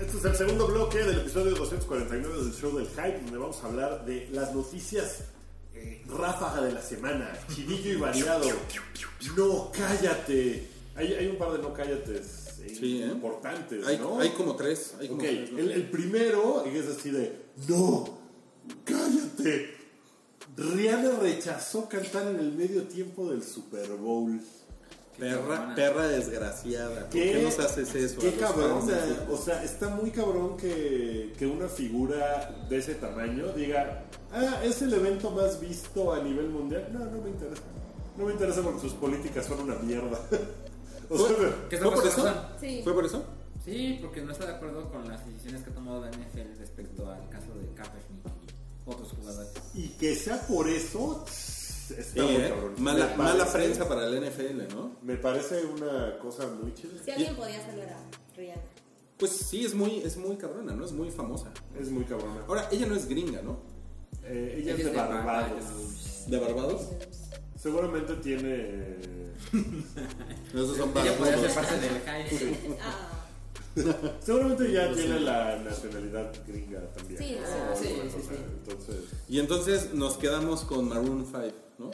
[0.00, 3.66] Este es el segundo bloque del episodio 249 del show del hype, donde vamos a
[3.66, 5.24] hablar de las noticias
[5.74, 8.44] eh, ráfaga de la semana, chidillo y variado.
[9.36, 10.73] No cállate.
[10.96, 13.06] Hay, hay un par de no cállates eh, Sí, ¿eh?
[13.06, 14.20] importantes, Hay, ¿no?
[14.20, 14.94] hay como tres.
[15.00, 15.58] Hay como Ok, tres, ¿no?
[15.58, 17.32] el, el primero es así de,
[17.68, 18.04] no,
[18.84, 19.74] cállate.
[20.56, 24.40] Rihanna rechazó cantar en el medio tiempo del Super Bowl.
[25.18, 27.02] Perra, perra desgraciada.
[27.02, 27.32] ¿Por ¿Qué?
[27.32, 28.18] qué nos haces eso?
[28.20, 28.82] a Qué cabrón,
[29.30, 34.82] o sea, está muy cabrón que, que una figura de ese tamaño diga, ah, es
[34.82, 36.88] el evento más visto a nivel mundial.
[36.92, 37.62] No, no me interesa.
[38.16, 40.18] No me interesa porque sus políticas son una mierda.
[41.14, 42.34] o sea, ¿Qué ¿Fue por eso?
[42.60, 42.80] Sí.
[42.84, 43.24] ¿Fue por eso?
[43.64, 47.10] Sí, porque no está de acuerdo con las decisiones que ha tomado la NFL respecto
[47.10, 49.50] al caso de Kaepernick y otros jugadores.
[49.74, 52.48] y que sea por eso, está Sí, muy ¿eh?
[52.50, 52.74] cabrón.
[53.16, 54.92] Mala, prensa para el NFL, ¿no?
[55.02, 56.92] Me parece una cosa muy chida.
[57.04, 57.96] Si alguien podía hacerlo era
[58.36, 58.62] Rihanna.
[59.16, 60.84] Pues sí, es muy, es muy cabrona, ¿no?
[60.84, 61.50] Es muy famosa.
[61.80, 62.42] Es muy cabrona.
[62.48, 63.58] Ahora, ella no es gringa, ¿no?
[64.24, 65.24] Eh, ella Ella es es de de Barbados.
[65.24, 66.24] Barbados.
[66.26, 66.82] ¿De Barbados?
[67.56, 68.96] Seguramente tiene.
[70.52, 71.52] Esos son Ella podría ser barbudos.
[71.54, 72.78] parte del hype.
[72.82, 73.10] Ah,
[74.20, 77.18] Seguramente ya tiene la nacionalidad gringa también.
[77.20, 77.76] Sí, ¿no?
[77.76, 78.28] sí, sí, sí, cosa.
[78.28, 78.34] sí.
[78.58, 78.96] Entonces,
[79.28, 81.42] Y entonces nos quedamos con Maroon 5,
[81.78, 81.90] ¿no?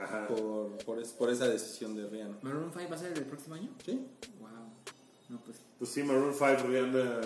[0.00, 0.28] ajá.
[0.28, 2.38] Por, por, es- por esa decisión de Rihanna.
[2.42, 3.70] ¿Maroon 5 va a ser el próximo año?
[3.84, 4.06] ¿Sí?
[4.40, 4.50] Wow.
[5.28, 5.56] No, pues.
[5.78, 7.20] Pues sí, Maroon 5, Rihanna.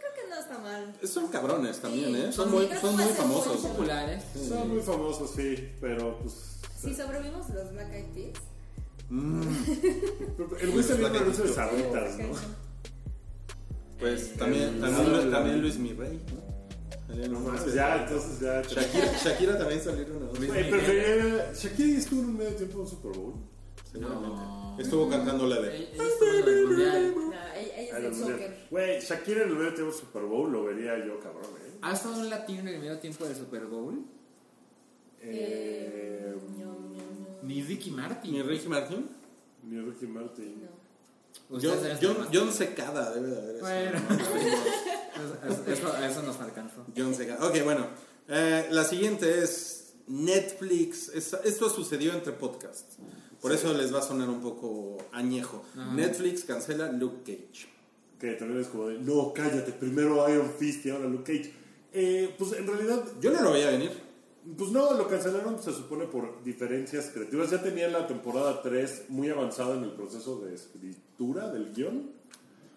[0.00, 0.92] Creo que no está mal.
[1.04, 2.32] Son cabrones también, ¿eh?
[2.32, 3.56] Son Sí, muy, creo son que muy a ser famosos.
[3.58, 4.24] Populares.
[4.48, 6.51] Son muy famosos, sí, pero pues.
[6.82, 8.38] Si sobrevivimos los Black Eyed Peas.
[10.60, 12.28] El güey Black una luz de sabritas, ¿no?
[14.00, 16.52] Pues también, también, también Luis Mirrey, ¿no?
[17.28, 18.62] No unos- mames, ya, entonces ya.
[18.62, 20.38] Shakira, Shakira también salieron unos.
[20.38, 23.34] Güey, preferiría- Shakira estuvo en un medio tiempo en un Super Bowl.
[23.92, 24.28] Seguramente.
[24.28, 24.76] No.
[24.80, 25.76] Estuvo cantando la de.
[25.76, 25.98] Ella es
[27.92, 28.66] Ah, del no, soccer.
[28.70, 31.72] Güey, Shakira en el medio tiempo del Super Bowl lo vería yo, cabrón, ¿eh?
[31.82, 34.02] ¿Ha estado un latino en el medio tiempo del Super Bowl?
[35.20, 36.71] Eh, ño, ño.
[37.54, 38.32] Ni Ricky Martin.
[38.32, 39.08] ¿Mi Ricky Martin?
[39.64, 40.62] ni Ricky Martin.
[41.48, 41.58] No.
[41.60, 43.98] John, John, John Secada debe de haber Bueno.
[45.46, 46.84] Eso, eso, eso nos alcanzó.
[46.96, 47.46] John Secada.
[47.46, 47.86] Ok, bueno.
[48.28, 51.08] Eh, la siguiente es Netflix.
[51.10, 52.96] Es- esto sucedió entre podcasts.
[53.40, 55.64] Por eso les va a sonar un poco añejo.
[55.76, 55.92] Ajá.
[55.92, 57.68] Netflix cancela Luke Cage.
[58.18, 61.52] Que también es como de, no, cállate, primero Iron Fist y ahora Luke Cage.
[61.92, 63.90] Eh, pues en realidad, Yo no lo veía venir.
[64.56, 67.50] Pues no, lo cancelaron, se supone, por diferencias creativas.
[67.50, 72.10] Ya tenían la temporada 3 muy avanzada en el proceso de escritura del guion.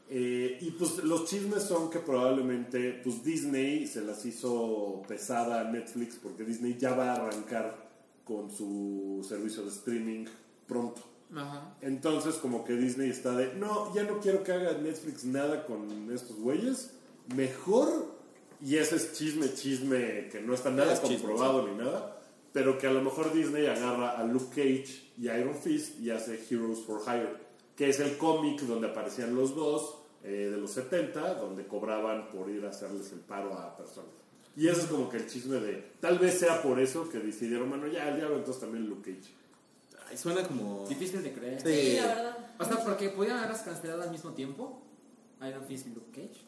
[0.07, 5.63] Eh, y pues los chismes son que probablemente pues Disney se las hizo pesada a
[5.71, 7.89] Netflix porque Disney ya va a arrancar
[8.23, 10.25] con su servicio de streaming
[10.67, 11.01] pronto.
[11.35, 11.75] Ajá.
[11.81, 16.11] Entonces como que Disney está de, no, ya no quiero que haga Netflix nada con
[16.11, 16.91] estos güeyes,
[17.35, 18.14] mejor,
[18.61, 22.19] y ese es chisme, chisme que no está nada Es chisme, comprobado ni nada,
[22.53, 26.39] pero que a lo mejor Disney agarra a Luke Cage y Iron Fist y hace
[26.49, 27.35] Heroes for Hire,
[27.75, 32.49] que es el cómic donde aparecían los dos eh, de los 70, donde cobraban por
[32.49, 34.11] ir a hacerles el paro a personas.
[34.55, 37.69] Y ese es como que el chisme de, tal vez sea por eso que decidieron,
[37.69, 39.33] bueno, ya, el diablo, entonces también Luke Cage.
[40.09, 40.85] Ay, suena como.
[40.87, 41.61] Difícil de creer.
[41.61, 41.91] Sí.
[41.91, 42.37] Sí, la verdad.
[42.57, 44.81] O sea, porque podían haberlas cancelado al mismo tiempo.
[45.41, 46.45] Iron Fist y Luke Cage.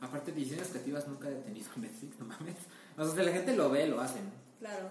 [0.00, 2.56] Aparte, decisiones creativas nunca he detenido Netflix, no mames.
[2.98, 4.22] O sea, si la gente lo ve, lo hacen.
[4.60, 4.88] Claro.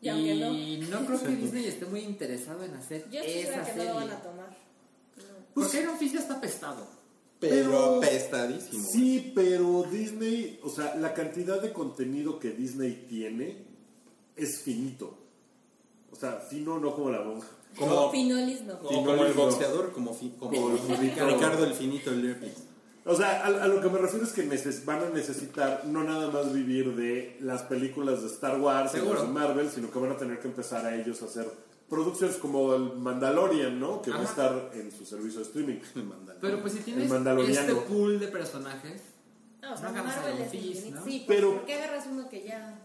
[0.00, 1.00] Y no.
[1.00, 3.84] no creo que Disney esté muy interesado en hacer Yo esa que serie.
[3.84, 4.48] no lo van a tomar.
[5.16, 5.22] No.
[5.54, 6.86] Porque Iron Fist ya está pestado.
[7.38, 8.84] Pero, Pero- apestadísimo.
[8.84, 13.64] Sí, pero Disney, o sea, la cantidad de contenido que Disney tiene
[14.36, 15.18] es finito.
[16.10, 17.48] O sea, fino no como la monja.
[17.78, 18.74] Como, Finolis no.
[18.74, 19.42] o Sí, como no, el no.
[19.44, 21.34] boxeador, como, fi- como Como Ricardo.
[21.34, 21.64] Ricardo.
[21.64, 22.48] el finito Lirpi.
[23.04, 26.04] O sea, a, a lo que me refiero es que neces- van a necesitar no
[26.04, 29.14] nada más vivir de las películas de Star Wars y Seguro.
[29.18, 31.46] las de Marvel, sino que van a tener que empezar a ellos a hacer
[31.88, 34.00] producciones como el Mandalorian, ¿no?
[34.02, 35.78] Que va a estar en su servicio de streaming.
[36.08, 36.36] Mandan.
[36.40, 39.02] Pero pues si tienes este pool de personajes,
[39.60, 40.50] No, o sea, No Marvel es.
[40.52, 41.54] Sí, Pero- pero.
[41.54, 42.78] ¿Por qué agarras uno que ya.?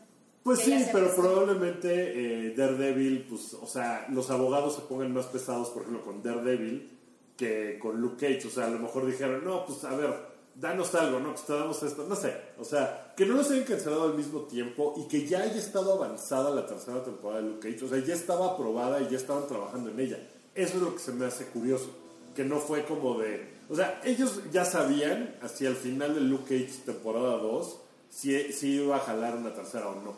[0.44, 1.22] Pues Que sí, ya pero pasó.
[1.22, 6.24] probablemente eh, Daredevil, pues, o sea, los abogados se pongan más pesados, por ejemplo, con
[6.24, 6.97] Daredevil
[7.38, 8.48] que con Luke Cage.
[8.48, 10.14] O sea, a lo mejor dijeron, no, pues a ver,
[10.56, 11.34] danos algo, ¿no?
[11.34, 12.36] Pues te damos esto, no sé.
[12.60, 15.94] O sea, que no los hayan cancelado al mismo tiempo y que ya haya estado
[15.94, 17.86] avanzada la tercera temporada de Luke Cage.
[17.86, 20.20] O sea, ya estaba aprobada y ya estaban trabajando en ella.
[20.56, 21.90] Eso es lo que se me hace curioso.
[22.36, 23.58] Que no fue como de.
[23.70, 28.76] O sea, ellos ya sabían, hacia el final de Luke Cage temporada 2, si, si
[28.76, 30.16] iba a jalar una tercera o no.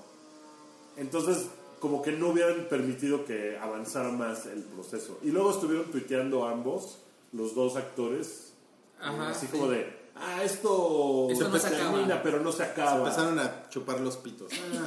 [0.97, 1.47] Entonces,
[1.79, 5.19] como que no hubieran permitido que avanzara más el proceso.
[5.23, 6.99] Y luego estuvieron tuiteando ambos,
[7.31, 8.53] los dos actores,
[8.99, 9.51] Ajá, eh, así sí.
[9.51, 12.23] como de, ah, esto, Esto no se termina, acaba.
[12.23, 12.97] pero no se Se acaba.
[12.99, 14.51] empezaron a chupar los pitos.
[14.73, 14.85] Ah.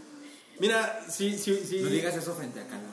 [0.58, 1.80] Mira, sí, sí, sí.
[1.82, 2.88] no digas eso frente a Canadá.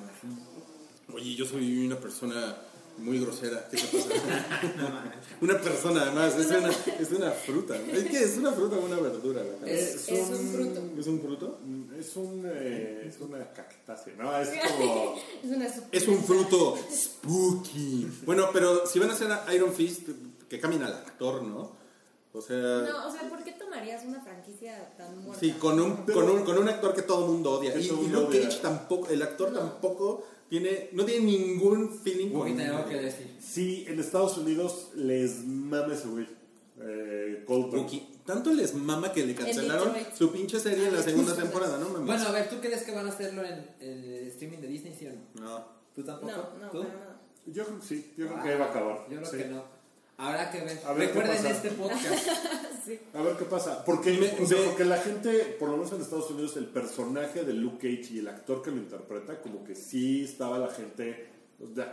[1.13, 2.55] Oye, yo soy una persona
[2.97, 3.67] muy grosera.
[3.69, 4.09] ¿Qué te pasa?
[5.41, 6.35] una persona, además.
[6.37, 7.75] Es una, es una fruta.
[7.77, 9.41] ¿Es que es una fruta o una verdura?
[9.43, 9.67] la?
[9.69, 10.83] Es, es un fruto.
[10.99, 11.59] ¿Es un fruto?
[11.99, 14.35] Es, un, eh, es una cactácea, ¿no?
[14.37, 15.15] Es como...
[15.43, 18.07] Es una Es un fruto spooky.
[18.25, 20.07] Bueno, pero si van a hacer a Iron Fist,
[20.47, 21.77] que cambien al actor, ¿no?
[22.31, 25.39] O sea, No, o sea, ¿por qué tomarías una franquicia tan muerta?
[25.39, 27.75] sí, con un, con, un, con un actor que todo el mundo odia.
[27.77, 28.39] Y, y Luke.
[28.41, 29.59] Cage tampoco, el actor No.
[29.59, 32.57] tampoco tiene, no tiene ningún feeling Wookie, con...
[32.57, 33.35] te tengo que decir.
[33.41, 36.27] Sí, en Estados Unidos les mame ese güey.
[36.81, 37.87] Eh, Colton.
[38.29, 41.89] Tanto les mama que le cancelaron su pinche serie en la Ah, segunda temporada, ¿no?
[41.89, 42.05] mames?
[42.05, 45.07] Bueno, a ver, ¿tú crees que van a hacerlo en el streaming de Disney, sí
[45.07, 45.11] o
[45.41, 45.47] no?
[45.49, 45.65] No.
[45.95, 46.31] ¿Tú tampoco?
[46.31, 46.83] No, no, ¿Tú?
[46.83, 47.19] nada.
[47.47, 48.97] Yo creo que sí, yo creo que ahí va a acabar.
[49.09, 49.37] Yo creo Sí.
[49.37, 49.63] que no.
[50.17, 50.79] Habrá que ver.
[50.85, 51.49] A ver qué Recuerden pasa.
[51.55, 52.27] este podcast.
[53.13, 53.85] A ver qué pasa.
[53.85, 56.65] Porque, Me- o sea, me- porque la gente, por lo menos en Estados Unidos, el
[56.65, 60.69] personaje de Luke Cage y el actor que lo interpreta, como que sí estaba la
[60.69, 61.29] gente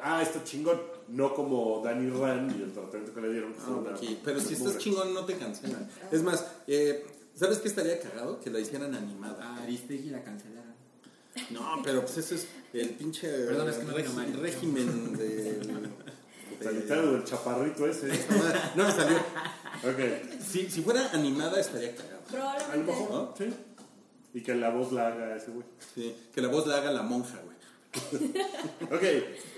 [0.02, 0.80] ah, está chingón.
[1.08, 3.52] No como Danny Rand y el tratamiento que le dieron.
[3.52, 4.18] que Ah.
[4.24, 5.88] Pero si estás chingón, no te cancelan.
[6.10, 8.40] Es más, eh, ¿sabes qué estaría cagado?
[8.40, 9.42] Que la hicieran animada.
[9.44, 10.74] A Aristegui la cancelaron.
[11.50, 14.40] No, pero pues eso es el pinche Perdón, es que no Mario.
[14.40, 15.90] régimen del.
[16.58, 18.08] Totalitario del chaparrito ese.
[18.74, 19.18] No me salió.
[19.18, 20.40] ok.
[20.42, 22.16] Si, si fuera animada, estaría cagado.
[22.72, 23.34] A lo mejor, ¿No?
[23.36, 23.52] sí.
[24.32, 25.66] Y que la voz la haga ese güey.
[25.94, 27.55] Sí, que la voz la haga la monja, güey.
[28.90, 29.02] Ok,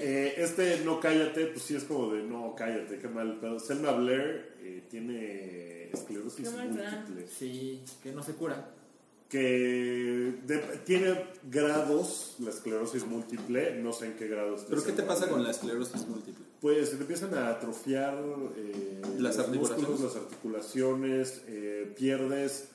[0.00, 3.38] eh, este no cállate, pues sí es como de no cállate, qué mal.
[3.40, 7.26] Pero Selma Blair eh, tiene esclerosis múltiple.
[7.28, 8.70] Sí, que no se cura.
[9.28, 11.14] Que de- tiene
[11.50, 15.32] grados la esclerosis múltiple, no sé en qué grado esté ¿Pero qué te pasa Blair.
[15.32, 16.46] con la esclerosis múltiple?
[16.62, 18.18] Pues se te empiezan a atrofiar
[18.56, 19.88] eh, Las los articulaciones.
[19.90, 22.68] músculos, las articulaciones, eh, pierdes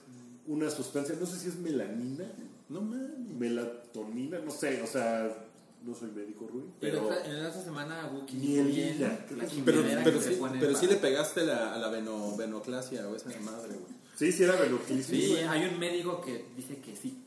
[0.46, 2.32] una sustancia, no sé si es melanina,
[2.70, 3.30] No mames.
[3.40, 5.36] melatonina, no sé, o sea,
[5.84, 9.46] no soy médico, Rui, pero en la otra semana Wookie Mielina, la.
[9.66, 13.30] Pero, pero, sí, pone pero sí le pegaste la, a la veno, venoclasia o esa
[13.42, 13.94] madre, güey.
[14.18, 15.06] sí, sí era venoclisis.
[15.08, 17.20] Sí, hay un médico que dice que sí.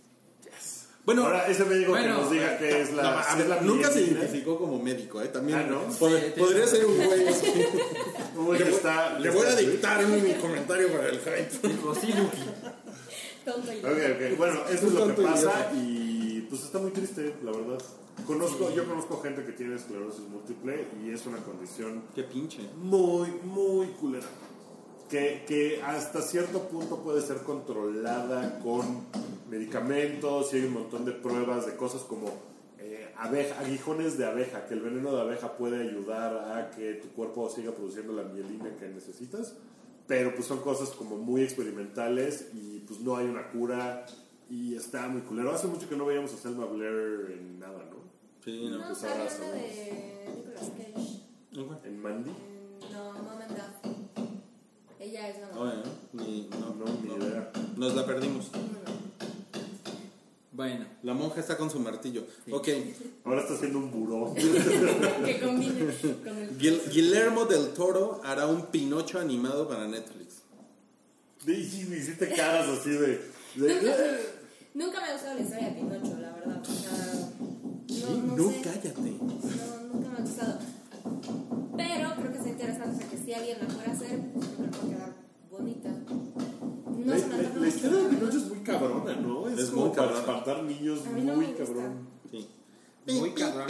[1.05, 3.43] Bueno, Ahora ese médico Bueno, que nos diga que es la, no, a si ver,
[3.43, 5.28] es la nunca se identificó como médico, ¿eh?
[5.28, 5.87] También Ah, ¿no?
[6.01, 7.27] pod- Sí, podría ser un güey.
[8.37, 11.69] Uy, que está, Le voy a dictar mi comentario para el hype.
[11.69, 12.43] Dijo, sí, Lucky.
[13.45, 13.87] Tonto y Ok,
[14.33, 14.37] ok.
[14.37, 17.78] Bueno, eso es lo que pasa y pues está muy triste, la verdad.
[18.25, 22.69] Conozco, yo conozco gente que tiene esclerosis múltiple y es una condición Qué pinche.
[22.77, 24.27] muy, muy culera.
[25.09, 29.05] Que, que hasta cierto punto puede ser controlada con
[29.49, 32.27] medicamentos y hay un montón de pruebas de cosas como
[32.81, 37.09] eh, abeja, aguijones de abeja, que el veneno de abeja puede ayudar a que tu
[37.11, 39.55] cuerpo siga produciendo la mielina que necesitas.
[40.09, 44.07] Pero pues son cosas como muy experimentales y pues no hay una cura
[44.49, 45.53] y está muy culero.
[45.53, 47.95] Hace mucho que no veíamos a Selma Blair en nada, ¿no?
[48.47, 48.78] Sí, no.
[48.78, 51.89] No, pues ahora una de Nicolas Cage.
[51.89, 52.31] En Mandy.
[52.93, 53.73] No, Mom and Dad.
[55.01, 55.82] Ella es la No, mamá.
[55.85, 57.51] eh, ni, no, No, ni idea.
[57.77, 58.51] Nos la perdimos.
[60.52, 62.24] Bueno, La monja está con su martillo.
[62.51, 62.68] Ok.
[63.24, 64.32] Ahora está haciendo un buró.
[65.24, 65.93] que combine
[66.24, 66.56] con el.
[66.59, 70.36] Guil- Guillermo del Toro hará un Pinocho animado para Netflix.
[71.47, 73.20] Y y hiciste caras así de.
[73.56, 74.36] de-
[74.74, 76.62] Nunca me ha gustado la historia de Pinocho, la verdad.
[76.62, 77.31] O sea,
[78.02, 78.60] no, no, No, sé.
[78.62, 78.90] cállate.
[79.01, 80.59] No, nunca me ha gustado.
[81.77, 84.47] Pero creo que es interesante, o sea, que si alguien la fuera a hacer, pues
[84.56, 85.14] creo que va a quedar
[85.51, 85.89] bonita.
[85.90, 88.09] No la, se me la- historia de.
[88.16, 89.48] Pinocho es muy cabrona, ¿no?
[89.48, 90.20] Es, Es como muy para cabrona.
[90.20, 91.64] espantar niños A mí no muy me gusta.
[91.74, 92.09] cabrón.
[92.31, 92.48] Sí.
[93.12, 93.66] muy cabrón.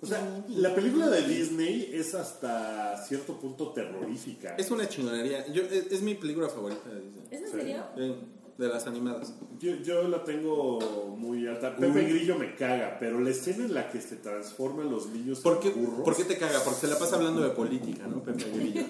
[0.00, 4.56] O sea, la película de Disney es hasta cierto punto terrorífica.
[4.56, 5.46] Es una chingonería.
[5.52, 7.24] Yo, es, es mi película favorita de Disney.
[7.30, 7.84] ¿Es en serio?
[7.96, 8.14] Sí,
[8.58, 9.32] de las animadas.
[9.58, 10.78] Yo, yo la tengo
[11.18, 11.74] muy alta.
[11.76, 15.58] Pepe Grillo me caga, pero la escena en la que se transforman los niños ¿Por
[15.60, 16.00] qué, en burros.
[16.04, 16.60] ¿Por qué te caga?
[16.64, 18.22] Porque se la pasa hablando de política, ¿no?
[18.22, 18.82] Pepe Grillo.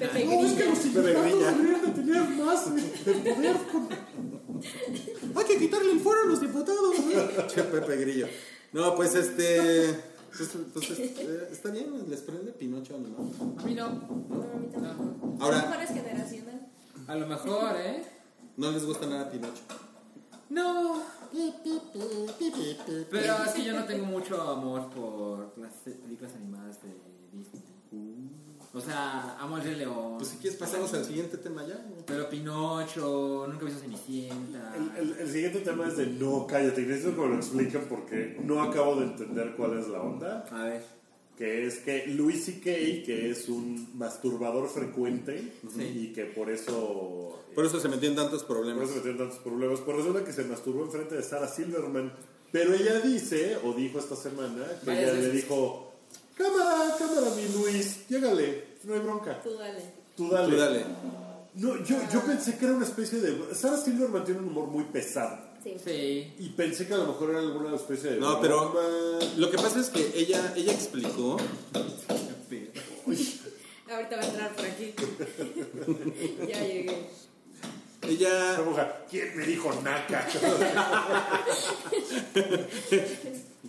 [0.00, 0.70] Pepe No, es que Grillo.
[0.70, 2.82] los sindicatos deberían de tener más de
[3.34, 3.56] poder.
[5.36, 7.46] Hay que quitarle el fuero a los diputados, ¿no?
[7.46, 8.26] che, Pepe Grillo.
[8.72, 9.94] No, pues este.
[10.36, 13.30] pues, Entonces, eh, está bien, les prende Pinocho animado.
[13.58, 13.88] a mí no.
[13.88, 15.36] No, a mí tampoco.
[15.40, 15.86] Ahora-.
[17.08, 18.02] A lo mejor, ¿eh?
[18.56, 19.62] No les gusta nada Pinocho.
[20.50, 21.02] No.
[23.10, 25.72] Pero es que yo no tengo mucho amor por las
[26.02, 26.88] películas animadas de
[27.32, 27.62] Disney.
[28.74, 30.16] O sea, amo el Rey León.
[30.18, 31.82] Pues si quieres pasamos al siguiente tema ya.
[32.06, 34.74] Pero Pinocho, nunca he visto Cenicienta.
[34.76, 36.82] El, el- el siguiente tema es de no, cállate.
[36.82, 40.44] y Necesito que me lo expliquen porque no acabo de entender cuál es la onda.
[40.52, 40.97] A ver.
[41.38, 42.64] Que es que Louis C.K.,
[43.06, 45.82] que es un masturbador frecuente Sí.
[45.82, 47.38] y que por eso.
[47.54, 48.84] Por eso se metió en tantos por problemas.
[48.88, 49.80] eso metió en tantos problemas.
[49.80, 52.12] Pues resulta que se masturbó enfrente de Sarah Silverman.
[52.50, 55.92] Pero ella dice, o dijo esta semana, que ella le dijo:
[56.34, 59.40] Cámara, cámara, mi Luis, llégale, no hay bronca.
[59.42, 59.82] Tú dale.
[60.16, 60.50] Tú dale.
[60.50, 60.84] Tú dale.
[61.54, 63.54] No, yo, yo pensé que era una especie de.
[63.54, 65.38] Sarah Silverman tiene un humor muy pesado.
[65.76, 65.82] Sí.
[65.84, 66.32] Sí.
[66.38, 68.18] Y pensé que a lo mejor era alguna especie de.
[68.18, 68.72] No, pero
[69.36, 71.36] lo que pasa es que ella, ella explicó.
[73.90, 74.94] Ahorita va a entrar por aquí.
[76.48, 77.08] ya llegué.
[78.02, 78.58] Ella.
[79.10, 80.28] ¿Quién me dijo naca?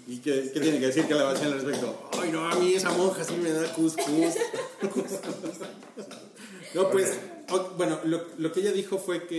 [0.07, 2.09] ¿Y qué, qué tiene que decir que la vacía al respecto?
[2.19, 4.35] Ay, no, a mí esa monja sí me da cuscús.
[6.73, 7.17] no, pues,
[7.51, 9.37] o- bueno, lo, lo que ella dijo fue que,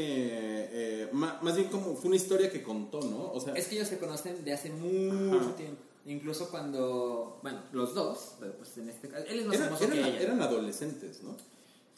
[0.72, 3.32] eh, ma- más bien como fue una historia que contó, ¿no?
[3.32, 5.82] O sea, Es que ellos se conocen de hace mucho tiempo.
[6.06, 9.98] Incluso cuando, bueno, los dos, pero pues en este caso, él es más famoso que
[9.98, 10.20] eran- ella.
[10.22, 11.36] eran adolescentes, ¿no?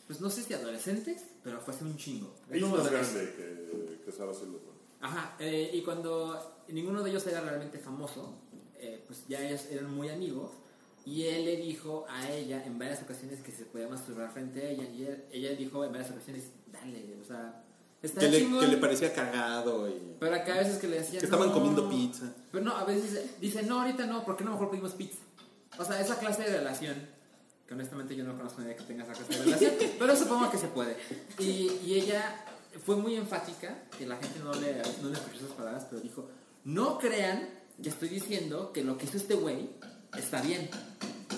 [0.08, 2.34] Pues no sé si adolescentes, pero fue hace un chingo.
[2.50, 4.72] Ella es más de- grande que, que Sarah Silverman.
[5.00, 8.34] Ajá, eh, y cuando ninguno de ellos era realmente famoso,
[8.78, 10.50] eh, pues ya ellos eran muy amigos.
[11.04, 14.70] Y él le dijo a ella en varias ocasiones que se podía masturbar frente a
[14.70, 14.84] ella.
[14.84, 17.62] Y él- ella dijo en varias ocasiones, dale, o sea,
[18.02, 21.18] está Que le, que le parecía cagado y Pero acá a veces que le decían.
[21.20, 21.54] que estaban "No".
[21.54, 22.32] comiendo pizza.
[22.52, 25.18] Pero no, a veces dice, dice, no, ahorita no, ¿por qué no mejor pedimos pizza?
[25.78, 26.94] O sea, esa clase de relación,
[27.66, 30.50] que honestamente yo no conozco a nadie que tenga esa clase de relación, pero supongo
[30.50, 30.96] que se puede.
[31.38, 32.44] Y, y ella
[32.84, 36.28] fue muy enfática, que la gente no le, no le escuchó esas palabras, pero dijo,
[36.64, 37.48] no crean
[37.82, 39.70] que estoy diciendo que lo que hizo este güey
[40.16, 40.68] está bien,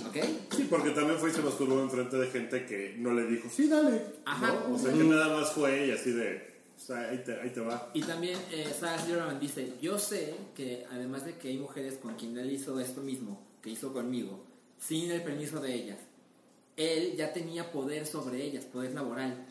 [0.09, 0.16] ¿ok?
[0.56, 3.68] Sí, porque también fue y se masturbó enfrente de gente que no le dijo, sí,
[3.68, 4.02] dale.
[4.24, 4.52] Ajá.
[4.68, 4.74] ¿no?
[4.74, 7.60] O sea, que nada más fue y así de, o sea, ahí te, ahí te
[7.60, 7.90] va.
[7.94, 12.14] Y también eh, Sarah Silverman dice, yo sé que además de que hay mujeres con
[12.16, 14.44] quien él hizo esto mismo, que hizo conmigo,
[14.78, 15.98] sin el permiso de ellas,
[16.76, 19.46] él ya tenía poder sobre ellas, poder laboral,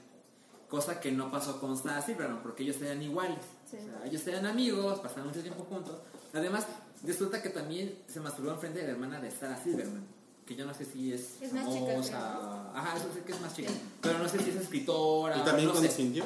[0.67, 3.39] cosa que no pasó con Sarah Silverman, porque ellos eran iguales.
[3.69, 3.77] Sí.
[3.77, 5.99] O sea, ellos eran amigos, pasaron mucho tiempo juntos.
[6.33, 6.67] Además,
[7.03, 10.05] resulta que también se masturbó enfrente de la hermana de Sarah Silverman,
[10.45, 12.71] que yo no sé si es, Es más chica, famosa.
[12.73, 13.69] Ajá, eso sé que es más chica.
[13.69, 13.81] Sí.
[14.01, 15.37] Pero no sé si es escritora.
[15.37, 16.25] Y también no consintió.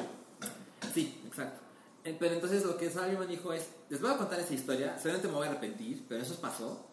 [0.94, 1.60] Sí, exacto.
[2.04, 5.28] Eh, Pero entonces lo que Sallyman dijo es, les voy a contar esa historia, seguramente
[5.28, 6.86] me voy a arrepentir, pero eso pasó.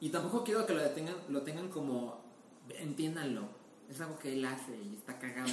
[0.00, 2.20] Y tampoco quiero que lo detengan, lo tengan como,
[2.68, 3.48] entiéndanlo.
[3.94, 5.48] Es algo que él hace y está cagado.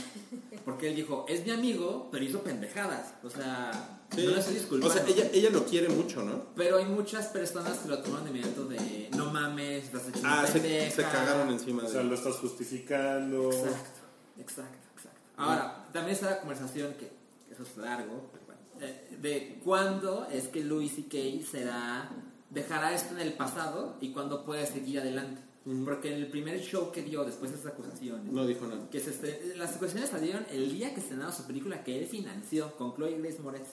[0.66, 3.14] Porque él dijo, es mi amigo, pero hizo pendejadas.
[3.24, 4.26] O sea, Sí.
[4.26, 4.94] no le estoy O disculpando.
[4.96, 6.46] sea, ella, ella lo quiere mucho, ¿no?
[6.56, 10.44] Pero hay muchas personas que lo toman de inmediato de, no mames, estás hecho Ah,
[10.48, 10.96] se, pendeja".
[10.96, 13.52] se cagaron encima O de sea, lo estás justificando.
[13.52, 14.00] Exacto,
[14.40, 15.20] exacto, exacto.
[15.38, 17.12] Ahora, también está la conversación, que
[17.48, 21.46] que eso es largo, pero bueno, eh, de cuándo es que Louis C.K.
[21.52, 22.10] será,
[22.50, 25.42] dejará esto en el pasado y cuándo puede seguir adelante.
[25.86, 28.90] Porque en el primer show que dio después de esas acusaciones, No dijo nada.
[28.90, 32.96] que se las acusaciones salieron el día que estrenaba su película que él financió con
[32.96, 33.70] Chloe Grace Moretz.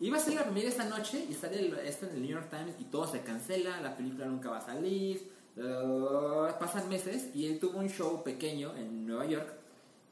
[0.00, 2.50] Iba a ser la primera esta noche y sale el- esto en el New York
[2.50, 7.46] Times y todo se cancela, la película nunca va a salir, eh, pasan meses y
[7.46, 9.52] él tuvo un show pequeño en Nueva York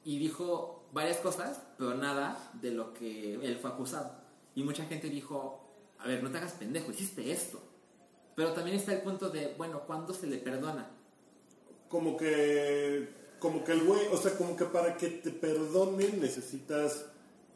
[0.05, 4.13] y dijo varias cosas, pero nada de lo que él fue acusado.
[4.55, 5.63] Y mucha gente dijo,
[5.99, 7.61] a ver, no te hagas pendejo, hiciste esto.
[8.37, 10.89] Pero también está el punto de, bueno, ¿cuándo se le perdona?
[11.89, 13.09] Como que,
[13.39, 17.07] como que el güey, o sea, como que para que te perdonen necesitas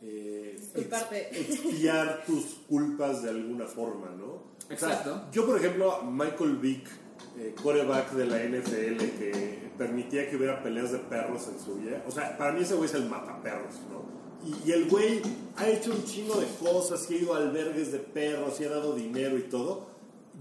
[0.03, 0.89] eh, ex-
[1.33, 4.27] expiar tus culpas de alguna forma, ¿no?
[4.27, 5.23] O sea, Exacto.
[5.33, 6.89] yo, por ejemplo, Michael Vick,
[7.37, 12.03] eh, coreback de la NFL, que permitía que hubiera peleas de perros en su vida,
[12.07, 14.09] o sea, para mí ese güey es el mataperros, ¿no?
[14.49, 15.21] Y, y el güey
[15.57, 18.71] ha hecho un chingo de cosas, y ha ido a albergues de perros, y ha
[18.71, 19.90] dado dinero y todo.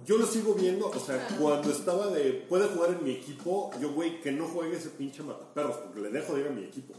[0.05, 3.91] Yo lo sigo viendo, o sea, cuando estaba de, puede jugar en mi equipo, yo,
[3.91, 6.93] güey, que no juegue ese pinche mataperros, porque le dejo de ir a mi equipo.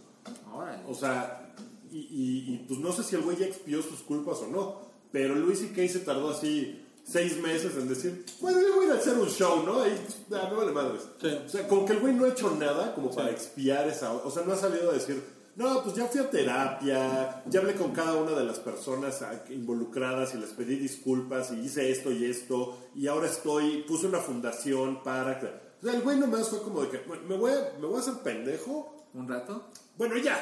[0.88, 1.54] O sea,
[1.90, 4.76] y, y- y, pues no sé si el güey ya expió sus culpas o no,
[5.12, 8.88] pero Luis y Kay se tardó así seis meses en decir, bueno, yo voy a
[8.88, 9.82] ir a hacer un show, ¿no?
[9.82, 9.92] Ahí,
[10.32, 11.02] ah, me vale madres.
[11.20, 11.28] Sí.
[11.44, 14.30] O sea, como que el güey no ha hecho nada como para expiar esa, o
[14.30, 15.20] sea, no ha salido a decir,
[15.56, 20.34] no, pues ya fui a terapia, ya hablé con cada una de las personas involucradas
[20.34, 25.02] y les pedí disculpas y hice esto y esto, y ahora estoy, puse una fundación
[25.02, 25.38] para...
[25.38, 25.46] que-".
[25.46, 27.96] O sea, el güey nomás fue como de que, "Bueno, me voy a, me voy
[27.96, 29.66] a hacer pendejo, ¿Un rato?
[29.98, 30.38] bueno, ya.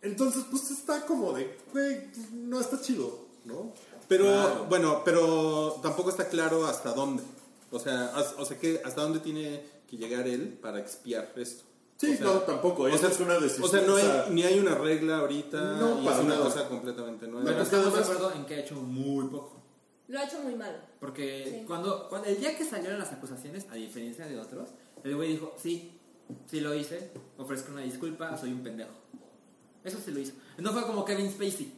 [0.00, 3.72] Entonces, pues está como de, güey, pues, no está chido, ¿no?
[4.08, 4.66] Pero, Claro.
[4.68, 7.22] bueno, pero tampoco está claro hasta dónde.
[7.70, 11.64] O sea, as- o sea que hasta dónde tiene que llegar él para expiar esto.
[12.02, 12.82] Sí, O sea, no, tampoco.
[12.82, 13.64] o Esa sea, es una decisión.
[13.64, 15.60] O sea, no o hay, ni hay una regla ahorita.
[15.76, 16.44] No, y para es una nada.
[16.46, 17.44] cosa completamente nueva.
[17.46, 19.62] Pero estamos de acuerdo en que ha hecho muy poco.
[20.08, 20.84] Lo ha hecho muy mal.
[20.98, 21.64] Porque Sí.
[21.66, 24.70] cuando, cuando el día que salieron las acusaciones, a diferencia de otros,
[25.04, 26.00] el güey dijo, sí,
[26.46, 28.90] sí lo hice, ofrezco una disculpa, soy un pendejo.
[29.84, 30.32] Eso sí lo hizo.
[30.58, 31.72] No fue como Kevin Spacey.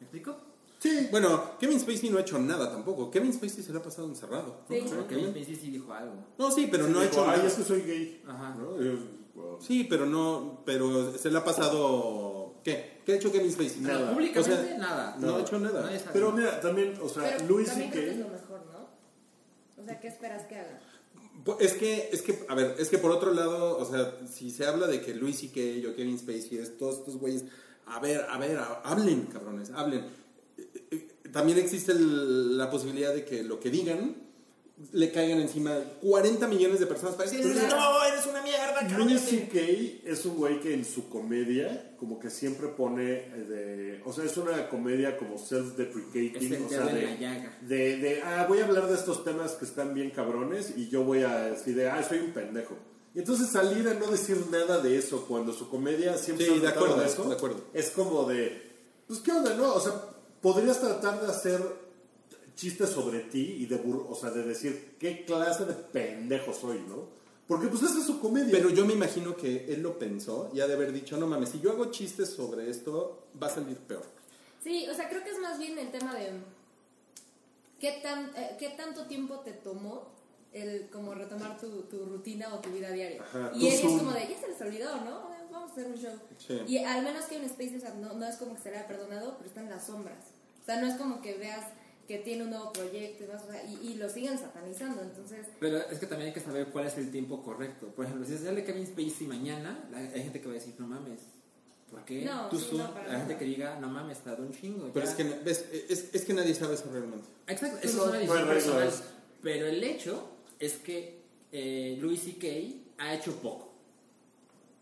[0.00, 0.36] ¿Me explico?
[0.78, 3.10] Sí, bueno, Kevin Spacey no ha hecho nada tampoco.
[3.10, 4.60] Kevin Spacey se le ha pasado encerrado.
[4.68, 4.84] Sí.
[4.88, 6.14] Pero Kevin Spacey sí dijo algo.
[6.38, 7.48] No, sí, pero no ha hecho Ay, nada.
[7.48, 8.22] es que soy gay.
[8.28, 8.54] Ajá.
[8.54, 8.76] ¿no?
[9.36, 9.60] Yo, wow.
[9.60, 12.54] Sí, pero no, pero se le ha pasado.
[12.64, 13.00] ¿Qué?
[13.04, 13.80] ¿Qué ha hecho Kevin Spacey?
[13.82, 13.98] Nada.
[14.00, 15.16] Pero públicamente O sea, nada.
[15.20, 15.90] no ha hecho nada.
[16.12, 18.22] Pero mira, también, o sea, Pero Luis y también creo que es Kay.
[18.24, 19.82] lo mejor, ¿no?
[19.82, 20.80] O sea, ¿qué esperas que haga?
[21.44, 24.50] Pues, Es que, es que, a ver, es que por otro lado, o sea, si
[24.50, 27.44] se habla de que Luis y que o Kevin Spacey, es, todos estos güeyes,
[27.86, 30.06] a ver, a ver, a- hablen, cabrones, hablen.
[30.58, 34.25] Eh, eh, También existe el- la posibilidad de que lo que digan
[34.92, 39.48] le caigan encima 40 millones de personas para decir, no, eres una mierda, Luis cállate".
[39.48, 44.12] Kay es un güey que en su comedia como que siempre pone eh, de, o
[44.12, 48.86] sea, es una comedia como self-deprecating, o sea, de, de, de, ah, voy a hablar
[48.88, 52.18] de estos temas que están bien cabrones y yo voy a decir de, ah, soy
[52.18, 52.76] un pendejo.
[53.14, 56.68] Y entonces salir a no decir nada de eso cuando su comedia siempre Sí, de
[56.68, 57.64] acuerdo, eso, de acuerdo.
[57.72, 58.74] es como de,
[59.06, 59.72] pues qué onda, ¿no?
[59.72, 59.94] O sea,
[60.42, 61.85] podrías tratar de hacer
[62.56, 66.80] chistes sobre ti y de, bur- o sea, de decir qué clase de pendejo soy,
[66.88, 67.14] ¿no?
[67.46, 68.50] Porque pues esa es su comedia.
[68.50, 71.50] Pero yo me imagino que él lo pensó y ha de haber dicho, no mames,
[71.50, 74.02] si yo hago chistes sobre esto, va a salir peor.
[74.64, 76.32] Sí, o sea, creo que es más bien el tema de
[77.78, 80.08] qué, tan, eh, qué tanto tiempo te tomó
[80.52, 83.22] el como retomar tu, tu rutina o tu vida diaria.
[83.22, 85.28] Ajá, y él es como de, ya se les olvidó, ¿no?
[85.52, 86.14] Vamos a hacer un show.
[86.38, 86.60] Sí.
[86.66, 88.78] Y al menos que un space, o sea, no, no es como que se le
[88.78, 90.24] haya perdonado, pero está en las sombras.
[90.62, 91.64] O sea, no es como que veas
[92.06, 95.02] que tiene un nuevo proyecto y, más, o sea, y, y lo siguen satanizando.
[95.02, 97.88] Entonces, Pero es que también hay que saber cuál es el tiempo correcto.
[97.88, 100.86] Por ejemplo, si sale Kevin Spacey mañana, la- hay gente que va a decir, no
[100.86, 101.20] mames.
[101.90, 102.24] ¿Por qué?
[102.24, 103.38] No, Tú sí, no, para la gente nada.
[103.38, 104.90] que diga, no mames, está un chingo.
[104.92, 105.10] Pero ya".
[105.12, 107.26] es que, ves, es, es que nadie sabe eso realmente.
[107.46, 108.92] Exacto, No, eso es una no decisión personal.
[109.42, 110.28] Pero el hecho
[110.58, 111.20] es que
[111.52, 112.46] eh, Louis C.K.
[113.04, 113.72] ha hecho poco.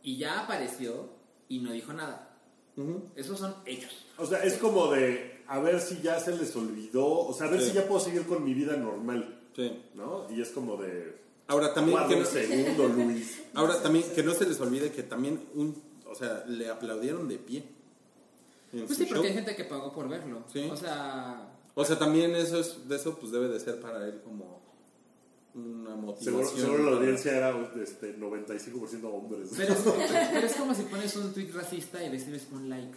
[0.02, 1.10] Y ya apareció
[1.48, 2.30] y no dijo nada.
[2.76, 3.02] Ujú.
[3.16, 3.92] Esos son hechos.
[4.16, 7.50] O sea, es como de a ver si ya se les olvidó, o sea, a
[7.50, 7.68] ver Sí.
[7.68, 9.72] si ya puedo seguir con mi vida normal, Sí.
[9.94, 10.26] ¿no?
[10.30, 13.42] Y es como de Ahora también, guarda que no, segundo, Luis.
[13.54, 15.74] ahora también que no se les olvide que también un,
[16.06, 17.64] o sea, le aplaudieron de pie.
[18.72, 19.22] Pues sí, porque show.
[19.24, 20.42] hay gente que pagó por verlo.
[20.52, 20.68] Sí.
[20.72, 24.20] O sea, O sea, también eso es, de eso pues debe de ser para él
[24.24, 24.60] como
[25.54, 26.44] una motivación.
[26.46, 29.50] Seguro, seguro la audiencia era este, 95% hombres.
[29.56, 29.80] pero es,
[30.32, 32.94] pero es como si pones un tweet racista y le escribes un like.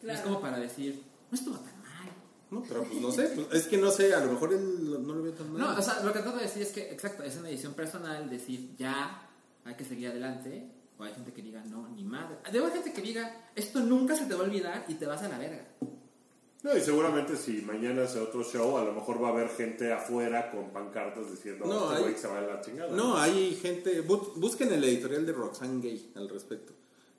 [0.00, 0.18] Claro.
[0.18, 2.12] Es como para decir, no estuvo tan mal.
[2.50, 5.14] No, pero pues no sé, pues, es que no sé, a lo mejor él no
[5.14, 5.60] lo vio tan mal.
[5.62, 8.28] No, o sea, lo que trato de decir es que, exacto, es una decisión personal,
[8.28, 9.28] decir ya
[9.64, 10.70] hay que seguir adelante.
[10.98, 12.36] O hay gente que diga, no, ni madre.
[12.52, 15.22] Debe haber gente que diga, esto nunca se te va a olvidar y te vas
[15.22, 15.64] a la verga.
[16.62, 19.90] No, y seguramente si mañana hace otro show, a lo mejor va a haber gente
[19.94, 22.94] afuera con pancartas diciendo, No, este hay- güey que se va a la chingada.
[22.94, 26.74] No, hay gente, bu- busquen el editorial de Roxanne Gay al respecto.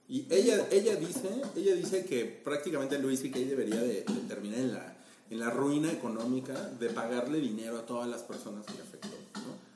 [0.08, 3.40] Y ella, ella dice, ella dice que prácticamente Louis C.K.
[3.40, 4.98] debería de, de terminar en la,
[5.30, 9.72] en la ruina económica de pagarle dinero a todas las personas que afectó, ¿no?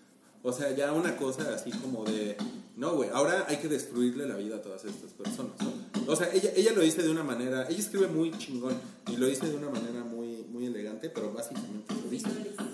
[0.47, 2.37] O sea, ya una cosa así como de,
[2.75, 6.11] no, güey, ahora hay que destruirle la vida a todas estas personas, ¿no?
[6.11, 8.75] O sea, ella, ella lo dice de una manera, ella escribe muy chingón
[9.07, 12.29] y lo dice de una manera muy, muy elegante, pero básicamente lo dice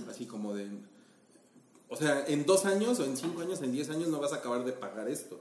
[0.10, 0.68] así como de,
[1.88, 4.38] o sea, en dos años o en cinco años, en diez años no vas a
[4.38, 5.40] acabar de pagar esto.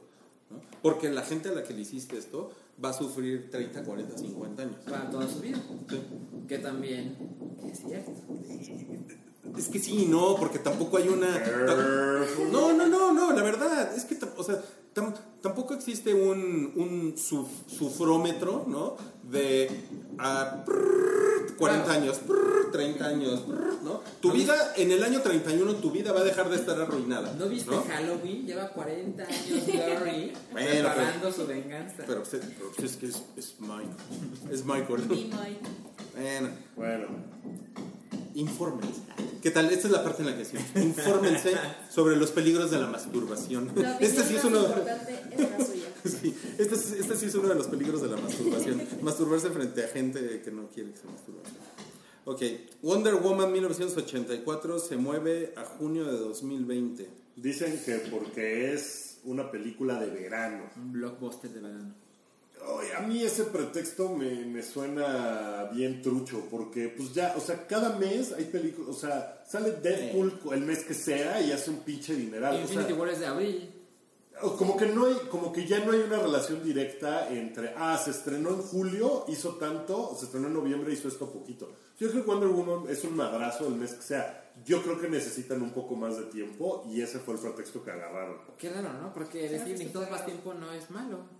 [0.50, 0.60] ¿No?
[0.82, 2.50] Porque la gente a la que le hiciste esto
[2.82, 4.76] va a sufrir 30, 40, 50 años.
[4.88, 5.62] Para toda su vida.
[5.88, 6.00] Sí.
[6.48, 7.16] Que también
[7.70, 8.12] es cierto.
[9.56, 11.38] Es que sí, no, porque tampoco hay una...
[12.50, 14.62] No, no, no, no, la verdad, es que, o sea,
[14.94, 18.96] tam- tampoco existe un, un suf- sufrómetro, ¿no?
[19.22, 19.70] De
[20.18, 20.64] a
[21.58, 22.00] 40 Claro.
[22.00, 24.00] años, prrr, 30 años, prrr, ¿no?
[24.20, 27.32] Tu vida, en el año 31, tu vida va a dejar de estar arruinada.
[27.38, 28.46] ¿No viste Halloween?
[28.46, 32.04] Lleva 40 años Gary Bueno, preparando su venganza.
[32.06, 33.88] Pero, pues, pero, pues, es que es, es Michael.
[34.50, 35.30] Es Michael.
[36.16, 37.06] Bueno, Bueno,
[38.34, 39.00] infórmense.
[39.42, 39.70] ¿Qué tal?
[39.70, 40.56] Esta es la parte en la que sí.
[40.76, 41.54] Infórmense
[41.90, 43.70] sobre los peligros de la masturbación.
[43.76, 44.60] La Este sí es uno.
[44.60, 45.86] importante es la suya.
[46.02, 48.82] Sí, este, es- este sí es uno de los peligros de la masturbación.
[49.02, 51.40] Masturbarse frente a gente que no quiere que se masturbe.
[52.24, 52.42] Ok,
[52.82, 57.08] Wonder Woman 1984 se mueve a junio de 2020.
[57.36, 60.64] dicen que porque es una película de verano.
[60.76, 61.94] Un blockbuster de verano.
[62.96, 67.96] A mí ese pretexto me, me suena bien trucho, porque pues ya, o sea, cada
[67.96, 72.14] mes hay películas, o sea, sale Deadpool el mes que sea y hace un pinche
[72.14, 72.54] dineral.
[72.54, 73.74] o sea, Infinity War es de abril.
[74.40, 78.10] Como que no hay, como que ya no hay una relación directa entre, ah, se
[78.10, 81.70] estrenó en julio, hizo tanto, se estrenó en noviembre, hizo esto poquito.
[81.98, 84.52] Yo creo que Wonder Woman es un madrazo el mes que sea.
[84.64, 87.90] Yo creo que necesitan un poco más de tiempo y ese fue el pretexto que
[87.90, 88.38] agarraron.
[88.56, 89.12] Qué raro, ¿no?
[89.12, 91.39] Porque decir necesitamos sí, más tiempo no es malo.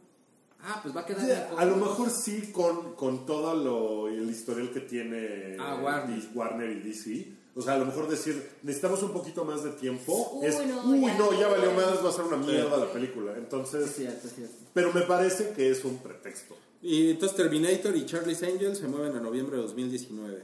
[0.63, 4.71] Ah, pues va a quedar a lo mejor sí con, con todo lo, el historial
[4.71, 6.21] que tiene Ah, Warner.
[6.35, 7.33] Warner y DC.
[7.57, 10.33] O sea, a lo mejor decir, necesitamos un poquito más de tiempo.
[10.35, 11.19] Uy, es, no, uy, ya.
[11.19, 13.33] no, ya valió más, va a ser una mierda la película.
[13.33, 14.55] Es Entonces, cierto, es cierto.
[14.73, 16.57] pero me parece que es un pretexto.
[16.83, 20.43] Y entonces Terminator y Charlie's Angels se mueven a noviembre de 2019.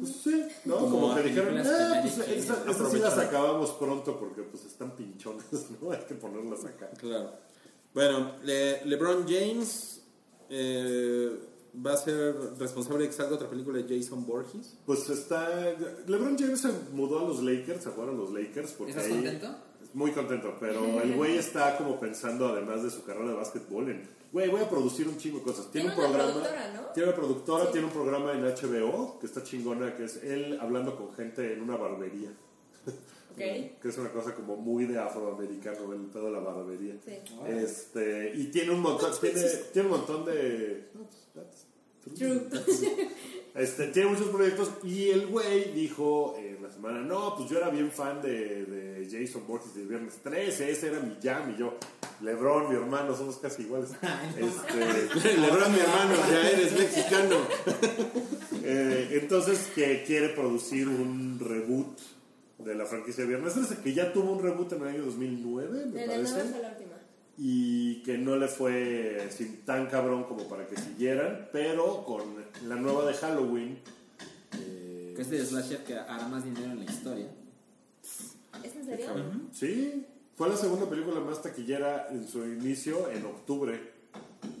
[0.00, 0.76] Pues sí, ¿no?
[0.76, 5.46] Como Como que dijeron, que pues estas sí las acabamos pronto porque pues están pinchones,
[5.82, 5.90] ¿no?
[5.90, 6.90] Hay que ponerlas acá.
[6.98, 7.32] Claro.
[7.94, 10.02] Bueno, Le- LeBron James
[10.50, 11.30] eh,
[11.84, 14.74] va a ser responsable de que salga otra película de Jason Borges.
[14.86, 15.48] Pues está.
[16.06, 18.72] LeBron James se mudó a los Lakers, se fueron a los Lakers.
[18.72, 19.54] Porque ¿Estás ahí- contento?
[19.94, 24.06] Muy contento, pero el güey está como pensando, además de su carrera de básquetbol, en,
[24.32, 25.70] güey, voy a producir un chingo de cosas.
[25.70, 26.32] Tiene, Tiene un una programa.
[26.42, 26.88] productora, ¿no?
[26.92, 27.70] Tiene una productora, Sí.
[27.72, 31.62] tiene un programa en HBO que está chingona, que es él hablando con gente en
[31.62, 32.30] una barbería.
[33.38, 36.96] Que es una cosa como muy de afroamericano, el pedo de la barbería.
[37.04, 37.18] Sí.
[37.46, 39.42] Este, y tiene un montón, tiene,
[39.72, 40.88] tiene un montón de.
[42.16, 42.48] True.
[43.54, 47.70] Este, tiene muchos proyectos y el güey dijo en la semana, no, pues yo era
[47.70, 51.74] bien fan de, de Jason Borges de Viernes 13, ese era mi jam y yo,
[52.20, 53.90] Lebron, mi hermano, somos casi iguales.
[54.36, 57.36] Este, Lebron, mi hermano, ya eres mexicano.
[58.62, 61.98] eh, entonces que quiere producir un reboot
[62.58, 65.86] de la franquicia de Viernes 13, que ya tuvo un reboot en el año 2009,
[65.86, 66.50] me En el 9 parece.
[66.52, 66.94] fue la última.
[67.38, 72.22] y que no le fue así tan cabrón como para que siguieran, pero con
[72.66, 73.78] la nueva de Halloween.
[74.60, 77.28] eh, Que es de slasher que hará más dinero en la historia.
[78.64, 79.06] ¿Es en serio?
[79.52, 80.04] Sí,
[80.36, 83.92] fue la segunda película más taquillera en su inicio en octubre,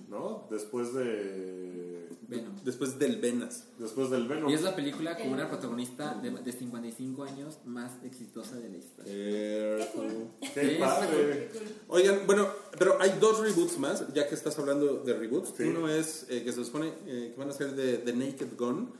[0.08, 0.46] ¿no?
[0.50, 2.08] Después de.
[2.28, 2.54] Venom.
[2.62, 3.64] Después del Venas.
[3.78, 4.50] Después del Venom.
[4.50, 8.76] Y es la película con una protagonista de, de 55 años más exitosa de la
[8.76, 9.12] historia.
[10.54, 11.50] Qué padre.
[11.88, 12.48] Oigan, bueno,
[12.78, 15.54] pero hay dos reboots más, ya que estás hablando de reboots.
[15.56, 15.64] Sí.
[15.64, 18.92] Uno es eh, que se supone eh, que van a ser de The Naked Gun,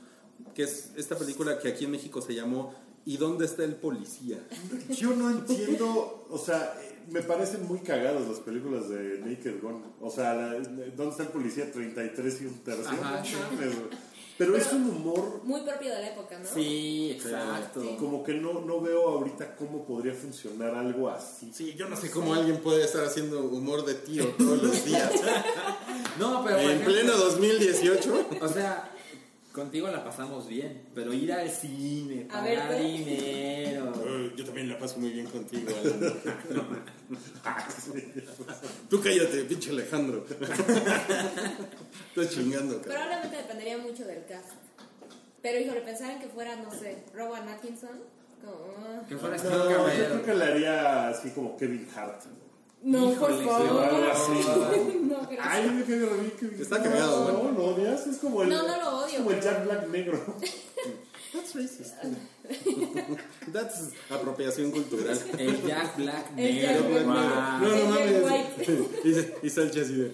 [0.55, 2.73] que es esta película que aquí en México se llamó
[3.05, 4.37] ¿Y dónde está el policía?
[4.89, 9.83] Yo no entiendo, o sea, eh, me parecen muy cagadas las películas de Naked Gun.
[10.01, 11.71] O sea, la- ¿dónde está el policía?
[11.71, 12.87] 33 y un tercio.
[12.89, 13.35] Ajá, sí.
[14.37, 16.45] Pero es un humor Muy propio de la época, ¿no?
[16.45, 17.81] Sí, exacto.
[17.81, 17.97] Sí.
[17.99, 21.51] como que no, no veo ahorita cómo podría funcionar algo así.
[21.53, 25.11] Sí, yo no sé cómo alguien puede estar haciendo humor de tío todos los días.
[26.17, 28.27] No, pero en ejemplo, pleno 2018.
[28.41, 28.91] O sea,
[29.59, 32.83] contigo la pasamos bien, pero ir al cine, A ver, pagar ¿tú?
[32.83, 33.93] dinero.
[34.35, 36.13] Yo también la paso muy bien contigo, Alan.
[38.89, 40.25] Tú cállate, pinche Alejandro.
[40.29, 42.95] Estás chingando, cabrón.
[42.95, 44.47] Probablemente dependería mucho del cast.
[45.41, 47.99] Pero, híjole, pensar en que fuera, no sé, Rowan Atkinson.
[48.43, 49.01] Como, ah.
[49.07, 52.21] Que fuera No, yo creo que le haría así como Kevin Hart.
[52.81, 53.83] No, Híjole, por favor.
[53.83, 54.31] algo así.
[55.03, 55.39] no, gracias.
[55.41, 57.53] Ay, me quedé bien Kevin Está cagado, No, güey.
[57.55, 59.87] lo odias, es como el, No, no lo odio, es como el pero- Jack Black
[59.89, 60.25] negro.
[61.33, 61.93] That's racist.
[63.53, 65.19] That's apropiación cultural.
[65.37, 66.89] El Jack Black El Jack negro.
[67.11, 67.61] Black.
[67.61, 68.69] No, El no Jack mames.
[69.43, 70.11] Y, y Sánchez así de.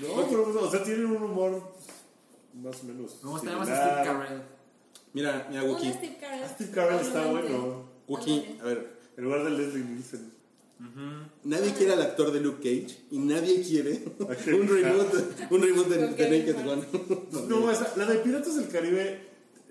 [0.00, 1.62] No, pero, o sea, tienen un humor
[2.54, 3.12] más o menos.
[3.22, 4.04] ¿Cómo se llama similar.
[4.04, 4.42] Steve Carell?
[5.14, 5.92] Mira, mira, Wookie.
[5.92, 6.48] Steve Carell.
[6.50, 7.84] Steve Carell está bueno.
[8.08, 8.98] Wookie, a ver.
[9.16, 10.33] En lugar de Leslie Nielsen.
[11.44, 15.14] Nadie quiere al actor de Luke Cage y nadie quiere un reboot,
[15.50, 16.64] un reboot de, de Naked.
[16.64, 17.48] Gun.
[17.48, 19.28] No, esa, la de Piratas del Caribe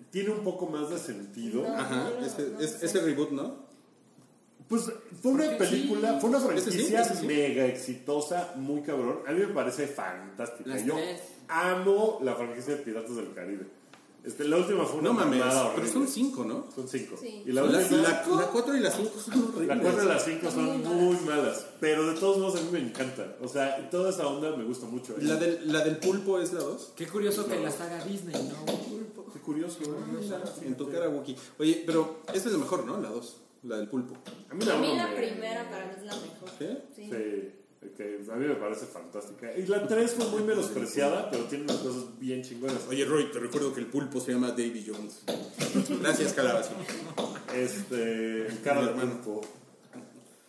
[0.10, 1.62] tiene un poco más de sentido.
[1.64, 1.76] No.
[1.76, 3.64] Ajá, no, ese, no es- ese reboot, ¿no?
[4.68, 4.84] Pues
[5.22, 6.18] fue una Porque película, sí.
[6.22, 7.28] fue una Ese franquicia sí, ese sí.
[7.28, 9.20] mega exitosa, muy cabrón.
[9.28, 10.70] A mí me parece fantástica.
[10.70, 11.22] Las Yo tres.
[11.50, 13.66] amo la franquicia de Piratas del Caribe.
[14.26, 15.92] Este, la última fue una No mames, pero horrible.
[15.92, 16.66] son cinco, ¿no?
[16.74, 17.18] Son cinco.
[17.20, 17.44] Sí.
[17.46, 19.68] Y la La, última, la, la cuatro y la cinco son horribles.
[19.68, 21.66] la cuatro y la cinco Son muy muy malas.
[21.82, 23.36] Pero de todos modos a mí me encantan.
[23.42, 25.16] O sea, toda esa onda me gusta mucho.
[25.20, 26.94] ¿La del, ¿La del pulpo es la dos?
[26.96, 28.66] Qué curioso que la saga Disney, ¿no?
[29.34, 29.80] Qué curioso.
[29.82, 30.66] ¿no?
[30.68, 31.36] En tu cara, Wookie.
[31.60, 33.02] Oye, pero esta es la mejor, ¿no?
[33.02, 34.16] La dos, la del pulpo.
[34.50, 36.50] A mí A mí uno la me- primera para mí es la mejor.
[36.58, 36.68] ¿Sí?
[36.96, 37.10] Sí.
[37.12, 37.52] Sí,
[37.96, 39.56] que a mí me parece fantástica.
[39.58, 42.88] Y la 3 fue muy menospreciada, pero tiene unas cosas bien chingonas.
[42.90, 45.24] Oye, Roy, te recuerdo que el pulpo se llama Davy Jones.
[46.02, 46.78] Gracias, Calabazín.
[47.56, 49.42] Este, el cara de pulpo.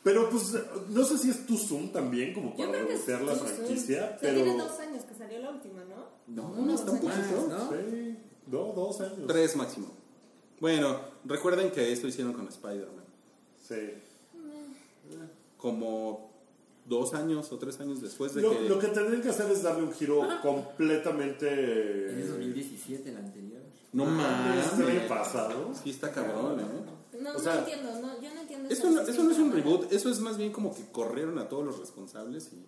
[0.02, 0.54] Pero pues,
[0.90, 4.34] no sé si es tu Zoom también, como para rebotear la franquicia, pero...
[4.34, 6.08] tiene dos años que salió la última, ¿no?
[6.26, 7.26] No, Uno, está dos un años.
[7.26, 7.70] poquito, ¿no?
[7.70, 9.26] Sí, no, dos años.
[9.26, 9.86] Tres máximo.
[10.60, 13.04] Bueno, recuerden que esto hicieron con Spider-Man.
[13.66, 13.94] Sí.
[15.56, 16.33] Como
[16.86, 18.68] dos años o tres años después de Lo, que...
[18.68, 21.46] lo que tendrían que hacer es darle un giro Es completamente...
[21.46, 23.60] de 2017 el anterior.
[23.92, 25.08] No ¿Es el año mames.
[25.08, 25.72] pasado?
[25.82, 26.64] Sí está cabrón, ¿eh?
[27.20, 29.92] No, O no entiendo, no, yo no entiendo Eso no, eso no es un reboot,
[29.92, 32.66] eso es más bien como que corrieron a todos los responsables y...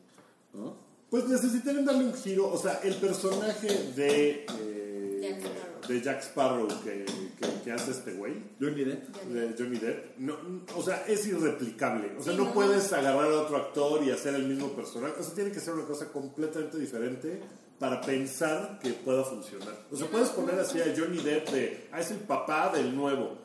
[0.56, 0.74] ¿no?
[1.10, 4.47] Pues necesitarían darle un giro, o sea, el personaje de...
[4.60, 4.85] eh,
[5.28, 5.89] Jack Sparrow.
[5.89, 7.05] de Jack Sparrow que,
[7.39, 8.35] que- que hace este güey.
[8.61, 9.09] Johnny Depp.
[9.27, 10.36] de Johnny Depp, no,
[10.77, 12.12] o sea, es irreplicable.
[12.19, 12.53] O sea, Sí, no, no.
[12.55, 15.15] puedes agarrar a otro actor y hacer el mismo personaje.
[15.19, 17.40] O sea, tiene que ser una cosa completamente diferente
[17.78, 19.74] para pensar que pueda funcionar.
[19.90, 23.39] O sea, puedes poner así a Johnny Depp de, ah, es el papá del nuevo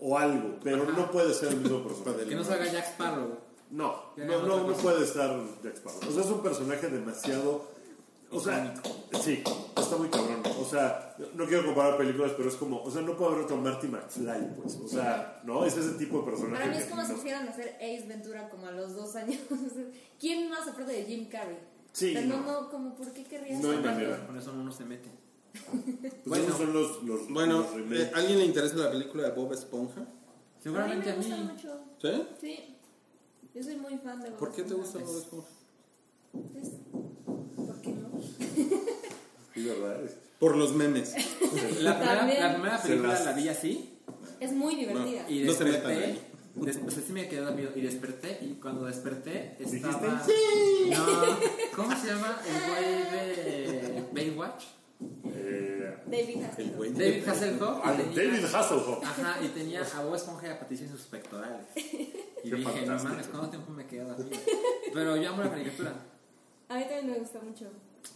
[0.00, 2.24] o algo, pero no puede ser el mismo personaje.
[2.26, 3.38] Que no salga Jack Sparrow.
[3.70, 6.00] No, no, no, no puede estar Jack Sparrow.
[6.08, 7.75] O sea, es un personaje demasiado.
[8.30, 8.74] O sea,
[9.22, 9.42] sí,
[9.76, 10.42] está muy cabrón.
[10.60, 13.56] O sea, no quiero comparar películas, pero es como, o sea, no puede haber otro
[13.56, 14.74] Marty McFly, pues.
[14.76, 16.56] O sea, no, es ese tipo de personaje.
[16.62, 19.38] Para mí es como si quisieran hacer Ace Ventura como a los dos años.
[20.20, 21.58] ¿Quién más aparte de Jim Carrey?
[21.92, 22.68] Sí, Pero no, no.
[22.70, 24.26] como, ¿por qué querrías No hay manera.
[24.26, 25.08] Con eso uno no se mete.
[25.72, 26.44] Pues Bueno.
[26.44, 29.52] esos son los, los, Bueno, los eh, ¿a ¿alguien le interesa la película de Bob
[29.54, 30.04] Esponja?
[30.62, 31.42] Seguramente a mí me mí.
[31.42, 31.80] gusta mucho.
[32.02, 32.22] ¿Sí?
[32.40, 32.76] Sí.
[33.54, 35.12] Yo soy muy fan de Bob ¿Por qué te gusta Esponja.
[35.12, 35.48] Bob Esponja?
[36.32, 36.75] Pues, ¿Por qué no?
[39.56, 40.04] Sí, ¿verdad?
[40.04, 41.14] Es- Por los memes.
[41.80, 43.98] La primera, la primera película las- la vi así
[44.38, 45.28] Es muy divertida.
[45.28, 45.88] y No se desperté.
[45.88, 46.22] metan ahí.
[46.56, 49.76] des- o sea, sí me quedé dormido y desperté y cuando desperté ¿Dijiste?
[49.78, 50.22] estaba...
[50.90, 51.38] No,
[51.74, 54.64] ¿cómo se llama el güey de Baywatch?
[55.34, 56.86] Eh, David Hasselhoff.
[56.98, 57.78] David Hasselhoff.
[57.84, 59.04] ah, David Hasselhoff.
[59.04, 61.66] Ajá, y tenía a Bob Esponja y a Patricia en sus pectorales.
[62.44, 64.38] Y Qué dije, no mames, ¿cuánto tiempo me quedé dormido?
[64.94, 65.94] Pero yo amo la caricatura.
[66.68, 67.64] A mí también me gusta mucho.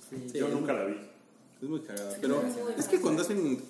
[0.09, 0.39] Sí.
[0.39, 0.95] Yo nunca la vi.
[1.63, 2.17] Es muy cagada.
[2.21, 3.63] Pero es muy es que cuando hacen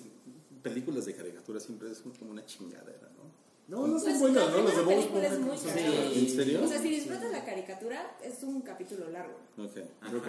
[0.63, 3.31] películas de caricatura siempre es como una chingadera, ¿no?
[3.67, 4.63] No, no son Pues, buenas, la ¿no?
[4.63, 6.13] Las de Bob.
[6.13, 6.63] ¿En serio?
[6.63, 9.37] O sea, si disfrutas la caricatura, es un capítulo largo.
[9.57, 9.77] Ok.
[10.17, 10.27] Ok,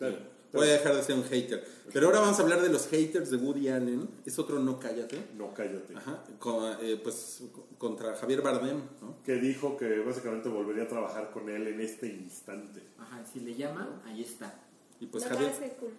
[0.00, 0.34] bien.
[0.52, 1.66] Voy a dejar de ser un hater.
[1.92, 4.08] Pero ahora vamos a hablar de los haters de Woody Allen.
[4.24, 5.18] Es otro no cállate.
[5.36, 5.96] No, cállate.
[5.96, 6.22] Ajá.
[6.38, 7.42] Con- eh, pues
[7.76, 9.16] contra Javier Bardem, ¿no?
[9.24, 12.84] Que dijo que básicamente volvería a trabajar con él en este instante.
[12.98, 14.54] Ajá, si le llaman, ahí está.
[15.00, 15.50] Y pues me Javier.
[15.52, 15.90] parece cool.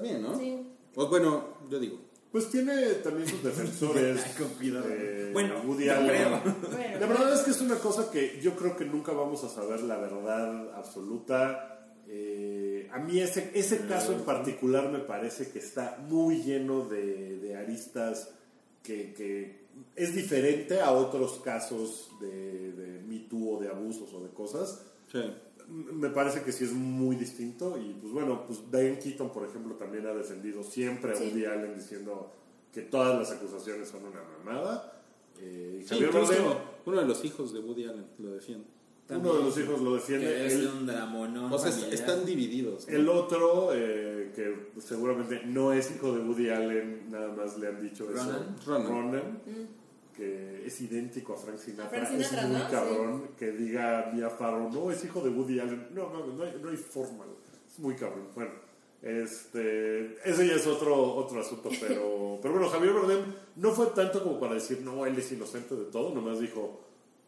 [0.00, 0.38] Bien, ¿no?
[0.38, 0.66] Sí.
[0.94, 1.98] Pues bueno, yo digo.
[2.32, 4.20] Pues tiene también sus defensores.
[4.86, 6.08] eh, Bueno, Woody yo Allen.
[6.08, 6.40] creo.
[6.70, 9.48] Bueno, La verdad es que es una cosa que yo creo que nunca vamos a
[9.48, 11.74] saber la verdad absoluta.
[12.06, 17.38] Eh, a mí ese, ese caso en particular me parece que está muy lleno de,
[17.38, 18.30] de aristas
[18.82, 19.66] que, que
[19.96, 24.82] es diferente a otros casos de, de Me Too o de abusos o de cosas.
[25.10, 25.20] Sí.
[25.68, 29.74] Me parece que sí es muy distinto y pues bueno, pues Diane Keaton por ejemplo
[29.74, 31.24] también ha defendido siempre a Sí.
[31.24, 32.32] Woody Allen diciendo
[32.72, 35.02] que todas las acusaciones son una mamada.
[35.40, 38.64] Eh, y Sí, Javier incluso Bardem, uno de los hijos de Woody Allen lo defiende.
[39.10, 40.46] uno de los hijos lo Que defiende.
[40.46, 41.36] es El, un dramón.
[41.52, 42.86] O sea, están divididos.
[42.88, 42.94] ¿no?
[42.96, 47.80] el otro, eh, que seguramente no es hijo de Woody Allen, nada más le han
[47.82, 48.22] dicho eso.
[48.24, 48.56] Ronan.
[48.66, 48.88] Ronan.
[48.88, 49.38] Ronan,
[50.18, 51.86] que es idéntico a Frank Sinatra.
[51.86, 52.68] A Frank Sinatra, es muy ¿no?
[52.68, 55.88] cabrón que diga Mia Farrow, no, es hijo de Woody Allen.
[55.94, 57.24] No, no, no hay, no hay forma.
[57.70, 58.26] Es muy cabrón.
[58.34, 58.50] Bueno,
[59.00, 64.24] este, ese ya es otro, otro asunto, pero, pero bueno, Javier Bardem no fue tanto
[64.24, 66.80] como para decir, no, él es inocente de todo, nomás dijo,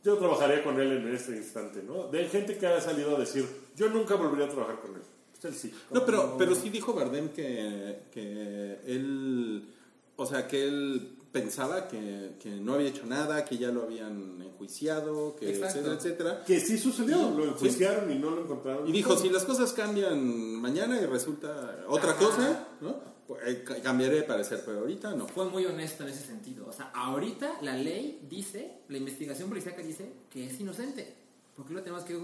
[0.02, 2.08] yo trabajaría con él en este instante, ¿no?
[2.08, 3.46] De gente que ha salido a decir,
[3.76, 5.02] yo nunca volvería a trabajar con él.
[5.30, 5.72] Pues él sí.
[5.92, 9.72] No, pero, pero sí dijo Bardem que, que él,
[10.16, 14.40] o sea, que él pensaba que, que no había hecho nada, que ya lo habían
[14.42, 15.78] enjuiciado, que Exacto.
[15.78, 16.44] etcétera, etcétera.
[16.44, 18.86] Que sí sucedió, lo enjuiciaron y no lo encontraron.
[18.88, 22.18] Y dijo, si las cosas cambian mañana y resulta otra Ajá.
[22.24, 23.10] cosa, ¿no?
[23.26, 25.28] Pues, eh, ca- cambiaré de parecer, pero ahorita no.
[25.28, 26.66] Fue muy honesto en ese sentido.
[26.68, 31.14] O sea, ahorita la ley dice, la investigación policíaca dice que es inocente.
[31.54, 32.18] ¿Por qué lo tenemos que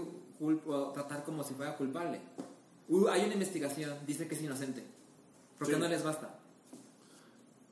[0.93, 2.19] tratar como si fuera culpable?
[2.89, 4.83] Uh, hay una investigación, dice que es inocente.
[5.57, 5.79] ¿Por qué Sí.
[5.79, 6.36] no les basta?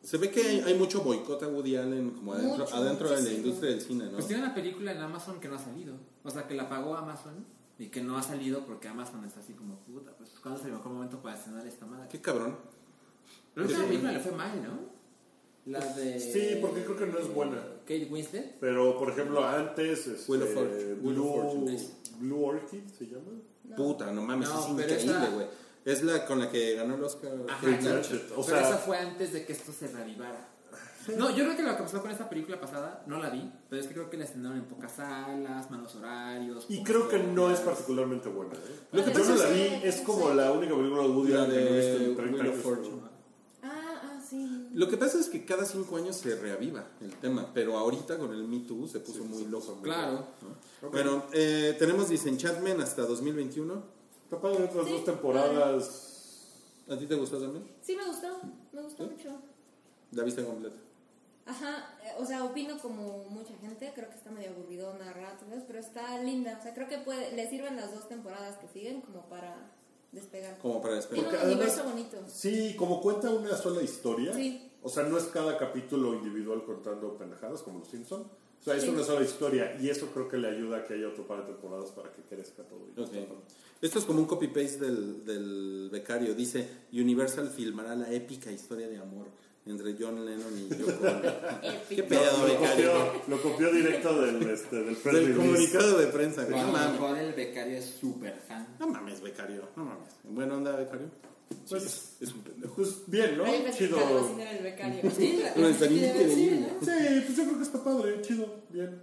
[0.05, 3.21] Se ve que hay, hay mucho boicot a Woody Allen como adentro, Mucho, adentro de
[3.23, 4.11] la industria del cine, ¿no?
[4.11, 5.95] Pues tiene una película en Amazon que no ha salido.
[6.23, 7.43] O sea, que la pagó Amazon
[7.79, 10.11] y que no ha salido porque Amazon está así como puta.
[10.15, 12.07] Pues, ¿cuándo es el mejor momento para estrenar esta madre?
[12.11, 12.55] Qué cabrón.
[13.55, 14.95] Pero esa película le fue mal, ¿no?
[15.71, 16.19] La de.
[16.19, 17.57] Sí, porque creo que no es buena.
[17.79, 18.59] Kate Winslet.
[18.59, 20.93] Pero, por ejemplo, antes, este, of Fortune.
[20.93, 21.79] Of Blue, Fortune.
[22.19, 23.31] Blue Orchid se llama.
[23.75, 25.47] Puta, no mames, No, es increíble, esa- güey.
[25.85, 27.31] Es la con la que ganó el Oscar.
[27.47, 27.65] Ajá.
[27.65, 28.31] Blanchett.
[28.35, 30.49] O pero sea- esa fue antes de que esto se reavivara.
[31.17, 33.79] No, yo creo que lo que pasó con esta película pasada, no la vi, pero
[33.79, 36.65] es que creo que la estrenaron en pocas salas, malos horarios.
[36.67, 38.55] Y creo que no es particularmente buena.
[38.55, 38.79] ¿eh?
[38.91, 41.51] Lo que Yo pasa no la vi, es como la única película de Woody Allen
[41.51, 42.63] que no he visto de en 30 Wheel of años.
[42.63, 43.01] Fortune.
[43.61, 44.67] Ah, ah, sí.
[44.73, 48.33] Lo que pasa es que cada cinco años se reaviva el tema, pero ahorita con
[48.33, 49.79] el Me Too se puso Sí, muy loco.
[49.83, 50.25] Claro.
[50.81, 50.89] ¿no?
[50.89, 53.93] Bueno, eh, tenemos Disenchantment hasta 2021.
[54.25, 54.91] Está padre otras Sí.
[54.91, 56.01] dos temporadas.
[56.89, 57.65] ¿A ti te gustó también?
[57.81, 58.27] Sí, me gustó.
[58.71, 59.29] Me gustó mucho.
[60.11, 60.75] La vista completa.
[61.47, 65.77] Ajá, eh, o sea, opino como mucha gente, creo que está medio aburridona ratos, pero
[65.77, 69.21] está linda, o sea, creo que puede, le sirven las dos temporadas que siguen como
[69.29, 69.55] para
[70.11, 70.57] despegar.
[70.57, 71.25] Como para Tiene despegar.
[71.25, 72.17] un Porque universo bonito.
[72.27, 74.33] Sí, como cuenta una sola historia.
[74.33, 74.71] Sí.
[74.81, 78.27] O sea, no es cada capítulo individual contando pendejadas como los Simpson.
[78.65, 78.89] O sea, es Sí.
[78.89, 81.53] una sola historia y eso creo que le ayuda a que haya otro par de
[81.53, 82.87] temporadas para que crezca todo.
[82.87, 83.05] y Ok.
[83.13, 83.41] está padre.
[83.81, 86.33] Esto es como un copy-paste del, del becario.
[86.33, 89.27] Dice, Universal filmará la épica historia de amor
[89.67, 90.91] entre John Lennon y Yoko.
[91.89, 92.91] ¿Qué pedo, Lo becario?
[92.91, 96.45] copió, lo copió directo del, este, del Del comunicado de prensa.
[96.49, 96.91] No lo mames.
[96.93, 98.67] mejor el becario es súper fan.
[98.79, 99.67] No mames, becario.
[99.75, 100.09] No mames.
[100.23, 101.07] Buena onda, becario.
[101.69, 102.73] Pues, Es un pendejo.
[102.75, 103.45] pues bien, ¿no?
[103.71, 103.97] Chido.
[105.15, 105.99] Sí, No, está sí.
[105.99, 109.01] Sí, pues yo creo que está padre, chido, bien.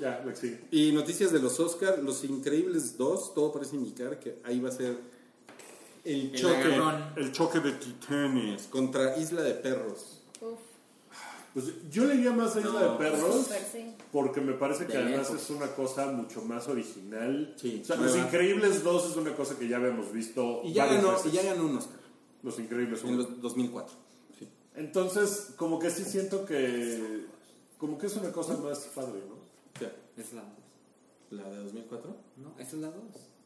[0.00, 0.60] Ya, la que sigue.
[0.70, 4.72] Y noticias de los Oscar, Los Increíbles 2, todo parece indicar que ahí va a
[4.72, 4.96] ser
[6.04, 6.74] el choque,
[7.16, 10.21] el choque de titanes contra Isla de Perros.
[11.54, 13.94] Pues yo le iría más a Isla No, de Perros sí.
[14.10, 15.42] porque me parece que De además lejos.
[15.42, 17.54] es una cosa mucho más original.
[17.56, 17.96] Sí, o sea.
[17.96, 21.26] Los Increíbles 2 es una cosa que ya habíamos visto Y ya, ganó, veces.
[21.26, 22.00] y ya ganó un Oscar
[22.42, 23.16] Los Increíbles en 1.
[23.18, 23.94] los 2004.
[24.38, 24.48] Sí.
[24.76, 27.26] Entonces, como que sí siento que.
[27.76, 29.36] Como que es una cosa más padre, ¿no?
[29.78, 29.90] ¿Qué?
[30.20, 30.50] Es la 2.
[31.32, 32.16] ¿La de 2004?
[32.38, 32.96] No, esa es la 2.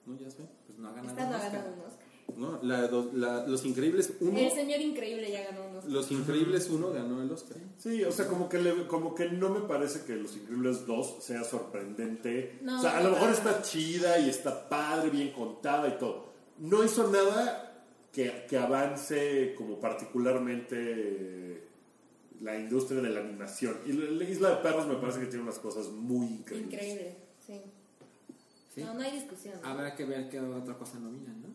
[0.06, 0.46] No, ya sé.
[0.66, 1.08] Pues no ha ganado.
[1.10, 1.52] Esta no ha un Oscar.
[1.52, 2.05] ganado un Oscar.
[2.36, 4.39] No, la, la- Los Increíbles 1.
[4.39, 5.93] El señor increíble ya ganó un Oscar.
[5.93, 7.57] Los Increíbles 1 ganó el Oscar.
[7.78, 11.16] Sí, o sea, como que, le- como que no me parece que Los Increíbles 2
[11.20, 12.59] sea sorprendente.
[12.62, 16.27] No, o sea, a lo mejor está chida y está padre, bien contada y todo.
[16.59, 21.62] No hizo nada que, que avance como particularmente
[22.40, 23.78] la industria de la animación.
[23.86, 26.73] Y la la Isla de Perros me parece que tiene unas cosas muy increíbles.
[26.74, 27.16] Increíble,
[27.47, 27.61] sí.
[28.74, 28.82] Sí.
[28.82, 29.55] No, no hay discusión.
[29.62, 31.48] Habrá que ver qué otra cosa nominan, ¿no?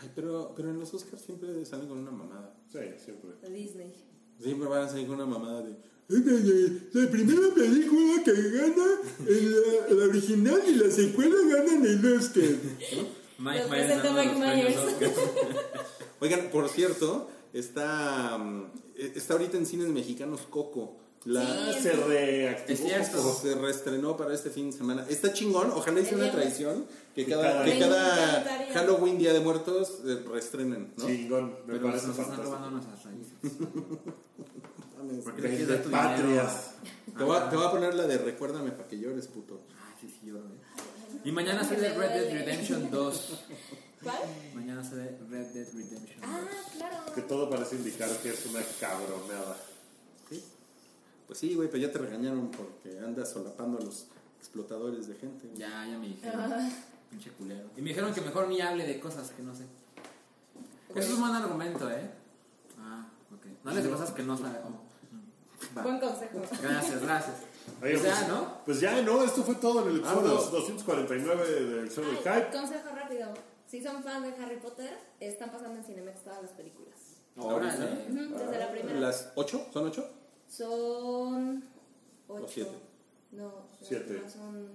[0.00, 2.54] Ay, pero, pero en los Oscars siempre salen con una mamada.
[2.72, 3.30] Sí, siempre.
[3.50, 3.92] Disney.
[4.40, 5.76] Siempre van a salir con una mamada de.
[6.08, 8.86] La primera película que gana,
[9.28, 12.44] la, la original y la secuela ganan el Oscar.
[13.38, 14.76] Mike Myers dando Mike Myers.
[16.20, 20.96] Oigan, por cierto, está, mm, está ahorita en cines mexicanos Coco.
[21.26, 22.88] La, Ah, Sí, se reactivó.
[23.12, 23.38] Poco.
[23.42, 25.04] se reestrenó para este fin de semana.
[25.08, 28.42] Está chingón, ojalá hice una tradición que cada, que cada.
[28.72, 31.06] Halloween, Día de Muertos, eh, reestrenen, ¿no?
[31.06, 33.32] Chingón, me Pero parece nos están robando nuestras raíces.
[35.24, 36.70] Porque De- te de patrias.
[37.18, 39.60] Voy, a, te voy a poner la de Recuérdame para que llores, puto.
[39.78, 41.20] Ah, sí, sí, lloro, ¿eh?
[41.24, 43.30] Y mañana sale Red Dead Redemption 2.
[44.02, 44.16] ¿Cuál?
[44.54, 46.30] Mañana sale Red Dead Redemption 2.
[46.30, 46.40] Ah,
[46.76, 46.96] claro.
[47.14, 49.56] Que todo parece indicar que es una cabronada.
[51.30, 54.06] Pues sí, güey, pero ya te regañaron porque andas solapando a los
[54.40, 55.46] explotadores de gente.
[55.46, 55.60] güey.
[55.60, 56.50] Ya, ya me dijeron.
[57.08, 57.70] Pinche culero.
[57.76, 59.62] Y me dijeron que mejor ni hable de cosas que no sé.
[60.88, 62.10] Eso es un buen argumento, ¿eh?
[62.80, 63.46] Ah, ok.
[63.62, 64.58] No hables de cosas que no sabe.
[65.78, 65.82] Va.
[65.84, 66.40] Buen consejo.
[66.60, 67.36] Gracias, gracias.
[67.80, 68.64] Oye, Pues ya, pues, ¿no?
[68.64, 69.22] Pues ya, ¿no?
[69.22, 70.50] Esto fue todo en el episodio Vámonos.
[70.50, 72.50] 249 del show del hype.
[72.50, 73.32] consejo rápido.
[73.68, 76.96] Si son fans de Harry Potter, están pasando en Cinemex todas las películas.
[77.36, 78.06] Órale.
[78.10, 78.98] Ujú, Desde la primera.
[78.98, 79.64] ¿Las ocho?
[79.72, 80.10] ¿Son ocho?
[80.50, 81.64] Son
[82.28, 82.46] ocho.
[82.48, 82.70] siete.
[83.32, 84.20] No, Siete.
[84.28, 84.68] son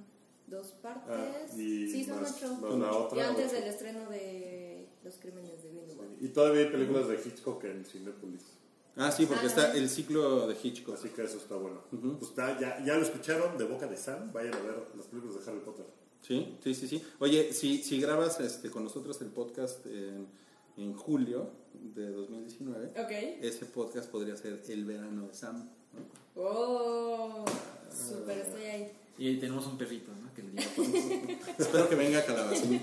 [0.48, 1.10] dos partes.
[1.10, 2.54] Ah, y sí, son más- ocho.
[2.56, 3.56] más la otra, y antes ocho.
[3.56, 6.24] del estreno de Los Crímenes de Grindelwald.
[6.24, 8.44] Y todavía hay películas de Hitchcock en Cinepolis.
[8.96, 10.96] Ah, sí, porque Ah, está el ciclo de Hitchcock.
[10.96, 11.82] Así que eso está bueno.
[11.92, 14.32] Pues está, ya, ya lo escucharon de boca de Sam.
[14.32, 15.86] Vayan a ver las películas de Harry Potter.
[16.22, 17.04] Sí, sí, sí, sí.
[17.20, 20.28] Oye, si, si grabas este, con nosotros el podcast en,
[20.78, 21.50] en julio
[21.94, 23.12] de 2019, Ok.
[23.42, 25.70] ese podcast podría ser El verano de Sam.
[25.94, 26.42] ¿no?
[26.42, 27.46] Oh,
[27.92, 28.92] super, estoy ahí.
[29.18, 30.34] Y ahí tenemos un perrito, ¿no?
[30.34, 31.40] Que le diga.
[31.58, 32.82] Espero que venga Calabacín.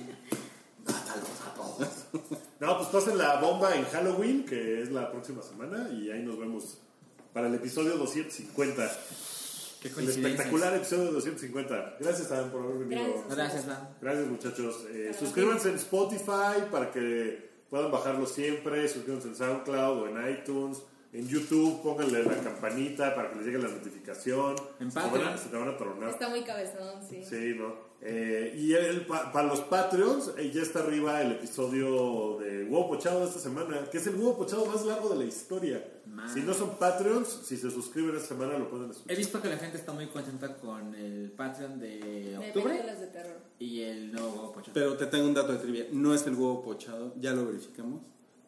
[2.61, 5.91] No, pues pasen la bomba en Halloween, que es la próxima semana.
[5.93, 6.79] Y ahí nos vemos
[7.33, 8.91] para el episodio 250.
[9.83, 11.97] Qué El espectacular episodio 250.
[11.99, 13.03] Gracias, Sam, por haber venido.
[13.29, 13.37] Gracias.
[13.37, 13.89] Gracias, Dan.
[14.01, 14.87] Gracias muchachos.
[14.91, 18.87] Eh, suscríbanse en Spotify para que puedan bajarlo siempre.
[18.87, 20.83] Suscríbanse en SoundCloud o en iTunes.
[21.15, 24.57] En YouTube pónganle la campanita para que les llegue la notificación.
[24.79, 25.39] En se, te van a, Patreon.
[25.39, 26.11] se te van a tronar.
[26.11, 27.25] Está muy cabezón, sí.
[27.25, 27.92] Sí, ¿no?
[28.05, 32.89] Eh, y el, pa- para los Patreons, eh, ya está arriba el episodio de Huevo
[32.89, 35.89] Pochado de esta semana, que es el huevo pochado más largo de la historia.
[36.07, 36.29] Man.
[36.35, 39.17] Si no son Patreons, si se suscriben esta semana lo pueden He escuchar.
[39.17, 43.37] visto que la gente está muy contenta con el Patreon de octubre películas de terror.
[43.61, 44.73] y el nuevo Huevo Pochado.
[44.75, 45.87] Pero te tengo un dato de trivia.
[45.93, 48.03] No es el huevo pochado, ya lo verificamos.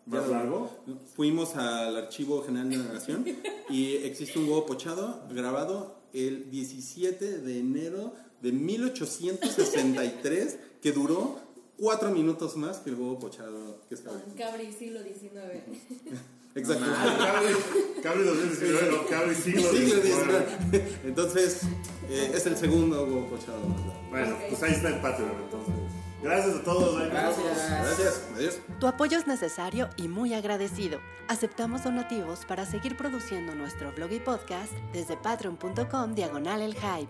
[0.06, 0.68] ¿Más largo?
[1.14, 3.24] Fuimos al Archivo General de la Nación
[3.70, 8.12] y existe un huevo pochado grabado el 17 de enero
[8.44, 11.40] de 1863 que duró
[11.78, 14.34] cuatro minutos más que el huevo pochado que está ahorita.
[14.36, 15.32] Cabri, siglo XIX.
[16.54, 16.84] Exacto.
[16.84, 17.54] Cabri,
[18.02, 20.82] Cabri 2019, no, Cabri siglo Siglo XIX.
[21.04, 21.62] Entonces,
[22.10, 23.62] eh, es el segundo huevo pochado.
[24.10, 25.74] Bueno, pues ahí está en Patreon entonces.
[26.22, 27.00] Gracias a todos.
[27.08, 27.70] Gracias.
[27.70, 28.22] Gracias.
[28.36, 28.58] Adiós.
[28.78, 31.00] Tu apoyo es necesario y muy agradecido.
[31.28, 37.08] Aceptamos donativos para seguir produciendo nuestro blog y podcast desde patreon.com diagonal el hype.